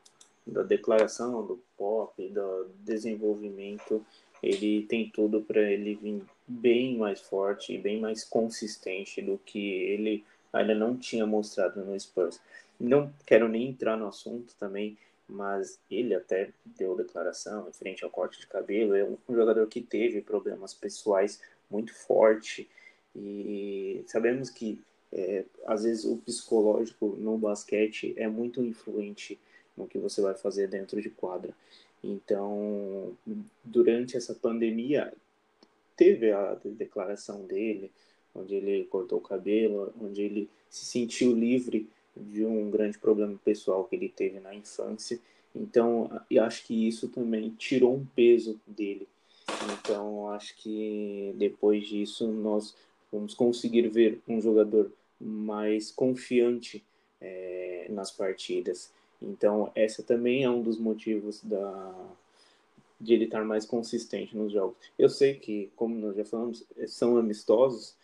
da 0.46 0.62
declaração 0.62 1.44
do 1.46 1.60
pop, 1.76 2.28
do 2.28 2.70
desenvolvimento, 2.80 4.04
ele 4.42 4.86
tem 4.86 5.10
tudo 5.10 5.42
para 5.42 5.60
ele 5.60 5.94
vir 5.94 6.22
bem 6.46 6.96
mais 6.96 7.20
forte 7.20 7.72
e 7.72 7.78
bem 7.78 8.00
mais 8.00 8.24
consistente 8.24 9.20
do 9.20 9.38
que 9.38 9.58
ele 9.58 10.24
ainda 10.52 10.74
não 10.74 10.96
tinha 10.96 11.26
mostrado 11.26 11.84
no 11.84 11.98
Spurs. 11.98 12.40
Não 12.78 13.12
quero 13.24 13.48
nem 13.48 13.68
entrar 13.68 13.96
no 13.96 14.06
assunto 14.06 14.54
também, 14.58 14.96
mas 15.28 15.78
ele 15.90 16.14
até 16.14 16.50
deu 16.64 16.96
declaração 16.96 17.68
em 17.68 17.72
frente 17.72 18.04
ao 18.04 18.10
corte 18.10 18.38
de 18.38 18.46
cabelo. 18.46 18.94
É 18.94 19.04
um 19.04 19.34
jogador 19.34 19.66
que 19.66 19.80
teve 19.80 20.20
problemas 20.20 20.72
pessoais 20.72 21.40
muito 21.70 21.94
forte 21.94 22.68
e 23.14 24.04
sabemos 24.06 24.50
que 24.50 24.78
é, 25.12 25.44
às 25.66 25.84
vezes 25.84 26.04
o 26.04 26.16
psicológico 26.18 27.16
no 27.18 27.38
basquete 27.38 28.14
é 28.16 28.28
muito 28.28 28.62
influente 28.62 29.38
no 29.76 29.86
que 29.86 29.98
você 29.98 30.20
vai 30.20 30.34
fazer 30.34 30.68
dentro 30.68 31.00
de 31.00 31.10
quadra. 31.10 31.54
Então, 32.02 33.16
durante 33.64 34.16
essa 34.16 34.34
pandemia, 34.34 35.12
teve 35.96 36.30
a 36.32 36.56
declaração 36.64 37.42
dele, 37.46 37.90
onde 38.34 38.54
ele 38.54 38.84
cortou 38.84 39.18
o 39.18 39.22
cabelo, 39.22 39.92
onde 40.00 40.22
ele 40.22 40.48
se 40.68 40.84
sentiu 40.84 41.34
livre 41.34 41.88
de 42.16 42.44
um 42.44 42.70
grande 42.70 42.98
problema 42.98 43.38
pessoal 43.44 43.84
que 43.84 43.96
ele 43.96 44.08
teve 44.08 44.40
na 44.40 44.54
infância. 44.54 45.18
Então, 45.54 46.10
eu 46.30 46.44
acho 46.44 46.64
que 46.66 46.86
isso 46.86 47.08
também 47.08 47.50
tirou 47.58 47.94
um 47.94 48.06
peso 48.14 48.60
dele. 48.66 49.08
Então, 49.72 50.28
acho 50.30 50.56
que 50.56 51.32
depois 51.36 51.86
disso 51.86 52.26
nós 52.26 52.74
vamos 53.10 53.34
conseguir 53.34 53.88
ver 53.88 54.20
um 54.28 54.40
jogador 54.40 54.92
mais 55.20 55.90
confiante 55.90 56.84
é, 57.20 57.86
nas 57.88 58.10
partidas. 58.10 58.92
Então, 59.22 59.70
essa 59.74 60.02
também 60.02 60.44
é 60.44 60.50
um 60.50 60.62
dos 60.62 60.78
motivos 60.78 61.40
da, 61.42 61.94
de 63.00 63.14
ele 63.14 63.24
estar 63.24 63.44
mais 63.44 63.66
consistente 63.66 64.36
nos 64.36 64.52
jogos. 64.52 64.76
Eu 64.98 65.08
sei 65.08 65.34
que, 65.34 65.70
como 65.76 65.94
nós 65.94 66.16
já 66.16 66.24
falamos, 66.24 66.64
são 66.86 67.16
amistosos, 67.16 67.94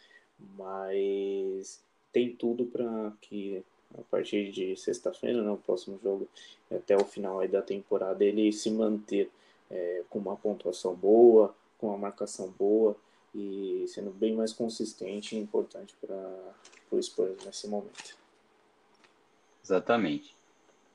mas 0.56 1.82
tem 2.12 2.34
tudo 2.34 2.66
para 2.66 3.12
que 3.20 3.64
a 3.98 4.02
partir 4.02 4.50
de 4.50 4.76
sexta-feira, 4.76 5.42
né, 5.42 5.58
próximo 5.64 5.98
jogo, 6.02 6.28
até 6.70 6.96
o 6.96 7.04
final 7.04 7.46
da 7.46 7.62
temporada, 7.62 8.24
ele 8.24 8.52
se 8.52 8.70
manter 8.70 9.30
é, 9.70 10.02
com 10.08 10.18
uma 10.18 10.36
pontuação 10.36 10.94
boa, 10.94 11.54
com 11.78 11.88
uma 11.88 11.98
marcação 11.98 12.48
boa 12.58 12.96
e 13.34 13.84
sendo 13.88 14.10
bem 14.10 14.34
mais 14.34 14.52
consistente 14.52 15.34
e 15.34 15.38
importante 15.38 15.94
para 16.00 16.54
o 16.90 17.02
Spurs 17.02 17.44
nesse 17.44 17.66
momento. 17.68 18.16
Exatamente. 19.64 20.34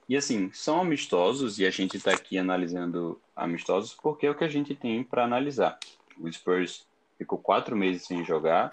E 0.08 0.16
assim, 0.16 0.50
são 0.54 0.82
amistosos 0.82 1.60
e 1.60 1.66
a 1.66 1.70
gente 1.70 1.98
está 1.98 2.12
aqui 2.12 2.38
analisando 2.38 3.22
amistosos 3.36 3.94
porque 3.94 4.26
é 4.26 4.32
o 4.32 4.36
que 4.36 4.44
a 4.44 4.50
gente 4.50 4.74
tem 4.74 5.04
para 5.04 5.24
analisar. 5.24 5.78
O 6.18 6.32
Spurs 6.32 6.88
ficou 7.18 7.38
quatro 7.38 7.76
meses 7.76 8.06
sem 8.06 8.24
jogar 8.24 8.72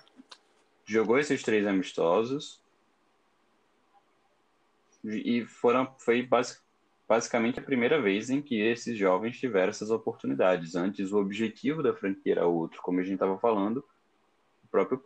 jogou 0.87 1.19
esses 1.19 1.43
três 1.43 1.67
amistosos 1.67 2.61
e 5.03 5.45
foram, 5.45 5.93
foi 5.99 6.23
basic, 6.23 6.61
basicamente 7.09 7.59
a 7.59 7.63
primeira 7.63 8.01
vez 8.01 8.31
em 8.31 8.41
que 8.41 8.61
esses 8.61 8.97
jovens 8.97 9.39
tiveram 9.39 9.71
essas 9.71 9.91
oportunidades. 9.91 10.75
Antes, 10.75 11.13
o 11.13 11.19
objetivo 11.19 11.83
da 11.83 11.95
franquia 11.95 12.33
era 12.33 12.47
outro, 12.47 12.81
como 12.83 13.01
a 13.01 13.03
gente 13.03 13.15
estava 13.15 13.39
falando, 13.39 13.85
próprio 14.75 15.01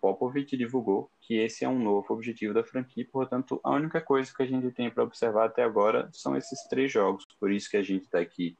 Popovich 0.00 0.56
divulgou 0.56 1.10
que 1.20 1.34
esse 1.34 1.64
é 1.64 1.68
um 1.68 1.82
novo 1.82 2.14
objetivo 2.14 2.54
da 2.54 2.62
franquia, 2.62 3.04
portanto, 3.10 3.60
a 3.64 3.70
única 3.70 4.00
coisa 4.00 4.32
que 4.32 4.40
a 4.40 4.46
gente 4.46 4.70
tem 4.70 4.88
para 4.88 5.02
observar 5.02 5.46
até 5.46 5.64
agora 5.64 6.08
são 6.12 6.36
esses 6.36 6.62
três 6.68 6.92
jogos. 6.92 7.26
Por 7.40 7.50
isso 7.50 7.68
que 7.68 7.76
a 7.76 7.82
gente 7.82 8.04
está 8.04 8.20
aqui 8.20 8.56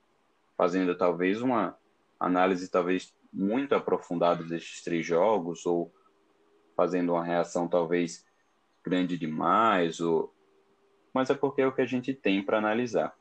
fazendo 0.57 0.99
talvez 0.99 1.41
uma 1.41 1.79
análise 2.19 2.69
talvez 2.69 3.15
muito 3.33 3.77
aprofundada 3.77 4.43
desses 4.43 4.83
três 4.83 5.07
jogos, 5.07 5.65
ou 5.65 5.95
fazendo 6.77 7.13
uma 7.13 7.25
reação 7.25 7.69
talvez 7.69 8.27
grande 8.85 9.17
demais, 9.17 10.01
ou 10.01 10.35
mas 11.15 11.31
é 11.31 11.35
porque 11.35 11.63
é 11.63 11.67
o 11.69 11.73
que 11.73 11.83
a 11.83 11.87
gente 11.87 12.13
tem 12.13 12.43
para 12.43 12.59
analisar. 12.59 13.17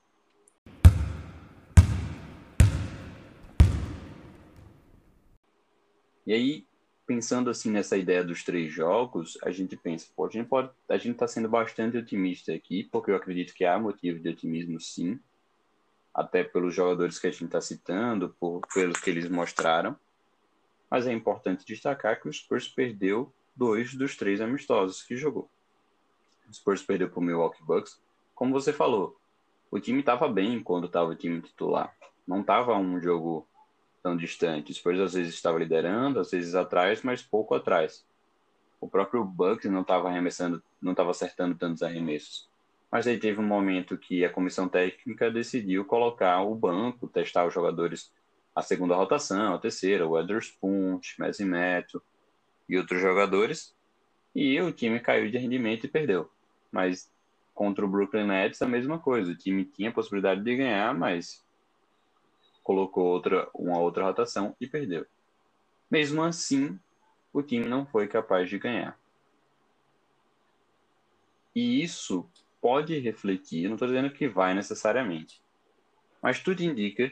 E 6.26 6.34
aí, 6.34 6.69
pensando 7.10 7.50
assim 7.50 7.72
nessa 7.72 7.98
ideia 7.98 8.24
dos 8.24 8.44
três 8.44 8.72
jogos, 8.72 9.36
a 9.42 9.50
gente 9.50 9.76
pensa, 9.76 10.08
pô, 10.16 10.28
a 10.28 10.30
gente 10.30 10.48
pode, 10.48 10.70
a 10.88 10.96
gente 10.96 11.14
está 11.14 11.28
sendo 11.28 11.50
bastante 11.50 11.98
otimista 11.98 12.54
aqui, 12.54 12.84
porque 12.84 13.10
eu 13.10 13.16
acredito 13.16 13.56
que 13.56 13.66
há 13.66 13.80
motivo 13.80 14.20
de 14.20 14.30
otimismo, 14.30 14.80
sim, 14.80 15.20
até 16.14 16.44
pelos 16.44 16.76
jogadores 16.76 17.18
que 17.18 17.26
a 17.26 17.32
gente 17.32 17.46
está 17.46 17.60
citando, 17.60 18.30
por 18.40 18.62
pelos 18.72 19.00
que 19.00 19.10
eles 19.10 19.28
mostraram. 19.28 19.98
Mas 20.88 21.08
é 21.08 21.12
importante 21.12 21.66
destacar 21.66 22.22
que 22.22 22.30
o 22.30 22.32
Spurs 22.32 22.68
perdeu 22.68 23.34
dois 23.56 23.96
dos 23.96 24.16
três 24.16 24.40
amistosos 24.40 25.02
que 25.02 25.18
jogou. 25.18 25.50
O 26.48 26.54
Spurs 26.54 26.84
perdeu 26.84 27.10
para 27.10 27.20
o 27.20 27.24
Milwaukee 27.24 27.64
Bucks. 27.64 28.00
Como 28.36 28.54
você 28.54 28.72
falou, 28.72 29.20
o 29.72 29.80
time 29.80 30.02
estava 30.02 30.30
bem 30.30 30.62
quando 30.62 30.86
estava 30.86 31.10
o 31.10 31.16
time 31.16 31.42
titular. 31.42 31.92
Não 32.28 32.42
estava 32.42 32.78
um 32.78 33.02
jogo 33.02 33.49
tão 34.02 34.16
distante. 34.16 34.72
O 34.72 34.76
Spurs 34.76 35.00
às 35.00 35.14
vezes 35.14 35.34
estava 35.34 35.60
liderando, 35.60 36.20
às 36.20 36.32
vezes 36.32 36.56
atrás, 36.56 37.02
mas 37.04 37.22
pouco 37.22 37.56
atrás. 37.56 38.06
O 38.80 38.88
próprio 38.88 39.24
Bucks 39.24 39.70
não 39.70 39.82
estava 39.82 40.10
arremessando, 40.10 40.64
não 40.82 40.92
estava 40.92 41.12
acertando 41.12 41.56
tantos 41.56 41.84
arremessos. 41.84 42.50
Mas 42.92 43.06
aí 43.06 43.20
teve 43.20 43.40
um 43.40 43.46
momento 43.46 43.98
que 43.98 44.26
a 44.26 44.30
comissão 44.30 44.68
técnica 44.68 45.30
decidiu 45.30 45.86
colocar 45.86 46.42
o 46.42 46.56
banco, 46.56 47.08
testar 47.08 47.46
os 47.46 47.54
jogadores 47.54 48.12
a 48.56 48.62
segunda 48.62 48.96
rotação, 48.96 49.54
a 49.54 49.60
terceira, 49.60 50.08
o 50.08 50.12
Weatherspoon, 50.12 51.00
Messi 51.20 51.46
Meto 51.46 52.02
e 52.68 52.78
outros 52.78 53.00
jogadores, 53.00 53.76
e 54.36 54.60
o 54.60 54.72
time 54.72 55.00
caiu 55.00 55.30
de 55.30 55.38
rendimento 55.38 55.86
e 55.86 55.90
perdeu 55.90 56.30
mas 56.72 57.12
contra 57.54 57.84
o 57.84 57.88
Brooklyn 57.88 58.28
Nets 58.28 58.62
a 58.62 58.68
mesma 58.68 59.00
coisa. 59.00 59.32
O 59.32 59.36
time 59.36 59.66
tinha 59.66 59.90
a 59.90 59.94
possibilidade 59.94 60.44
de 60.44 60.56
ganhar, 60.56 60.94
mas 60.94 61.44
colocou 62.70 63.04
outra, 63.04 63.50
uma 63.56 63.80
outra 63.80 64.04
rotação 64.04 64.56
e 64.62 64.68
perdeu. 64.68 65.04
Mesmo 65.90 66.22
assim, 66.22 66.80
o 67.34 67.42
time 67.42 67.66
não 67.66 67.84
foi 67.84 68.08
capaz 68.08 68.48
de 68.48 68.60
ganhar. 68.60 68.96
E 71.56 71.82
isso 71.82 72.30
pode 72.62 72.96
refletir, 73.00 73.68
não 73.68 73.74
estou 73.74 73.88
dizendo 73.88 74.12
que 74.12 74.28
vai 74.28 74.54
necessariamente, 74.54 75.42
mas 76.22 76.44
tudo 76.44 76.62
indica 76.62 77.12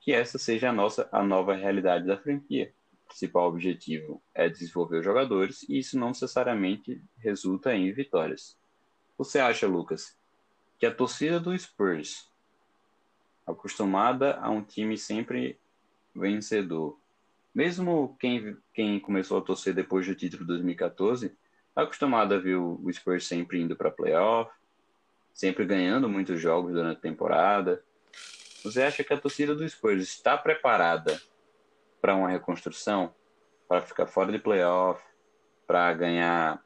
que 0.00 0.10
essa 0.10 0.38
seja 0.38 0.70
a 0.70 0.72
nossa 0.72 1.06
a 1.12 1.22
nova 1.22 1.54
realidade 1.54 2.06
da 2.06 2.16
franquia. 2.16 2.72
O 3.04 3.08
principal 3.08 3.46
objetivo 3.46 4.22
é 4.32 4.48
desenvolver 4.48 5.00
os 5.00 5.04
jogadores 5.04 5.68
e 5.68 5.78
isso 5.78 5.98
não 5.98 6.08
necessariamente 6.08 7.04
resulta 7.18 7.74
em 7.74 7.92
vitórias. 7.92 8.58
Você 9.18 9.38
acha, 9.38 9.66
Lucas, 9.66 10.18
que 10.78 10.86
a 10.86 10.94
torcida 10.94 11.38
do 11.38 11.56
Spurs, 11.58 12.32
acostumada 13.46 14.38
a 14.40 14.50
um 14.50 14.62
time 14.62 14.96
sempre 14.96 15.58
vencedor, 16.14 16.98
mesmo 17.54 18.16
quem, 18.18 18.56
quem 18.72 18.98
começou 18.98 19.38
a 19.38 19.42
torcer 19.42 19.72
depois 19.72 20.06
do 20.06 20.14
título 20.14 20.42
de 20.42 20.48
2014, 20.48 21.26
está 21.68 21.82
acostumada 21.82 22.34
a 22.36 22.38
ver 22.38 22.56
o 22.56 22.80
Spurs 22.92 23.26
sempre 23.26 23.60
indo 23.60 23.76
para 23.76 23.90
playoff, 23.90 24.50
sempre 25.32 25.64
ganhando 25.64 26.08
muitos 26.08 26.40
jogos 26.40 26.72
durante 26.72 26.98
a 26.98 27.00
temporada. 27.00 27.82
Você 28.64 28.82
acha 28.82 29.04
que 29.04 29.12
a 29.12 29.20
torcida 29.20 29.54
do 29.54 29.68
Spurs 29.68 30.02
está 30.02 30.36
preparada 30.36 31.20
para 32.00 32.14
uma 32.14 32.28
reconstrução, 32.28 33.14
para 33.68 33.80
ficar 33.80 34.06
fora 34.06 34.32
de 34.32 34.38
playoff, 34.38 35.02
para 35.66 35.92
ganhar, 35.94 36.64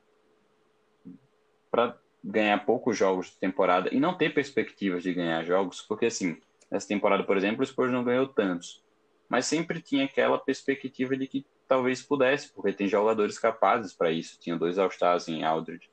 para 1.71 1.99
ganhar 2.25 2.65
poucos 2.65 2.97
jogos 2.97 3.27
de 3.27 3.37
temporada 3.37 3.89
e 3.93 4.01
não 4.01 4.17
ter 4.17 4.35
perspectivas 4.35 5.03
de 5.03 5.13
ganhar 5.15 5.45
jogos, 5.45 5.83
porque 5.83 6.07
assim, 6.07 6.41
nessa 6.71 6.89
temporada, 6.89 7.25
por 7.25 7.37
exemplo, 7.37 7.63
o 7.63 7.67
Spurs 7.67 7.93
não 7.93 8.05
ganhou 8.05 8.27
tantos, 8.27 8.83
mas 9.29 9.47
sempre 9.47 9.81
tinha 9.81 10.05
aquela 10.05 10.39
perspectiva 10.39 11.17
de 11.17 11.27
que 11.27 11.47
talvez 11.67 12.03
pudesse, 12.03 12.51
porque 12.53 12.73
tem 12.73 12.89
jogadores 12.89 13.39
capazes 13.39 13.93
para 13.93 14.11
isso. 14.11 14.39
Tinha 14.41 14.57
dois 14.57 14.79
All-Stars 14.79 15.29
em 15.29 15.45
Aldridge 15.45 15.91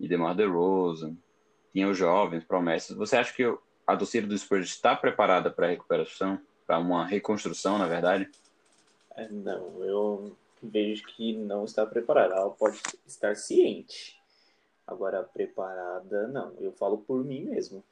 e 0.00 0.08
DeMar 0.08 0.34
DeRozan, 0.34 1.16
tinha 1.72 1.88
os 1.88 1.96
jovens, 1.96 2.44
promessas. 2.44 2.96
Você 2.96 3.16
acha 3.16 3.32
que 3.34 3.44
a 3.86 3.96
torcida 3.96 4.26
do 4.26 4.36
Spurs 4.36 4.68
está 4.68 4.96
preparada 4.96 5.50
para 5.50 5.66
a 5.66 5.70
recuperação, 5.70 6.40
para 6.66 6.78
uma 6.78 7.06
reconstrução, 7.06 7.78
na 7.78 7.86
verdade? 7.86 8.28
É, 9.14 9.28
não, 9.28 9.84
eu 9.84 10.36
vejo 10.62 11.04
que 11.04 11.34
não 11.34 11.64
está 11.64 11.86
preparada. 11.86 12.34
Ela 12.34 12.50
pode 12.50 12.80
estar 13.06 13.36
ciente, 13.36 14.16
Agora, 14.86 15.24
preparada, 15.24 16.28
não. 16.28 16.54
Eu 16.60 16.70
falo 16.70 16.98
por 16.98 17.24
mim 17.24 17.42
mesmo. 17.42 17.82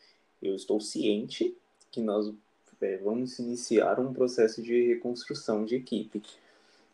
Eu 0.41 0.55
estou 0.55 0.81
ciente 0.81 1.57
que 1.95 2.01
nós 2.01 2.35
é, 2.81 2.97
vamos 2.97 3.39
iniciar 3.39 4.01
um 4.01 4.13
processo 4.13 4.61
de 4.61 4.89
reconstrução 4.89 5.65
de 5.65 5.77
equipe. 5.77 6.21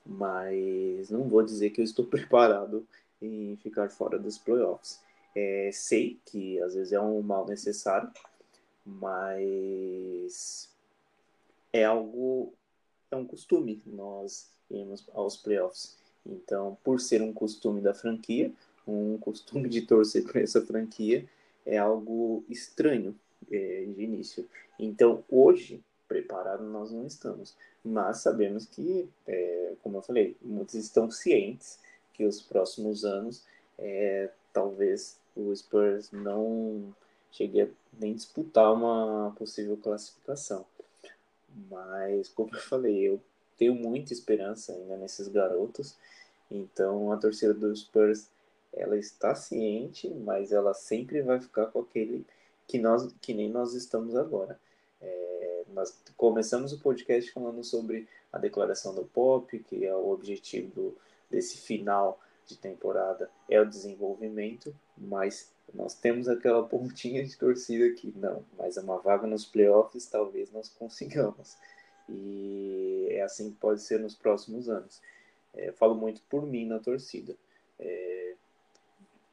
Mas 0.05 1.09
não 1.09 1.27
vou 1.27 1.43
dizer 1.43 1.71
que 1.71 1.81
eu 1.81 1.85
estou 1.85 2.05
preparado 2.07 2.87
em 3.21 3.57
ficar 3.63 3.89
fora 3.89 4.19
dos 4.19 4.37
playoffs. 4.37 5.01
É, 5.35 5.71
sei 5.73 6.19
que 6.27 6.61
às 6.61 6.75
vezes 6.75 6.93
é 6.93 7.01
um 7.01 7.23
mal 7.23 7.47
necessário, 7.47 8.11
mas 8.85 10.69
é 11.73 11.85
algo, 11.85 12.53
é 13.11 13.17
um 13.17 13.25
costume 13.25 13.81
nós 13.87 14.51
irmos 14.71 15.05
aos 15.15 15.37
playoffs. 15.37 15.97
Então, 16.27 16.77
por 16.85 17.01
ser 17.01 17.23
um 17.23 17.33
costume 17.33 17.81
da 17.81 17.95
franquia, 17.95 18.53
um 18.87 19.17
costume 19.19 19.69
de 19.69 19.81
torcer 19.83 20.25
para 20.25 20.43
essa 20.43 20.61
franquia 20.61 21.27
é 21.65 21.79
algo 21.79 22.45
estranho 22.49 23.15
é, 23.51 23.87
de 23.87 24.03
início. 24.03 24.47
Então, 24.83 25.23
hoje, 25.31 25.85
preparado 26.09 26.65
nós 26.65 26.91
não 26.91 27.07
estamos, 27.07 27.55
mas 27.85 28.23
sabemos 28.23 28.65
que, 28.65 29.07
é, 29.27 29.75
como 29.83 29.99
eu 29.99 30.03
falei, 30.03 30.35
muitos 30.41 30.75
estão 30.75 31.11
cientes 31.11 31.79
que 32.15 32.25
os 32.25 32.41
próximos 32.41 33.05
anos, 33.05 33.45
é, 33.79 34.31
talvez 34.55 35.19
o 35.37 35.55
Spurs 35.55 36.11
não 36.11 36.95
chegue 37.31 37.61
a 37.61 37.69
nem 38.01 38.15
disputar 38.15 38.73
uma 38.73 39.35
possível 39.37 39.77
classificação. 39.77 40.65
Mas, 41.71 42.31
como 42.31 42.55
eu 42.55 42.61
falei, 42.61 43.07
eu 43.07 43.21
tenho 43.59 43.75
muita 43.75 44.15
esperança 44.15 44.73
ainda 44.73 44.97
nesses 44.97 45.29
garotos. 45.29 45.95
Então, 46.51 47.13
a 47.13 47.19
torcida 47.19 47.53
do 47.53 47.77
Spurs 47.77 48.31
ela 48.73 48.97
está 48.97 49.35
ciente, 49.35 50.09
mas 50.09 50.53
ela 50.53 50.73
sempre 50.73 51.21
vai 51.21 51.39
ficar 51.39 51.67
com 51.67 51.81
aquele 51.81 52.25
que 52.67 52.79
nós 52.79 53.13
que 53.21 53.35
nem 53.35 53.51
nós 53.51 53.75
estamos 53.75 54.17
agora. 54.17 54.59
É, 55.01 55.65
nós 55.73 55.97
começamos 56.17 56.73
o 56.73 56.81
podcast 56.81 57.31
falando 57.33 57.63
sobre 57.65 58.09
a 58.33 58.39
declaração 58.39 58.95
do 58.95 59.05
Pop, 59.05 59.59
que 59.61 59.85
é 59.85 59.95
o 59.95 60.11
objetivo 60.11 60.97
desse 61.31 61.59
final 61.59 62.21
de 62.51 62.57
temporada 62.57 63.31
é 63.49 63.61
o 63.61 63.65
desenvolvimento, 63.65 64.75
mas 64.99 65.53
nós 65.73 65.95
temos 65.95 66.29
aquela 66.29 66.67
pontinha 66.67 67.25
de 67.25 67.37
torcida 67.37 67.87
aqui, 67.87 68.13
não, 68.17 68.45
mas 68.59 68.77
uma 68.77 68.99
vaga 68.99 69.27
nos 69.27 69.45
playoffs 69.45 70.07
talvez 70.07 70.51
nós 70.51 70.69
consigamos. 70.69 71.57
E 72.09 73.07
é 73.11 73.23
assim 73.23 73.51
que 73.51 73.57
pode 73.57 73.81
ser 73.83 74.01
nos 74.01 74.17
próximos 74.17 74.69
anos. 74.69 75.01
É, 75.55 75.71
falo 75.73 75.95
muito 75.95 76.21
por 76.29 76.45
mim 76.45 76.67
na 76.67 76.81
torcida. 76.81 77.37
É, 77.79 78.35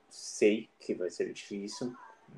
sei 0.09 0.69
que 0.79 0.93
vai 0.93 1.09
ser 1.09 1.33
difícil, 1.33 1.95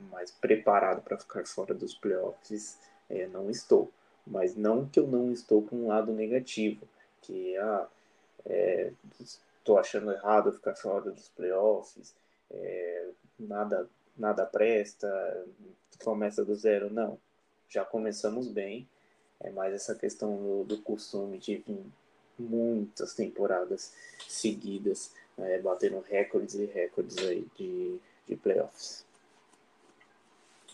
mas 0.09 0.31
preparado 0.31 1.01
para 1.01 1.17
ficar 1.17 1.45
fora 1.45 1.73
dos 1.73 1.93
playoffs 1.93 2.77
é, 3.09 3.27
não 3.27 3.49
estou. 3.49 3.91
Mas 4.25 4.55
não 4.55 4.87
que 4.87 4.99
eu 4.99 5.07
não 5.07 5.31
estou 5.31 5.63
com 5.63 5.75
um 5.75 5.87
lado 5.87 6.11
negativo, 6.11 6.87
que 7.21 7.57
ah, 7.57 7.87
é, 8.45 8.91
estou 9.19 9.77
achando 9.77 10.11
errado 10.11 10.51
ficar 10.51 10.75
fora 10.75 11.11
dos 11.11 11.29
playoffs, 11.29 12.13
é, 12.51 13.07
nada, 13.39 13.87
nada 14.17 14.45
presta, 14.45 15.07
começa 16.03 16.45
do 16.45 16.55
zero. 16.55 16.91
Não, 16.91 17.17
já 17.67 17.83
começamos 17.83 18.47
bem, 18.47 18.87
é 19.39 19.49
mais 19.49 19.73
essa 19.73 19.95
questão 19.95 20.35
do, 20.37 20.63
do 20.63 20.81
costume 20.81 21.37
de 21.37 21.57
vir 21.57 21.85
muitas 22.37 23.13
temporadas 23.13 23.93
seguidas 24.27 25.11
é, 25.37 25.59
batendo 25.59 25.99
recordes 25.99 26.55
e 26.55 26.65
recordes 26.65 27.17
aí 27.17 27.45
de, 27.55 27.99
de 28.27 28.35
playoffs. 28.35 29.05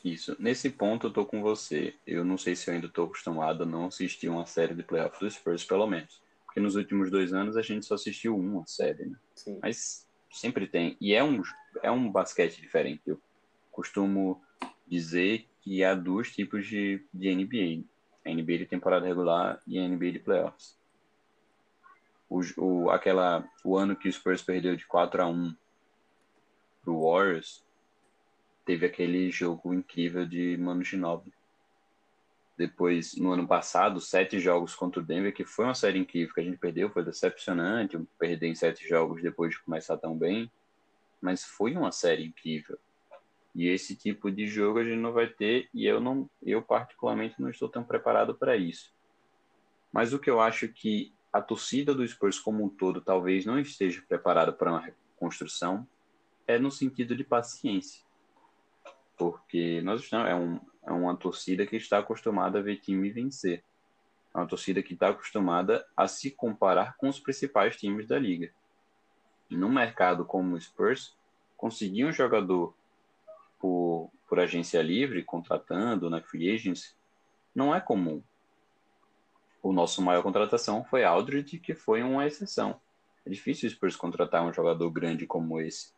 Isso. 0.05 0.35
Nesse 0.37 0.69
ponto 0.69 1.07
eu 1.07 1.11
tô 1.11 1.25
com 1.25 1.41
você. 1.41 1.95
Eu 2.05 2.23
não 2.23 2.37
sei 2.37 2.55
se 2.55 2.69
eu 2.69 2.75
ainda 2.75 2.87
tô 2.87 3.05
acostumado 3.05 3.63
a 3.63 3.65
não 3.65 3.87
assistir 3.87 4.29
uma 4.29 4.45
série 4.45 4.75
de 4.75 4.83
playoffs 4.83 5.19
do 5.19 5.31
Spurs, 5.31 5.65
pelo 5.65 5.87
menos. 5.87 6.21
Porque 6.45 6.59
nos 6.59 6.75
últimos 6.75 7.09
dois 7.09 7.33
anos 7.33 7.57
a 7.57 7.63
gente 7.63 7.87
só 7.87 7.95
assistiu 7.95 8.37
uma 8.37 8.67
série, 8.67 9.07
né? 9.07 9.17
Sim. 9.33 9.57
Mas 9.63 10.07
sempre 10.31 10.67
tem. 10.67 10.95
E 11.01 11.15
é 11.15 11.23
um, 11.23 11.41
é 11.81 11.89
um 11.89 12.11
basquete 12.11 12.61
diferente. 12.61 13.01
Eu 13.07 13.19
costumo 13.71 14.39
dizer 14.85 15.47
que 15.59 15.83
há 15.83 15.95
dois 15.95 16.31
tipos 16.31 16.67
de, 16.67 17.03
de 17.11 17.33
NBA. 17.33 17.83
A 18.23 18.31
NBA 18.31 18.59
de 18.59 18.65
temporada 18.67 19.07
regular 19.07 19.59
e 19.65 19.79
a 19.79 19.87
NBA 19.87 20.11
de 20.11 20.19
playoffs. 20.19 20.77
O, 22.29 22.41
o, 22.57 22.89
aquela, 22.91 23.43
o 23.63 23.75
ano 23.75 23.95
que 23.95 24.07
o 24.07 24.13
Spurs 24.13 24.43
perdeu 24.43 24.75
de 24.75 24.85
4 24.85 25.23
a 25.23 25.27
1 25.27 25.55
pro 26.83 27.01
Warriors, 27.01 27.64
teve 28.65 28.87
aquele 28.87 29.31
jogo 29.31 29.73
incrível 29.73 30.25
de 30.25 30.57
Manu 30.57 30.83
Ginobili. 30.83 31.33
Depois, 32.57 33.15
no 33.15 33.31
ano 33.31 33.47
passado, 33.47 34.01
sete 34.01 34.39
jogos 34.39 34.73
contra 34.73 35.01
o 35.01 35.05
Denver, 35.05 35.33
que 35.33 35.45
foi 35.45 35.65
uma 35.65 35.75
série 35.75 35.99
incrível 35.99 36.33
que 36.33 36.41
a 36.41 36.43
gente 36.43 36.57
perdeu, 36.57 36.89
foi 36.89 37.03
decepcionante, 37.03 37.99
perder 38.17 38.47
em 38.47 38.55
sete 38.55 38.87
jogos 38.87 39.21
depois 39.21 39.51
de 39.51 39.61
começar 39.61 39.97
tão 39.97 40.17
bem, 40.17 40.49
mas 41.21 41.43
foi 41.43 41.75
uma 41.75 41.91
série 41.91 42.25
incrível. 42.25 42.79
E 43.53 43.67
esse 43.67 43.95
tipo 43.95 44.31
de 44.31 44.47
jogo 44.47 44.79
a 44.79 44.83
gente 44.83 44.99
não 44.99 45.13
vai 45.13 45.27
ter, 45.27 45.69
e 45.73 45.85
eu 45.85 45.99
não, 45.99 46.29
eu 46.41 46.61
particularmente 46.61 47.39
não 47.39 47.49
estou 47.49 47.69
tão 47.69 47.83
preparado 47.83 48.33
para 48.33 48.55
isso. 48.55 48.93
Mas 49.91 50.13
o 50.13 50.19
que 50.19 50.29
eu 50.29 50.41
acho 50.41 50.67
que 50.69 51.13
a 51.31 51.41
torcida 51.41 51.93
do 51.93 52.07
Spurs 52.07 52.39
como 52.39 52.63
um 52.63 52.69
todo 52.69 53.01
talvez 53.01 53.45
não 53.45 53.59
esteja 53.59 54.01
preparada 54.07 54.51
para 54.53 54.71
uma 54.71 54.81
reconstrução 54.81 55.85
é 56.47 56.57
no 56.57 56.71
sentido 56.71 57.15
de 57.15 57.23
paciência 57.23 58.04
porque 59.17 59.81
nós 59.81 60.01
estamos, 60.01 60.29
é, 60.29 60.35
um, 60.35 60.59
é 60.85 60.91
uma 60.91 61.15
torcida 61.15 61.65
que 61.65 61.75
está 61.75 61.99
acostumada 61.99 62.59
a 62.59 62.61
ver 62.61 62.77
time 62.77 63.09
vencer. 63.09 63.63
É 64.33 64.37
uma 64.37 64.47
torcida 64.47 64.83
que 64.83 64.93
está 64.93 65.09
acostumada 65.09 65.85
a 65.95 66.07
se 66.07 66.29
comparar 66.31 66.97
com 66.97 67.07
os 67.07 67.19
principais 67.19 67.77
times 67.77 68.07
da 68.07 68.19
liga. 68.19 68.51
E 69.49 69.55
num 69.55 69.71
mercado 69.71 70.25
como 70.25 70.55
o 70.55 70.61
Spurs, 70.61 71.15
conseguir 71.55 72.05
um 72.05 72.11
jogador 72.11 72.75
por, 73.59 74.11
por 74.27 74.39
agência 74.39 74.81
livre, 74.81 75.23
contratando 75.23 76.09
na 76.09 76.21
free 76.21 76.53
agency, 76.53 76.93
não 77.53 77.73
é 77.73 77.79
comum. 77.79 78.21
O 79.63 79.71
nosso 79.71 80.01
maior 80.01 80.21
contratação 80.21 80.83
foi 80.83 81.03
Aldridge, 81.03 81.57
que 81.57 81.73
foi 81.73 82.03
uma 82.03 82.27
exceção. 82.27 82.79
É 83.25 83.29
difícil 83.29 83.67
o 83.67 83.71
Spurs 83.71 83.95
contratar 83.95 84.43
um 84.43 84.53
jogador 84.53 84.89
grande 84.91 85.25
como 85.25 85.59
esse 85.59 85.93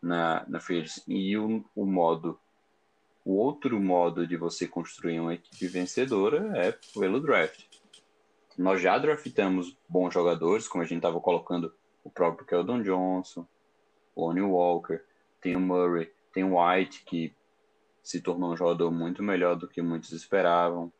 na, 0.00 0.44
na 0.46 0.60
free 0.60 0.80
agency. 0.80 1.02
E 1.08 1.36
o, 1.36 1.64
o 1.74 1.86
modo 1.86 2.38
o 3.30 3.36
outro 3.36 3.78
modo 3.78 4.26
de 4.26 4.36
você 4.36 4.66
construir 4.66 5.20
uma 5.20 5.34
equipe 5.34 5.68
vencedora 5.68 6.50
é 6.58 6.76
pelo 6.92 7.20
draft. 7.20 7.64
Nós 8.58 8.82
já 8.82 8.98
draftamos 8.98 9.78
bons 9.88 10.12
jogadores, 10.12 10.66
como 10.66 10.82
a 10.82 10.86
gente 10.86 10.98
estava 10.98 11.20
colocando 11.20 11.72
o 12.02 12.10
próprio 12.10 12.44
Keldon 12.44 12.82
Johnson, 12.82 13.46
Lonnie 14.16 14.42
Walker, 14.42 15.00
tem 15.40 15.54
o 15.54 15.60
Murray, 15.60 16.12
tem 16.32 16.42
o 16.42 16.60
White, 16.60 17.04
que 17.04 17.32
se 18.02 18.20
tornou 18.20 18.52
um 18.52 18.56
jogador 18.56 18.90
muito 18.90 19.22
melhor 19.22 19.54
do 19.54 19.68
que 19.68 19.80
muitos 19.80 20.10
esperavam. 20.10 20.92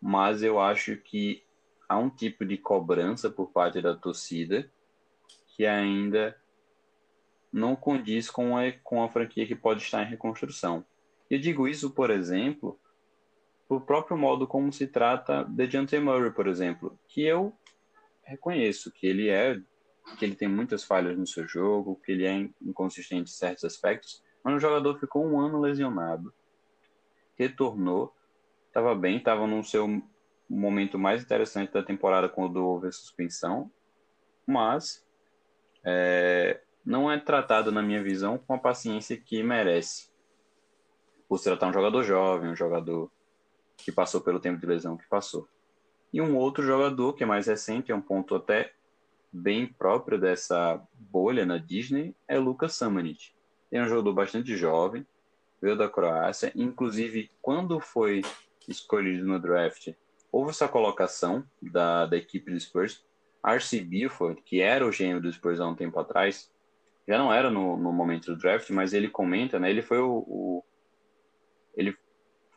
Mas 0.00 0.42
eu 0.42 0.58
acho 0.58 0.96
que 0.96 1.44
há 1.86 1.98
um 1.98 2.08
tipo 2.08 2.42
de 2.46 2.56
cobrança 2.56 3.28
por 3.28 3.50
parte 3.50 3.82
da 3.82 3.94
torcida 3.94 4.72
que 5.48 5.66
ainda 5.66 6.39
não 7.52 7.74
condiz 7.74 8.30
com 8.30 8.56
a, 8.56 8.72
com 8.84 9.02
a 9.02 9.08
franquia 9.08 9.46
que 9.46 9.54
pode 9.54 9.82
estar 9.82 10.02
em 10.02 10.10
reconstrução. 10.10 10.84
Eu 11.28 11.38
digo 11.38 11.66
isso, 11.68 11.90
por 11.90 12.10
exemplo, 12.10 12.78
o 13.68 13.80
próprio 13.80 14.16
modo 14.16 14.46
como 14.46 14.72
se 14.72 14.86
trata 14.86 15.44
de 15.44 15.66
Dejounte 15.66 15.98
Murray, 15.98 16.32
por 16.32 16.46
exemplo, 16.46 16.98
que 17.08 17.22
eu 17.22 17.52
reconheço 18.24 18.92
que 18.92 19.06
ele 19.06 19.28
é 19.28 19.60
que 20.18 20.24
ele 20.24 20.34
tem 20.34 20.48
muitas 20.48 20.82
falhas 20.82 21.16
no 21.16 21.26
seu 21.26 21.46
jogo, 21.46 22.00
que 22.04 22.10
ele 22.10 22.26
é 22.26 22.48
inconsistente 22.60 23.30
em 23.30 23.34
certos 23.34 23.64
aspectos, 23.64 24.24
mas 24.42 24.54
o 24.54 24.58
jogador 24.58 24.98
ficou 24.98 25.24
um 25.24 25.38
ano 25.38 25.60
lesionado, 25.60 26.34
retornou, 27.36 28.12
estava 28.66 28.94
bem, 28.94 29.18
estava 29.18 29.46
no 29.46 29.62
seu 29.62 30.02
momento 30.48 30.98
mais 30.98 31.22
interessante 31.22 31.72
da 31.72 31.82
temporada 31.82 32.28
quando 32.28 32.56
houve 32.56 32.88
a 32.88 32.92
suspensão, 32.92 33.70
mas 34.46 35.06
é, 35.84 36.60
não 36.84 37.10
é 37.10 37.18
tratado, 37.18 37.70
na 37.70 37.82
minha 37.82 38.02
visão, 38.02 38.38
com 38.38 38.54
a 38.54 38.58
paciência 38.58 39.16
que 39.16 39.42
merece. 39.42 40.10
Por 41.28 41.38
se 41.38 41.44
tratar 41.44 41.68
um 41.68 41.72
jogador 41.72 42.02
jovem, 42.02 42.50
um 42.50 42.56
jogador 42.56 43.10
que 43.76 43.92
passou 43.92 44.20
pelo 44.20 44.40
tempo 44.40 44.60
de 44.60 44.66
lesão 44.66 44.96
que 44.96 45.08
passou. 45.08 45.48
E 46.12 46.20
um 46.20 46.36
outro 46.36 46.62
jogador 46.62 47.12
que 47.12 47.22
é 47.22 47.26
mais 47.26 47.46
recente, 47.46 47.92
é 47.92 47.94
um 47.94 48.00
ponto 48.00 48.34
até 48.34 48.72
bem 49.32 49.66
próprio 49.66 50.18
dessa 50.18 50.82
bolha 50.94 51.46
na 51.46 51.56
Disney, 51.56 52.14
é 52.26 52.38
Lucas 52.38 52.74
Samanic. 52.74 53.32
É 53.70 53.80
um 53.80 53.88
jogador 53.88 54.12
bastante 54.12 54.56
jovem, 54.56 55.06
veio 55.62 55.76
da 55.76 55.88
Croácia, 55.88 56.50
inclusive 56.56 57.30
quando 57.40 57.78
foi 57.78 58.22
escolhido 58.66 59.26
no 59.26 59.38
draft, 59.38 59.92
houve 60.32 60.50
essa 60.50 60.68
colocação 60.68 61.44
da, 61.60 62.06
da 62.06 62.16
equipe 62.16 62.50
do 62.50 62.58
Spurs. 62.58 63.04
R.C. 63.42 63.80
Buford, 63.80 64.42
que 64.42 64.60
era 64.60 64.86
o 64.86 64.92
gêmeo 64.92 65.20
do 65.20 65.32
Spurs 65.32 65.60
há 65.60 65.66
um 65.66 65.74
tempo 65.74 65.98
atrás, 65.98 66.50
já 67.10 67.18
não 67.18 67.32
era 67.32 67.50
no, 67.50 67.76
no 67.76 67.92
momento 67.92 68.26
do 68.26 68.36
draft, 68.36 68.70
mas 68.70 68.92
ele 68.92 69.08
comenta, 69.08 69.58
né? 69.58 69.68
Ele 69.68 69.82
foi 69.82 69.98
o, 69.98 70.18
o 70.28 70.64
ele 71.74 71.96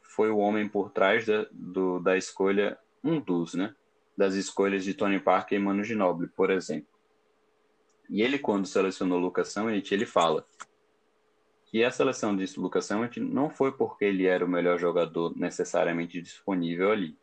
foi 0.04 0.30
o 0.30 0.38
homem 0.38 0.70
por 0.70 0.92
trás 0.92 1.26
da, 1.26 1.48
do, 1.52 2.00
da 2.00 2.16
escolha, 2.16 2.78
um 3.04 3.20
dos, 3.20 3.56
né? 3.56 3.74
Das 4.16 4.36
escolhas 4.36 4.84
de 4.84 4.94
Tony 4.94 5.20
Parker 5.20 5.60
e 5.60 5.62
Manu 5.62 5.84
Ginobili, 5.84 6.30
por 6.36 6.52
exemplo. 6.52 6.88
E 8.08 8.22
ele, 8.22 8.38
quando 8.38 8.68
selecionou 8.68 9.18
Lucas 9.18 9.48
Samit, 9.48 9.92
ele 9.92 10.06
fala 10.06 10.46
que 11.66 11.84
a 11.84 11.90
seleção 11.90 12.36
de 12.36 12.46
Lucas 12.60 12.86
Samit 12.86 13.20
não 13.20 13.50
foi 13.50 13.72
porque 13.72 14.06
ele 14.06 14.28
era 14.28 14.46
o 14.46 14.48
melhor 14.48 14.78
jogador 14.78 15.36
necessariamente 15.36 16.22
disponível 16.22 16.92
ali. 16.92 17.18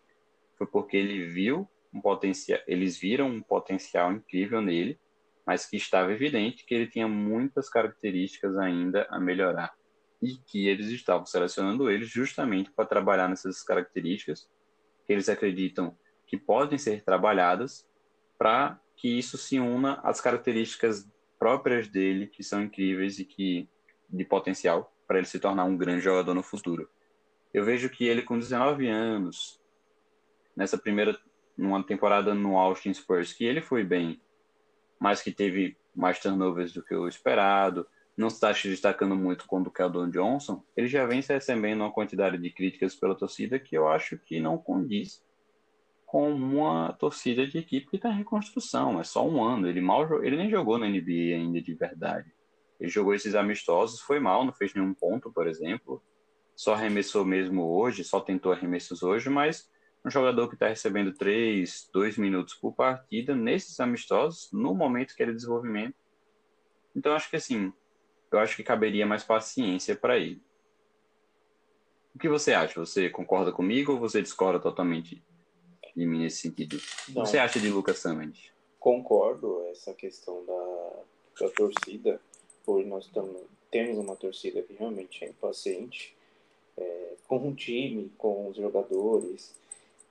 Foi 0.59 0.67
porque 0.67 0.97
ele 0.97 1.29
viu 1.29 1.69
um 1.95 2.01
potencial, 2.01 2.59
eles 2.67 2.99
viram 2.99 3.29
um 3.29 3.41
potencial 3.41 4.13
incrível 4.13 4.61
nele 4.61 4.99
mas 5.47 5.67
que 5.67 5.77
estava 5.77 6.13
evidente 6.13 6.65
que 6.65 6.75
ele 6.75 6.87
tinha 6.87 7.09
muitas 7.09 7.69
características 7.69 8.57
ainda 8.57 9.07
a 9.11 9.19
melhorar 9.19 9.73
e 10.23 10.37
que 10.47 10.69
eles 10.69 10.89
estavam 10.89 11.25
selecionando 11.25 11.91
ele 11.91 12.05
justamente 12.05 12.71
para 12.71 12.85
trabalhar 12.85 13.29
nessas 13.29 13.63
características 13.63 14.49
que 15.07 15.13
eles 15.13 15.29
acreditam 15.29 15.97
que 16.27 16.37
podem 16.37 16.79
ser 16.79 17.03
trabalhadas 17.03 17.87
para 18.39 18.79
que 18.97 19.09
isso 19.09 19.39
se 19.39 19.59
una 19.59 19.95
às 20.03 20.21
características 20.21 21.09
próprias 21.39 21.89
dele 21.89 22.27
que 22.27 22.43
são 22.43 22.63
incríveis 22.63 23.19
e 23.19 23.25
que 23.25 23.69
de 24.09 24.25
potencial 24.25 24.95
para 25.07 25.19
ele 25.19 25.27
se 25.27 25.41
tornar 25.41 25.65
um 25.65 25.77
grande 25.77 26.03
jogador 26.03 26.35
no 26.35 26.43
futuro. 26.43 26.89
Eu 27.53 27.65
vejo 27.65 27.89
que 27.89 28.05
ele 28.05 28.23
com 28.23 28.39
19 28.39 28.87
anos 28.89 29.61
nessa 30.55 30.79
primeira 30.79 31.19
numa 31.57 31.83
temporada 31.83 32.35
no 32.35 32.57
Austin 32.57 32.93
Spurs 32.93 33.33
que 33.33 33.45
ele 33.45 33.61
foi 33.61 33.83
bem 33.83 34.21
mas 35.01 35.23
que 35.23 35.33
teve 35.33 35.77
mais 35.95 36.21
turnovers 36.21 36.73
do 36.73 36.83
que 36.83 36.95
o 36.95 37.09
esperado, 37.09 37.87
não 38.17 38.29
está 38.29 38.53
se 38.55 38.69
destacando 38.69 39.17
muito 39.17 39.47
com 39.47 39.61
o 39.61 39.71
Keldon 39.71 40.11
Johnson, 40.11 40.63
ele 40.77 40.87
já 40.87 41.07
vem 41.07 41.23
se 41.23 41.33
recebendo 41.33 41.81
uma 41.81 41.93
quantidade 41.93 42.37
de 42.37 42.51
críticas 42.51 42.95
pela 42.95 43.15
torcida 43.15 43.59
que 43.59 43.77
eu 43.77 43.89
acho 43.89 44.19
que 44.19 44.39
não 44.39 44.59
condiz 44.59 45.25
com 46.05 46.31
uma 46.33 46.93
torcida 46.93 47.47
de 47.47 47.59
equipe 47.59 47.89
que 47.89 47.97
está 47.97 48.11
em 48.11 48.19
reconstrução. 48.19 49.01
É 49.01 49.05
só 49.05 49.27
um 49.27 49.43
ano. 49.43 49.69
Ele 49.69 49.81
mal 49.81 50.23
ele 50.25 50.37
nem 50.37 50.51
jogou 50.51 50.77
na 50.77 50.89
NBA 50.89 51.37
ainda 51.37 51.63
de 51.63 51.73
verdade. 51.73 52.31
Ele 52.81 52.91
jogou 52.91 53.15
esses 53.15 53.35
amistosos, 53.35 54.01
foi 54.01 54.19
mal, 54.19 54.45
não 54.45 54.53
fez 54.53 54.75
nenhum 54.75 54.93
ponto, 54.93 55.33
por 55.33 55.47
exemplo. 55.47 56.03
Só 56.57 56.75
arremessou 56.75 57.25
mesmo 57.25 57.63
hoje, 57.65 58.03
só 58.03 58.21
tentou 58.21 58.53
arremessos 58.53 59.03
hoje, 59.03 59.31
mas 59.31 59.71
um 60.05 60.11
jogador 60.11 60.49
que 60.49 60.55
está 60.55 60.69
recebendo 60.69 61.13
3, 61.13 61.91
2 61.93 62.19
minutos 62.19 62.55
por 62.55 62.73
partida 62.73 63.35
nesses 63.35 63.79
amistosos, 63.81 64.51
no 64.53 64.75
momento 64.75 65.15
que 65.15 65.23
ele 65.23 65.33
é 65.33 65.35
desenvolvimento. 65.35 65.95
Então, 66.97 67.13
acho 67.13 67.29
que 67.29 67.37
assim, 67.37 67.73
eu 68.33 68.39
acho 68.39 68.57
que 68.57 68.63
caberia 68.63 69.07
mais 69.07 69.23
paciência 69.23 69.95
para 69.95 70.19
ele. 70.19 70.41
O 72.15 72.19
que 72.19 72.29
você 72.29 72.53
acha? 72.53 72.81
Você 72.81 73.09
concorda 73.09 73.53
comigo 73.53 73.93
ou 73.93 73.99
você 73.99 74.21
discorda 74.23 74.59
totalmente 74.59 75.23
de 75.95 76.07
mim 76.07 76.21
nesse 76.21 76.39
sentido? 76.39 76.77
Não. 77.09 77.23
O 77.23 77.25
que 77.25 77.31
você 77.31 77.39
acha 77.39 77.61
de 77.61 77.69
Lucas 77.69 77.99
Sammons? 77.99 78.51
Concordo, 78.79 79.67
essa 79.71 79.93
questão 79.93 80.45
da, 80.47 81.47
da 81.47 81.53
torcida, 81.53 82.21
hoje 82.67 82.89
nós 82.89 83.07
tamo, 83.09 83.45
temos 83.71 83.99
uma 83.99 84.17
torcida 84.17 84.63
que 84.63 84.73
realmente 84.73 85.25
é 85.25 85.29
impaciente 85.29 86.17
é, 86.77 87.15
com 87.29 87.49
o 87.49 87.55
time, 87.55 88.11
com 88.17 88.49
os 88.49 88.57
jogadores, 88.57 89.55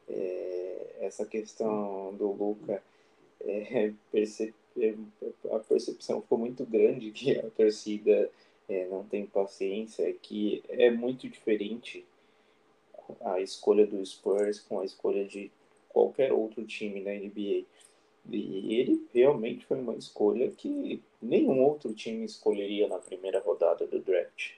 é, 0.09 0.97
essa 1.01 1.25
questão 1.25 2.13
do 2.15 2.31
Luca 2.31 2.81
é, 3.41 3.93
perce, 4.11 4.53
é, 4.77 4.93
a 5.51 5.59
percepção 5.59 6.21
ficou 6.21 6.37
muito 6.37 6.65
grande 6.65 7.11
que 7.11 7.37
a 7.37 7.49
torcida 7.51 8.29
é, 8.67 8.85
não 8.87 9.03
tem 9.03 9.25
paciência, 9.25 10.07
é 10.07 10.13
que 10.13 10.63
é 10.69 10.89
muito 10.89 11.27
diferente 11.27 12.05
a 13.21 13.41
escolha 13.41 13.87
do 13.87 14.05
Spurs 14.05 14.59
com 14.59 14.79
a 14.79 14.85
escolha 14.85 15.25
de 15.25 15.51
qualquer 15.89 16.31
outro 16.31 16.65
time 16.65 17.01
na 17.01 17.11
NBA. 17.11 17.65
E 18.31 18.75
ele 18.75 19.07
realmente 19.11 19.65
foi 19.65 19.79
uma 19.79 19.95
escolha 19.95 20.51
que 20.51 21.01
nenhum 21.19 21.63
outro 21.63 21.93
time 21.93 22.25
escolheria 22.25 22.87
na 22.87 22.99
primeira 22.99 23.39
rodada 23.39 23.87
do 23.87 23.99
draft. 23.99 24.51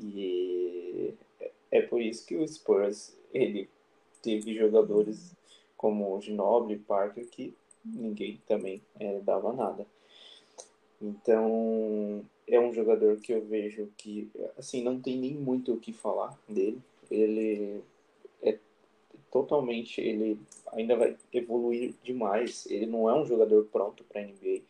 E 0.00 1.14
é 1.70 1.82
por 1.82 2.02
isso 2.02 2.26
que 2.26 2.36
o 2.36 2.46
Spurs 2.46 3.16
ele 3.32 3.68
teve 4.24 4.54
jogadores 4.54 5.36
como 5.76 6.16
o 6.16 6.78
Parker, 6.86 7.26
que 7.28 7.54
ninguém 7.84 8.40
também 8.48 8.80
é, 8.98 9.20
dava 9.20 9.52
nada. 9.52 9.86
Então, 11.00 12.24
é 12.48 12.58
um 12.58 12.72
jogador 12.72 13.18
que 13.18 13.32
eu 13.32 13.44
vejo 13.44 13.90
que, 13.98 14.30
assim, 14.56 14.82
não 14.82 14.98
tem 14.98 15.18
nem 15.18 15.34
muito 15.34 15.74
o 15.74 15.78
que 15.78 15.92
falar 15.92 16.38
dele. 16.48 16.80
Ele 17.10 17.82
é 18.42 18.58
totalmente, 19.30 20.00
ele 20.00 20.40
ainda 20.72 20.96
vai 20.96 21.18
evoluir 21.30 21.94
demais. 22.02 22.64
Ele 22.70 22.86
não 22.86 23.10
é 23.10 23.14
um 23.14 23.26
jogador 23.26 23.66
pronto 23.70 24.02
para 24.04 24.22
NBA, 24.22 24.62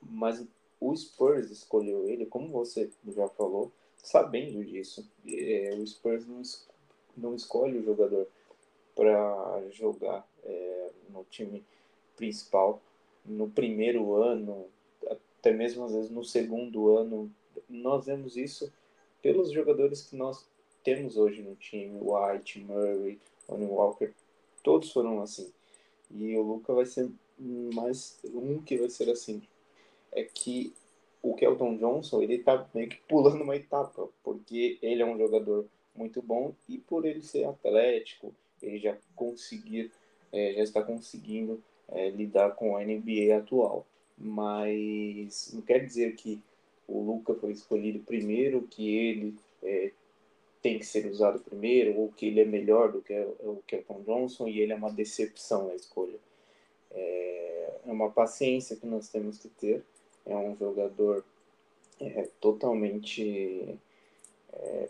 mas 0.00 0.46
o 0.80 0.96
Spurs 0.96 1.50
escolheu 1.50 2.08
ele, 2.08 2.24
como 2.24 2.48
você 2.48 2.88
já 3.08 3.28
falou, 3.28 3.72
sabendo 3.96 4.64
disso. 4.64 5.04
É, 5.26 5.74
o 5.76 5.84
Spurs 5.84 6.24
não, 6.24 6.42
não 7.16 7.34
escolhe 7.34 7.78
o 7.78 7.84
jogador 7.84 8.28
para 9.00 9.62
jogar 9.70 10.28
é, 10.44 10.90
no 11.08 11.24
time 11.30 11.64
principal 12.18 12.82
no 13.24 13.48
primeiro 13.48 14.14
ano, 14.14 14.66
até 15.08 15.54
mesmo 15.54 15.84
às 15.84 15.94
vezes 15.94 16.10
no 16.10 16.22
segundo 16.22 16.98
ano. 16.98 17.32
Nós 17.66 18.04
vemos 18.04 18.36
isso 18.36 18.70
pelos 19.22 19.50
jogadores 19.52 20.02
que 20.02 20.14
nós 20.16 20.46
temos 20.84 21.16
hoje 21.16 21.40
no 21.40 21.54
time, 21.56 21.98
White, 21.98 22.60
Murray, 22.60 23.18
Tony 23.46 23.64
Walker, 23.64 24.12
todos 24.62 24.92
foram 24.92 25.22
assim. 25.22 25.50
E 26.10 26.36
o 26.36 26.42
Luca 26.42 26.74
vai 26.74 26.84
ser 26.84 27.08
mais 27.38 28.18
um 28.34 28.60
que 28.60 28.76
vai 28.76 28.90
ser 28.90 29.08
assim. 29.08 29.40
É 30.12 30.24
que 30.24 30.74
o 31.22 31.34
Kelton 31.34 31.78
Johnson, 31.78 32.20
ele 32.20 32.40
tá 32.40 32.68
meio 32.74 32.90
que 32.90 32.98
pulando 33.08 33.42
uma 33.44 33.56
etapa, 33.56 34.10
porque 34.22 34.78
ele 34.82 35.00
é 35.00 35.06
um 35.06 35.16
jogador 35.16 35.64
muito 35.94 36.20
bom 36.20 36.52
e 36.68 36.76
por 36.76 37.06
ele 37.06 37.22
ser 37.22 37.44
atlético, 37.44 38.34
ele 38.62 38.78
já 38.78 38.96
conseguir, 39.14 39.90
é, 40.32 40.54
já 40.54 40.62
está 40.62 40.82
conseguindo 40.82 41.62
é, 41.88 42.10
lidar 42.10 42.52
com 42.52 42.76
a 42.76 42.84
NBA 42.84 43.36
atual. 43.36 43.86
Mas 44.16 45.50
não 45.52 45.62
quer 45.62 45.84
dizer 45.84 46.14
que 46.14 46.40
o 46.86 47.00
Luca 47.02 47.34
foi 47.34 47.52
escolhido 47.52 48.00
primeiro, 48.00 48.62
que 48.62 48.96
ele 48.96 49.34
é, 49.62 49.92
tem 50.60 50.78
que 50.78 50.86
ser 50.86 51.06
usado 51.06 51.40
primeiro, 51.40 51.98
ou 51.98 52.12
que 52.12 52.26
ele 52.26 52.40
é 52.40 52.44
melhor 52.44 52.92
do 52.92 53.00
que 53.00 53.14
o 53.40 53.62
Kelton 53.66 54.02
Johnson 54.02 54.48
e 54.48 54.60
ele 54.60 54.72
é 54.72 54.76
uma 54.76 54.92
decepção 54.92 55.68
na 55.68 55.74
escolha. 55.74 56.18
É, 56.90 57.72
é 57.86 57.92
uma 57.92 58.10
paciência 58.10 58.76
que 58.76 58.86
nós 58.86 59.08
temos 59.08 59.38
que 59.38 59.48
ter. 59.48 59.82
É 60.26 60.36
um 60.36 60.54
jogador 60.56 61.24
é, 62.00 62.28
totalmente 62.40 63.78
é, 64.52 64.88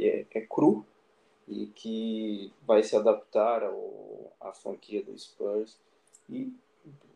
é, 0.00 0.26
é, 0.30 0.40
cru 0.42 0.84
e 1.48 1.66
que 1.66 2.52
vai 2.66 2.82
se 2.82 2.94
adaptar 2.94 3.62
ao, 3.62 4.32
à 4.40 4.52
franquia 4.52 5.02
do 5.02 5.18
Spurs. 5.18 5.76
E 6.28 6.52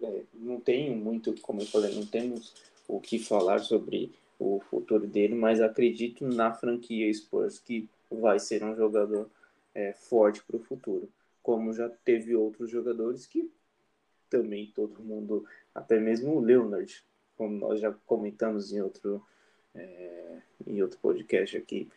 é, 0.03 0.23
não 0.35 0.61
tenho 0.61 0.97
muito, 0.97 1.39
como 1.43 1.61
eu 1.61 1.67
falei, 1.67 1.95
não 1.95 2.07
temos 2.07 2.55
o 2.89 3.01
que 3.01 3.19
falar 3.19 3.61
sobre 3.61 4.13
o 4.39 4.61
futuro 4.71 5.07
dele, 5.07 5.35
mas 5.35 5.61
acredito 5.61 6.27
na 6.27 6.53
franquia 6.53 7.13
Spurs 7.13 7.59
que 7.59 7.89
vai 8.11 8.39
ser 8.39 8.65
um 8.65 8.75
jogador 8.75 9.29
é, 9.75 9.93
forte 9.93 10.43
para 10.43 10.57
o 10.57 10.63
futuro, 10.63 11.09
como 11.43 11.73
já 11.73 11.89
teve 11.89 12.35
outros 12.35 12.71
jogadores 12.71 13.27
que 13.27 13.51
também 14.29 14.73
todo 14.75 15.03
mundo, 15.03 15.47
até 15.75 16.01
mesmo 16.01 16.37
o 16.37 16.41
Leonard, 16.41 17.05
como 17.37 17.57
nós 17.57 17.81
já 17.81 17.93
comentamos 18.07 18.73
em 18.73 18.81
outro 18.81 19.23
é, 19.75 20.39
em 20.67 20.83
outro 20.83 20.99
podcast 20.99 21.57
aqui, 21.57 21.89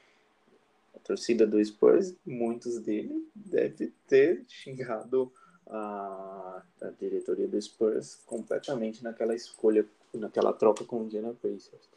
torcida 1.05 1.45
do 1.45 1.63
Spurs, 1.63 2.13
muitos 2.25 2.79
dele 2.79 3.27
deve 3.33 3.93
ter 4.07 4.43
xingado 4.47 5.31
a, 5.67 6.63
a 6.81 6.89
diretoria 6.99 7.47
do 7.47 7.61
Spurs 7.61 8.19
completamente 8.25 9.03
naquela 9.03 9.35
escolha, 9.35 9.85
naquela 10.13 10.51
troca 10.51 10.83
com 10.83 11.01
o 11.01 11.03
Indiana 11.05 11.33
Pacers. 11.41 11.87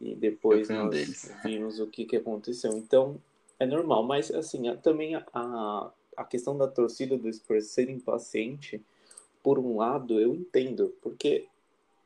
E 0.00 0.14
depois 0.14 0.68
nós 0.68 0.90
deles. 0.90 1.32
vimos 1.42 1.80
o 1.80 1.86
que, 1.86 2.04
que 2.04 2.16
aconteceu. 2.16 2.72
Então, 2.76 3.18
é 3.58 3.66
normal. 3.66 4.02
Mas, 4.02 4.30
assim, 4.30 4.68
a- 4.68 4.76
também 4.76 5.14
a, 5.14 5.90
a 6.16 6.24
questão 6.24 6.56
da 6.56 6.68
torcida 6.68 7.16
do 7.16 7.32
Spurs 7.32 7.66
ser 7.68 7.88
impaciente, 7.88 8.84
por 9.42 9.58
um 9.58 9.76
lado, 9.76 10.20
eu 10.20 10.34
entendo. 10.34 10.94
Porque 11.00 11.46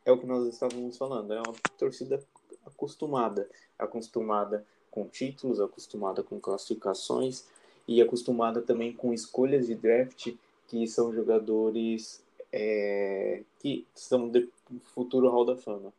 é 0.04 0.12
o 0.12 0.18
que 0.18 0.26
nós 0.26 0.46
estávamos 0.46 0.96
falando. 0.96 1.32
É 1.32 1.38
uma 1.40 1.54
torcida 1.76 2.22
acostumada. 2.64 3.48
Acostumada 3.78 4.64
com 4.90 5.06
títulos, 5.06 5.60
acostumada 5.60 6.22
com 6.22 6.40
classificações 6.40 7.44
e 7.86 8.02
acostumada 8.02 8.60
também 8.60 8.92
com 8.92 9.12
escolhas 9.12 9.66
de 9.66 9.74
draft 9.74 10.34
que 10.68 10.86
são 10.86 11.12
jogadores 11.12 12.22
é, 12.52 13.42
que 13.58 13.86
são 13.94 14.28
de 14.28 14.48
futuro 14.94 15.28
Hall 15.28 15.44
da 15.44 15.56
Fama. 15.56 15.92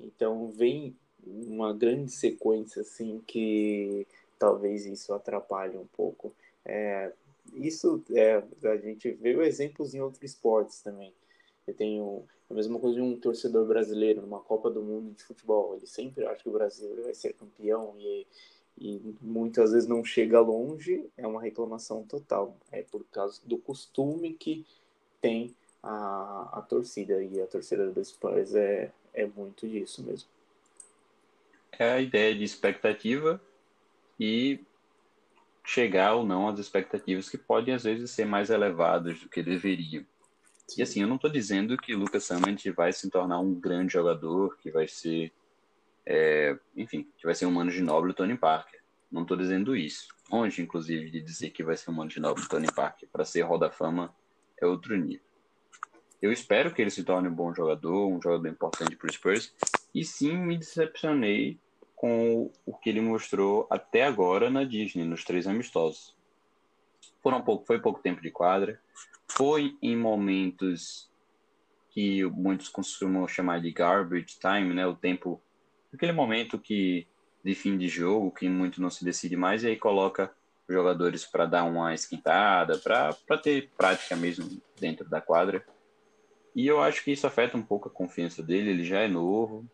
Então 0.00 0.50
vem 0.50 0.96
uma 1.26 1.72
grande 1.72 2.10
sequência 2.10 2.82
assim 2.82 3.22
que 3.26 4.06
talvez 4.38 4.86
isso 4.86 5.12
atrapalhe 5.12 5.76
um 5.76 5.86
pouco. 5.86 6.32
É, 6.64 7.12
isso 7.54 8.02
é, 8.12 8.42
a 8.64 8.76
gente 8.76 9.10
vê 9.12 9.32
exemplos 9.46 9.94
em 9.94 10.00
outros 10.00 10.22
esportes 10.22 10.80
também. 10.80 11.12
Eu 11.66 11.74
tenho 11.74 12.24
a 12.50 12.54
mesma 12.54 12.78
coisa 12.78 12.96
de 12.96 13.02
um 13.02 13.16
torcedor 13.16 13.66
brasileiro 13.66 14.22
numa 14.22 14.40
Copa 14.40 14.70
do 14.70 14.82
Mundo 14.82 15.14
de 15.14 15.22
futebol. 15.22 15.74
Ele 15.76 15.86
sempre 15.86 16.26
acha 16.26 16.42
que 16.42 16.48
o 16.48 16.52
Brasil 16.52 17.02
vai 17.02 17.14
ser 17.14 17.34
campeão 17.34 17.94
e, 17.98 18.26
e 18.78 19.00
muitas 19.20 19.72
vezes 19.72 19.88
não 19.88 20.02
chega 20.02 20.40
longe. 20.40 21.04
É 21.16 21.26
uma 21.26 21.42
reclamação 21.42 22.04
total. 22.04 22.56
É 22.72 22.82
por 22.82 23.04
causa 23.12 23.40
do 23.44 23.58
costume 23.58 24.32
que 24.32 24.64
tem 25.20 25.54
a, 25.82 26.48
a 26.54 26.62
torcida. 26.62 27.22
E 27.22 27.40
a 27.40 27.46
torcida 27.46 27.90
do 27.90 28.02
Spurs 28.04 28.54
é, 28.54 28.90
é 29.12 29.26
muito 29.26 29.68
disso 29.68 30.02
mesmo. 30.02 30.28
É 31.72 31.92
a 31.92 32.00
ideia 32.00 32.34
de 32.34 32.44
expectativa 32.44 33.40
e 34.18 34.60
chegar 35.64 36.14
ou 36.14 36.24
não 36.24 36.48
às 36.48 36.58
expectativas 36.58 37.28
que 37.28 37.36
podem 37.36 37.74
às 37.74 37.84
vezes 37.84 38.10
ser 38.10 38.24
mais 38.24 38.48
elevadas 38.48 39.20
do 39.20 39.28
que 39.28 39.42
deveriam. 39.42 40.04
E 40.76 40.82
assim, 40.82 41.00
eu 41.00 41.08
não 41.08 41.16
estou 41.16 41.30
dizendo 41.30 41.76
que 41.76 41.94
Lucas 41.94 42.30
Hammond 42.30 42.70
vai 42.72 42.92
se 42.92 43.08
tornar 43.10 43.40
um 43.40 43.54
grande 43.54 43.92
jogador, 43.92 44.56
que 44.58 44.70
vai 44.70 44.86
ser, 44.86 45.32
é, 46.04 46.58
enfim, 46.76 47.08
que 47.16 47.24
vai 47.24 47.34
ser 47.34 47.46
um 47.46 47.50
mano 47.50 47.70
de 47.70 47.82
nobre 47.82 48.12
Tony 48.12 48.36
Parker. 48.36 48.80
Não 49.10 49.22
estou 49.22 49.36
dizendo 49.36 49.74
isso. 49.74 50.08
Longe, 50.30 50.60
inclusive, 50.60 51.10
de 51.10 51.20
dizer 51.22 51.50
que 51.50 51.62
vai 51.62 51.76
ser 51.76 51.90
um 51.90 51.94
mano 51.94 52.10
de 52.10 52.20
nobre 52.20 52.46
Tony 52.46 52.70
Parker. 52.70 53.08
Para 53.10 53.24
ser 53.24 53.42
Hall 53.42 53.58
da 53.58 53.70
Fama 53.70 54.14
é 54.60 54.66
outro 54.66 54.96
nível. 54.96 55.26
Eu 56.20 56.32
espero 56.32 56.74
que 56.74 56.82
ele 56.82 56.90
se 56.90 57.04
torne 57.04 57.28
um 57.28 57.34
bom 57.34 57.54
jogador, 57.54 58.08
um 58.08 58.20
jogador 58.20 58.48
importante 58.48 58.96
para 58.96 59.08
o 59.08 59.12
Spurs. 59.12 59.54
E 59.94 60.04
sim, 60.04 60.36
me 60.36 60.58
decepcionei 60.58 61.58
com 61.94 62.52
o 62.66 62.74
que 62.74 62.90
ele 62.90 63.00
mostrou 63.00 63.66
até 63.70 64.04
agora 64.04 64.50
na 64.50 64.64
Disney, 64.64 65.04
nos 65.04 65.24
três 65.24 65.46
amistosos. 65.46 66.14
Foram 67.22 67.42
pouco, 67.42 67.66
foi 67.66 67.80
pouco 67.80 68.00
tempo 68.00 68.20
de 68.20 68.30
quadra, 68.30 68.80
foi 69.26 69.76
em 69.82 69.96
momentos 69.96 71.10
que 71.90 72.24
muitos 72.24 72.68
costumam 72.68 73.26
chamar 73.26 73.60
de 73.60 73.72
garbage 73.72 74.38
time, 74.38 74.72
né? 74.72 74.86
O 74.86 74.94
tempo, 74.94 75.40
aquele 75.92 76.12
momento 76.12 76.58
que 76.58 77.06
de 77.44 77.54
fim 77.54 77.76
de 77.76 77.88
jogo, 77.88 78.30
que 78.30 78.48
muito 78.48 78.80
não 78.80 78.90
se 78.90 79.04
decide 79.04 79.36
mais, 79.36 79.62
e 79.62 79.68
aí 79.68 79.76
coloca 79.76 80.32
jogadores 80.68 81.24
para 81.24 81.46
dar 81.46 81.64
uma 81.64 81.94
esquentada, 81.94 82.78
para 82.78 83.38
ter 83.42 83.70
prática 83.76 84.14
mesmo 84.14 84.60
dentro 84.78 85.08
da 85.08 85.20
quadra. 85.20 85.64
E 86.54 86.66
eu 86.66 86.82
acho 86.82 87.02
que 87.02 87.12
isso 87.12 87.26
afeta 87.26 87.56
um 87.56 87.62
pouco 87.62 87.88
a 87.88 87.92
confiança 87.92 88.42
dele, 88.42 88.70
ele 88.70 88.84
já 88.84 89.00
é 89.00 89.08
novo, 89.08 89.66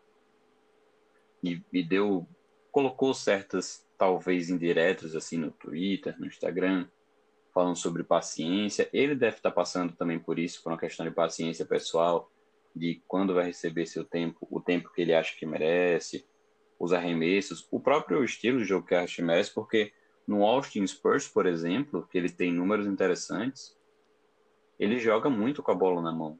e, 1.43 1.61
e 1.71 1.83
deu 1.83 2.27
colocou 2.71 3.13
certas 3.13 3.85
talvez 3.97 4.49
indiretas 4.49 5.15
assim 5.15 5.37
no 5.37 5.51
Twitter, 5.51 6.19
no 6.19 6.25
Instagram, 6.25 6.87
falando 7.55 7.77
sobre 7.77 8.03
paciência. 8.03 8.89
Ele 8.91 9.15
deve 9.15 9.37
estar 9.37 9.49
passando 9.49 9.95
também 9.95 10.19
por 10.19 10.37
isso, 10.37 10.61
por 10.61 10.73
uma 10.73 10.77
questão 10.77 11.05
de 11.05 11.11
paciência 11.13 11.65
pessoal, 11.65 12.29
de 12.75 13.01
quando 13.07 13.33
vai 13.33 13.45
receber 13.45 13.85
seu 13.85 14.03
tempo, 14.03 14.45
o 14.51 14.59
tempo 14.59 14.91
que 14.91 15.01
ele 15.01 15.13
acha 15.13 15.33
que 15.37 15.45
merece, 15.45 16.27
os 16.77 16.91
arremessos, 16.91 17.65
o 17.71 17.79
próprio 17.79 18.21
estilo 18.25 18.59
de 18.59 18.65
jogo 18.65 18.85
que 18.85 18.93
acha 18.93 19.15
que 19.15 19.21
merece, 19.21 19.53
porque 19.53 19.93
no 20.27 20.43
Austin 20.43 20.85
Spurs, 20.85 21.29
por 21.29 21.45
exemplo, 21.45 22.05
que 22.11 22.17
ele 22.17 22.29
tem 22.29 22.51
números 22.51 22.85
interessantes, 22.85 23.79
ele 24.77 24.99
joga 24.99 25.29
muito 25.29 25.63
com 25.63 25.71
a 25.71 25.75
bola 25.75 26.01
na 26.01 26.11
mão. 26.11 26.37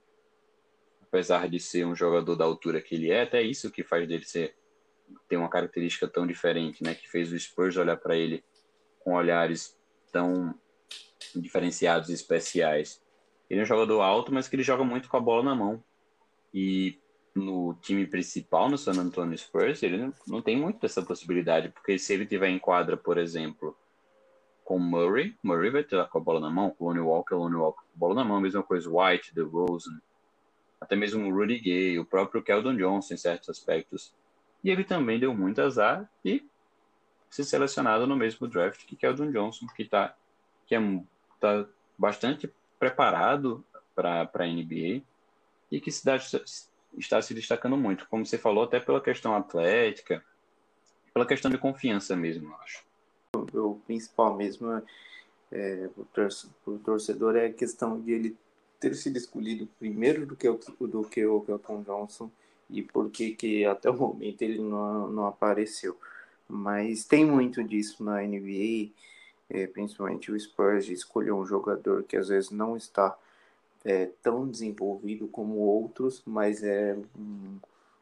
apesar 1.01 1.47
de 1.47 1.61
ser 1.61 1.85
um 1.85 1.95
jogador 1.95 2.35
da 2.35 2.43
altura 2.43 2.81
que 2.81 2.93
ele 2.93 3.09
é, 3.09 3.21
até 3.21 3.41
isso 3.41 3.71
que 3.71 3.85
faz 3.85 4.05
dele 4.05 4.25
ser 4.25 4.53
ter 5.29 5.37
uma 5.37 5.47
característica 5.47 6.09
tão 6.09 6.27
diferente, 6.27 6.83
né? 6.83 6.93
Que 6.93 7.09
fez 7.09 7.31
o 7.31 7.39
Spurs 7.39 7.77
olhar 7.77 7.95
para 7.95 8.17
ele 8.17 8.43
com 8.99 9.13
olhares 9.13 9.79
tão 10.11 10.53
diferenciados 11.35 12.09
e 12.09 12.13
especiais. 12.13 13.01
Ele 13.49 13.59
é 13.59 13.63
um 13.63 13.67
jogador 13.67 14.01
alto, 14.01 14.33
mas 14.33 14.47
que 14.47 14.55
ele 14.55 14.63
joga 14.63 14.83
muito 14.83 15.09
com 15.09 15.17
a 15.17 15.21
bola 15.21 15.43
na 15.43 15.55
mão. 15.55 15.83
E 16.53 16.99
no 17.35 17.73
time 17.81 18.07
principal, 18.07 18.69
no 18.69 18.77
San 18.77 18.93
Antonio 18.93 19.37
Spurs, 19.37 19.83
ele 19.83 20.11
não, 20.25 20.41
tem 20.41 20.57
muito 20.57 20.85
essa 20.85 21.01
possibilidade, 21.01 21.69
porque 21.69 21.99
se 21.99 22.13
ele 22.13 22.25
tiver 22.25 22.47
em 22.47 22.57
quadra, 22.57 22.95
por 22.95 23.17
exemplo, 23.17 23.77
com 24.63 24.79
Murray, 24.79 25.35
Murray 25.43 25.69
vai 25.69 25.83
ter 25.83 26.03
com 26.07 26.17
a 26.17 26.21
bola 26.21 26.39
na 26.39 26.49
mão, 26.49 26.71
com 26.71 26.85
Lonnie 26.85 27.01
Walker, 27.01 27.35
Lonnie 27.35 27.57
Walker 27.57 27.81
com 27.81 27.95
a 27.95 27.99
bola 27.99 28.15
na 28.15 28.23
mão, 28.23 28.39
mesma 28.39 28.63
coisa 28.63 28.89
White, 28.89 29.35
DeRozan, 29.35 29.99
até 30.79 30.95
mesmo 30.95 31.27
o 31.27 31.35
Rudy 31.35 31.59
Gay, 31.59 31.99
o 31.99 32.05
próprio 32.05 32.41
Keldon 32.41 32.75
Johnson 32.75 33.13
em 33.13 33.17
certos 33.17 33.49
aspectos. 33.49 34.13
E 34.63 34.69
ele 34.69 34.83
também 34.83 35.19
deu 35.19 35.33
muito 35.33 35.61
azar 35.61 36.09
e 36.23 36.43
ser 37.29 37.43
selecionado 37.43 38.07
no 38.07 38.15
mesmo 38.15 38.47
draft 38.47 38.85
que 38.85 38.95
Keldon 38.95 39.31
Johnson, 39.31 39.67
que 39.75 39.83
está 39.83 40.15
que 40.65 40.75
é, 40.75 40.79
tá 41.39 41.65
bastante 41.97 42.51
preparado 42.79 43.63
para 43.95 44.29
a 44.33 44.47
NBA 44.47 45.01
e 45.71 45.79
que 45.79 45.91
dá, 46.03 46.17
está 46.97 47.21
se 47.21 47.33
destacando 47.33 47.77
muito, 47.77 48.07
como 48.07 48.25
você 48.25 48.37
falou, 48.37 48.63
até 48.63 48.79
pela 48.79 49.01
questão 49.01 49.35
atlética, 49.35 50.23
pela 51.13 51.25
questão 51.25 51.49
de 51.49 51.57
confiança 51.57 52.15
mesmo, 52.15 52.49
eu 52.49 52.55
acho. 52.55 52.83
O 53.53 53.75
principal 53.85 54.35
mesmo 54.35 54.71
é, 54.71 54.83
é 55.51 55.89
o 55.95 56.77
torcedor 56.79 57.35
é 57.35 57.47
a 57.47 57.53
questão 57.53 57.99
de 57.99 58.11
ele 58.11 58.37
ter 58.79 58.93
sido 58.95 59.17
escolhido 59.17 59.67
primeiro 59.79 60.25
do 60.25 60.35
que 60.35 60.47
o, 60.47 60.59
do 60.81 61.03
que 61.03 61.25
o 61.25 61.41
Kelton 61.41 61.83
Johnson 61.83 62.29
e 62.69 62.81
por 62.81 63.09
que 63.09 63.65
até 63.65 63.89
o 63.89 63.93
momento 63.93 64.41
ele 64.41 64.59
não, 64.59 65.07
não 65.09 65.27
apareceu. 65.27 65.97
Mas 66.47 67.05
tem 67.05 67.25
muito 67.25 67.63
disso 67.63 68.03
na 68.03 68.21
NBA, 68.21 68.91
é, 69.49 69.67
principalmente 69.67 70.31
o 70.31 70.39
Spurs 70.39 70.87
escolher 70.89 71.31
um 71.31 71.45
jogador 71.45 72.03
que 72.03 72.17
às 72.17 72.29
vezes 72.29 72.51
não 72.51 72.75
está 72.75 73.17
é, 73.83 74.09
tão 74.21 74.47
desenvolvido 74.47 75.27
como 75.27 75.55
outros, 75.57 76.21
mas 76.25 76.63
é 76.63 76.97
um, 77.17 77.59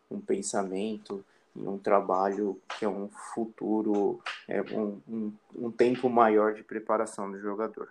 um 0.10 0.22
pensamento 0.22 1.24
e 1.56 1.62
um 1.62 1.78
trabalho 1.78 2.60
que 2.80 2.86
é 2.86 2.90
um 2.90 3.10
futuro, 3.10 4.22
é 4.48 4.62
um, 4.62 5.02
um, 5.08 5.34
um 5.56 5.72
tempo 5.72 6.10
maior 6.10 6.54
de 6.54 6.64
preparação 6.64 7.32
do 7.32 7.40
jogador. 7.40 7.90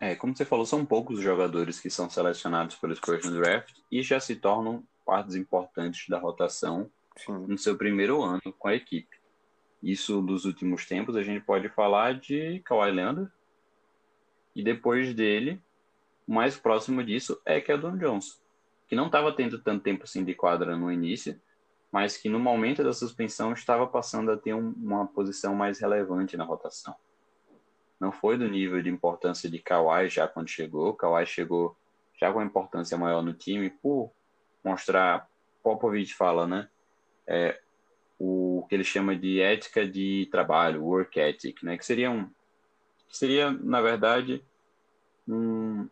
É, 0.00 0.16
como 0.16 0.36
você 0.36 0.44
falou, 0.44 0.66
são 0.66 0.84
poucos 0.84 1.18
os 1.18 1.22
jogadores 1.22 1.78
que 1.78 1.88
são 1.88 2.10
selecionados 2.10 2.74
pelo 2.74 2.94
Spurs 2.96 3.24
no 3.24 3.40
draft 3.40 3.78
e 3.90 4.02
já 4.02 4.18
se 4.18 4.34
tornam 4.34 4.82
partes 5.06 5.36
importantes 5.36 6.08
da 6.08 6.18
rotação 6.18 6.90
Sim. 7.16 7.46
no 7.46 7.56
seu 7.56 7.76
primeiro 7.76 8.20
ano 8.20 8.52
com 8.58 8.66
a 8.66 8.74
equipe. 8.74 9.21
Isso 9.82 10.22
dos 10.22 10.44
últimos 10.44 10.86
tempos, 10.86 11.16
a 11.16 11.22
gente 11.22 11.44
pode 11.44 11.68
falar 11.68 12.14
de 12.18 12.60
Kawhi 12.60 12.92
Leonard 12.92 13.30
e 14.54 14.62
depois 14.62 15.12
dele 15.14 15.60
o 16.26 16.34
mais 16.34 16.56
próximo 16.56 17.02
disso 17.02 17.40
é 17.44 17.60
Keldon 17.60 17.96
Johnson, 17.96 18.38
que 18.86 18.94
não 18.94 19.06
estava 19.06 19.32
tendo 19.32 19.60
tanto 19.60 19.82
tempo 19.82 20.04
assim 20.04 20.24
de 20.24 20.34
quadra 20.34 20.76
no 20.76 20.92
início, 20.92 21.40
mas 21.90 22.16
que 22.16 22.28
no 22.28 22.38
momento 22.38 22.84
da 22.84 22.92
suspensão 22.92 23.52
estava 23.52 23.86
passando 23.86 24.30
a 24.30 24.36
ter 24.36 24.54
um, 24.54 24.72
uma 24.76 25.06
posição 25.06 25.54
mais 25.54 25.80
relevante 25.80 26.36
na 26.36 26.44
rotação. 26.44 26.94
Não 27.98 28.10
foi 28.10 28.38
do 28.38 28.48
nível 28.48 28.82
de 28.82 28.88
importância 28.88 29.50
de 29.50 29.58
Kawhi 29.58 30.08
já 30.08 30.26
quando 30.26 30.48
chegou. 30.48 30.94
Kawhi 30.94 31.26
chegou 31.26 31.76
já 32.18 32.32
com 32.32 32.38
uma 32.38 32.44
importância 32.44 32.96
maior 32.96 33.22
no 33.22 33.32
time 33.32 33.70
por 33.70 34.12
mostrar, 34.64 35.28
Popovich 35.62 36.14
fala, 36.14 36.46
né? 36.46 36.68
É, 37.26 37.60
o 38.24 38.64
que 38.68 38.76
ele 38.76 38.84
chama 38.84 39.16
de 39.16 39.40
ética 39.40 39.84
de 39.84 40.28
trabalho, 40.30 40.84
work 40.84 41.18
ethic, 41.18 41.64
né? 41.64 41.76
Que 41.76 41.84
seria 41.84 42.08
um, 42.08 42.30
seria 43.08 43.50
na 43.50 43.80
verdade 43.80 44.44
um, 45.26 45.88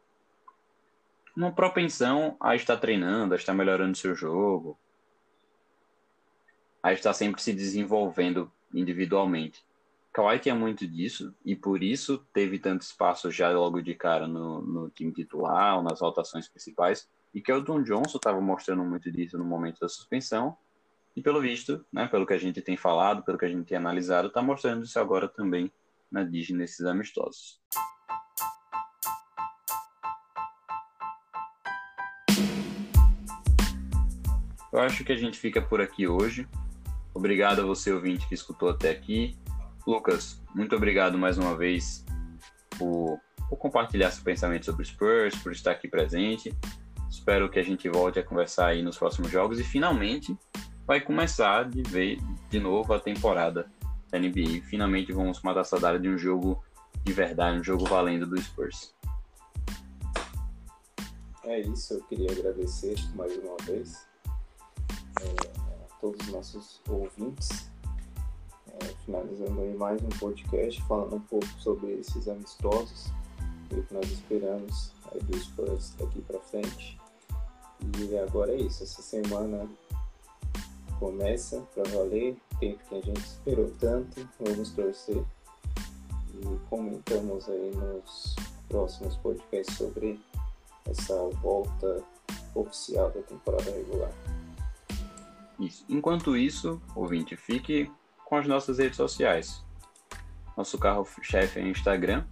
uma 1.36 1.50
propensão 1.50 2.36
a 2.38 2.54
estar 2.54 2.76
treinando, 2.76 3.34
a 3.34 3.36
estar 3.36 3.52
melhorando 3.52 3.98
seu 3.98 4.14
jogo, 4.14 4.78
a 6.80 6.92
estar 6.92 7.12
sempre 7.14 7.42
se 7.42 7.52
desenvolvendo 7.52 8.50
individualmente. 8.72 9.64
Kawhi 10.12 10.38
tinha 10.38 10.54
muito 10.54 10.86
disso 10.86 11.34
e 11.44 11.56
por 11.56 11.82
isso 11.82 12.24
teve 12.32 12.60
tanto 12.60 12.82
espaço 12.82 13.28
já 13.28 13.50
logo 13.50 13.82
de 13.82 13.94
cara 13.96 14.28
no, 14.28 14.62
no 14.62 14.90
time 14.90 15.12
titular 15.12 15.82
nas 15.82 16.00
rotações 16.00 16.48
principais 16.48 17.10
e 17.34 17.40
que 17.40 17.52
o 17.52 17.60
Don 17.60 17.82
Johnson 17.82 18.18
estava 18.18 18.40
mostrando 18.40 18.84
muito 18.84 19.10
disso 19.10 19.36
no 19.36 19.44
momento 19.44 19.80
da 19.80 19.88
suspensão 19.88 20.56
e 21.16 21.22
pelo 21.22 21.40
visto, 21.40 21.84
né, 21.92 22.06
pelo 22.06 22.26
que 22.26 22.32
a 22.32 22.38
gente 22.38 22.62
tem 22.62 22.76
falado, 22.76 23.22
pelo 23.22 23.38
que 23.38 23.44
a 23.44 23.48
gente 23.48 23.66
tem 23.66 23.76
analisado, 23.76 24.28
está 24.28 24.40
mostrando 24.40 24.84
isso 24.84 24.98
agora 24.98 25.28
também 25.28 25.70
na 26.10 26.22
Disney 26.22 26.58
nesses 26.58 26.84
amistosos. 26.86 27.60
Eu 34.72 34.78
acho 34.78 35.04
que 35.04 35.12
a 35.12 35.16
gente 35.16 35.38
fica 35.38 35.60
por 35.60 35.80
aqui 35.80 36.06
hoje. 36.06 36.48
Obrigado 37.12 37.60
a 37.60 37.64
você, 37.64 37.92
ouvinte, 37.92 38.26
que 38.28 38.34
escutou 38.34 38.68
até 38.68 38.90
aqui. 38.90 39.36
Lucas, 39.84 40.40
muito 40.54 40.76
obrigado 40.76 41.18
mais 41.18 41.38
uma 41.38 41.56
vez 41.56 42.04
por, 42.78 43.20
por 43.48 43.56
compartilhar 43.56 44.12
seu 44.12 44.22
pensamento 44.22 44.66
sobre 44.66 44.84
Spurs, 44.84 45.34
por 45.42 45.50
estar 45.50 45.72
aqui 45.72 45.88
presente. 45.88 46.54
Espero 47.10 47.50
que 47.50 47.58
a 47.58 47.62
gente 47.64 47.88
volte 47.88 48.20
a 48.20 48.22
conversar 48.22 48.68
aí 48.68 48.82
nos 48.82 48.96
próximos 48.96 49.30
jogos 49.32 49.58
e 49.58 49.64
finalmente 49.64 50.38
vai 50.90 51.00
começar 51.00 51.70
de 51.70 51.84
ver 51.84 52.18
de 52.50 52.58
novo 52.58 52.92
a 52.92 52.98
temporada 52.98 53.70
da 54.10 54.18
NBA. 54.18 54.60
Finalmente 54.64 55.12
vamos 55.12 55.40
matar 55.40 55.60
a 55.60 55.64
saudade 55.64 56.02
de 56.02 56.08
um 56.08 56.18
jogo 56.18 56.64
de 57.04 57.12
verdade, 57.12 57.60
um 57.60 57.62
jogo 57.62 57.84
valendo 57.84 58.26
do 58.26 58.36
Spurs. 58.42 58.92
É 61.44 61.60
isso, 61.60 61.94
eu 61.94 62.02
queria 62.06 62.32
agradecer 62.32 62.96
mais 63.14 63.32
uma 63.36 63.56
vez 63.64 64.04
é, 65.20 65.60
a 65.62 65.94
todos 66.00 66.26
os 66.26 66.32
nossos 66.32 66.80
ouvintes. 66.88 67.70
É, 68.66 68.86
finalizando 69.06 69.60
aí 69.60 69.72
mais 69.76 70.02
um 70.02 70.08
podcast 70.08 70.82
falando 70.88 71.14
um 71.14 71.20
pouco 71.20 71.46
sobre 71.60 72.00
esses 72.00 72.26
amistosos 72.26 73.12
e 73.70 73.78
o 73.78 73.82
que 73.84 73.94
nós 73.94 74.10
esperamos 74.10 74.92
aí 75.12 75.22
dos 75.22 75.44
Spurs 75.44 75.94
daqui 76.00 76.20
para 76.22 76.40
frente. 76.40 76.98
E 77.96 78.18
agora 78.18 78.50
é 78.50 78.56
isso, 78.56 78.82
essa 78.82 79.00
semana 79.02 79.68
começa 81.00 81.66
para 81.74 81.82
valer, 81.84 82.36
tempo 82.60 82.78
que 82.86 82.94
a 82.94 83.00
gente 83.00 83.20
esperou 83.20 83.72
tanto, 83.80 84.28
vamos 84.38 84.70
torcer 84.72 85.24
e 86.34 86.68
comentamos 86.68 87.48
aí 87.48 87.74
nos 87.74 88.36
próximos 88.68 89.16
podcasts 89.16 89.76
sobre 89.78 90.20
essa 90.86 91.14
volta 91.42 92.04
oficial 92.54 93.10
da 93.10 93.22
temporada 93.22 93.70
regular. 93.70 94.12
Isso. 95.58 95.84
Enquanto 95.88 96.36
isso, 96.36 96.80
ouvinte, 96.94 97.34
fique 97.34 97.90
com 98.26 98.36
as 98.36 98.46
nossas 98.46 98.78
redes 98.78 98.96
sociais. 98.96 99.64
Nosso 100.56 100.78
carro-chefe 100.78 101.60
é 101.60 101.66
Instagram. 101.66 102.26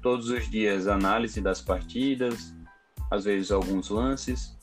Todos 0.00 0.30
os 0.30 0.48
dias, 0.48 0.86
análise 0.86 1.40
das 1.40 1.60
partidas, 1.60 2.54
às 3.10 3.24
vezes 3.24 3.50
alguns 3.50 3.90
lances. 3.90 4.56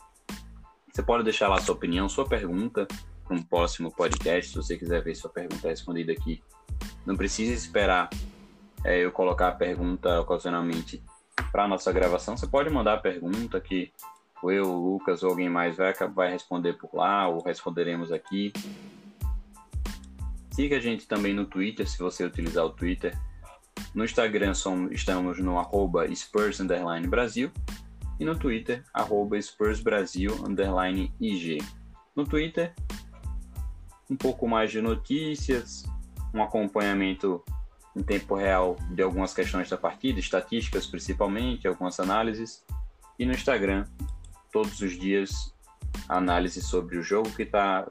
Você 0.92 1.04
pode 1.04 1.26
deixar 1.26 1.50
lá 1.50 1.60
sua 1.60 1.76
opinião, 1.76 2.08
sua 2.08 2.26
pergunta 2.26 2.88
para 3.26 3.36
um 3.36 3.42
próximo 3.42 3.92
podcast, 3.92 4.52
se 4.52 4.56
você 4.56 4.78
quiser 4.78 5.04
ver 5.04 5.16
sua 5.16 5.30
pergunta 5.30 5.68
respondida 5.68 6.12
aqui. 6.12 6.42
Não 7.06 7.16
precisa 7.16 7.54
esperar 7.54 8.10
é, 8.84 9.00
eu 9.00 9.12
colocar 9.12 9.48
a 9.48 9.52
pergunta 9.52 10.22
ocasionalmente 10.22 11.04
para 11.52 11.68
nossa 11.68 11.92
gravação. 11.92 12.38
Você 12.38 12.48
pode 12.48 12.70
mandar 12.70 12.94
a 12.94 13.00
pergunta 13.00 13.60
que 13.60 13.92
eu, 14.44 14.70
o 14.70 14.92
Lucas 14.92 15.24
ou 15.24 15.32
alguém 15.32 15.50
mais 15.50 15.76
vai, 15.76 15.94
vai 16.14 16.32
responder 16.32 16.74
por 16.74 16.94
lá, 16.94 17.28
ou 17.28 17.42
responderemos 17.44 18.12
aqui. 18.12 18.54
Siga 20.52 20.78
a 20.78 20.80
gente 20.80 21.08
também 21.08 21.34
no 21.34 21.46
Twitter, 21.46 21.90
se 21.90 21.98
você 21.98 22.24
utilizar 22.24 22.66
o 22.66 22.70
Twitter. 22.70 23.18
No 23.94 24.06
Instagram 24.06 24.54
somos, 24.54 24.92
estamos 24.92 25.40
no 25.40 25.58
arroba 25.58 26.08
Spurs 26.14 26.60
Brasil 27.10 27.52
e 28.20 28.26
no 28.26 28.38
Twitter, 28.38 28.84
arroba 28.94 29.42
Spurs 29.42 29.82
Brasil 29.82 30.32
IG. 31.20 31.58
No 32.16 32.24
Twitter, 32.24 32.74
um 34.10 34.16
pouco 34.16 34.48
mais 34.48 34.72
de 34.72 34.82
notícias, 34.82 35.84
um 36.34 36.44
acompanhamento 36.44 37.44
em 37.96 38.04
tempo 38.04 38.36
real 38.36 38.76
de 38.92 39.02
algumas 39.02 39.34
questões 39.34 39.70
da 39.70 39.78
partida, 39.78 40.20
estatísticas 40.20 40.86
principalmente, 40.86 41.68
algumas 41.68 42.00
análises. 42.00 42.64
E 43.18 43.26
no 43.26 43.32
Instagram, 43.32 43.86
todos 44.52 44.82
os 44.82 44.98
dias 45.00 45.54
análise 46.10 46.62
sobre 46.62 46.98
o 46.98 47.04
jogo 47.04 47.30
que, 47.32 47.46
tá, 47.46 47.88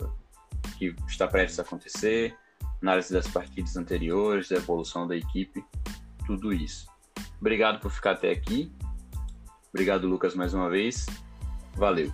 que 0.78 0.94
está 1.08 1.26
prestes 1.26 1.58
a 1.58 1.62
acontecer, 1.62 2.36
análise 2.82 3.12
das 3.12 3.26
partidas 3.26 3.76
anteriores, 3.76 4.48
da 4.48 4.56
evolução 4.56 5.06
da 5.06 5.16
equipe, 5.16 5.64
tudo 6.26 6.52
isso. 6.52 6.86
Obrigado 7.40 7.80
por 7.80 7.90
ficar 7.90 8.12
até 8.12 8.30
aqui. 8.30 8.70
Obrigado, 9.70 10.06
Lucas, 10.06 10.34
mais 10.34 10.54
uma 10.54 10.68
vez. 10.68 11.06
Valeu. 11.74 12.12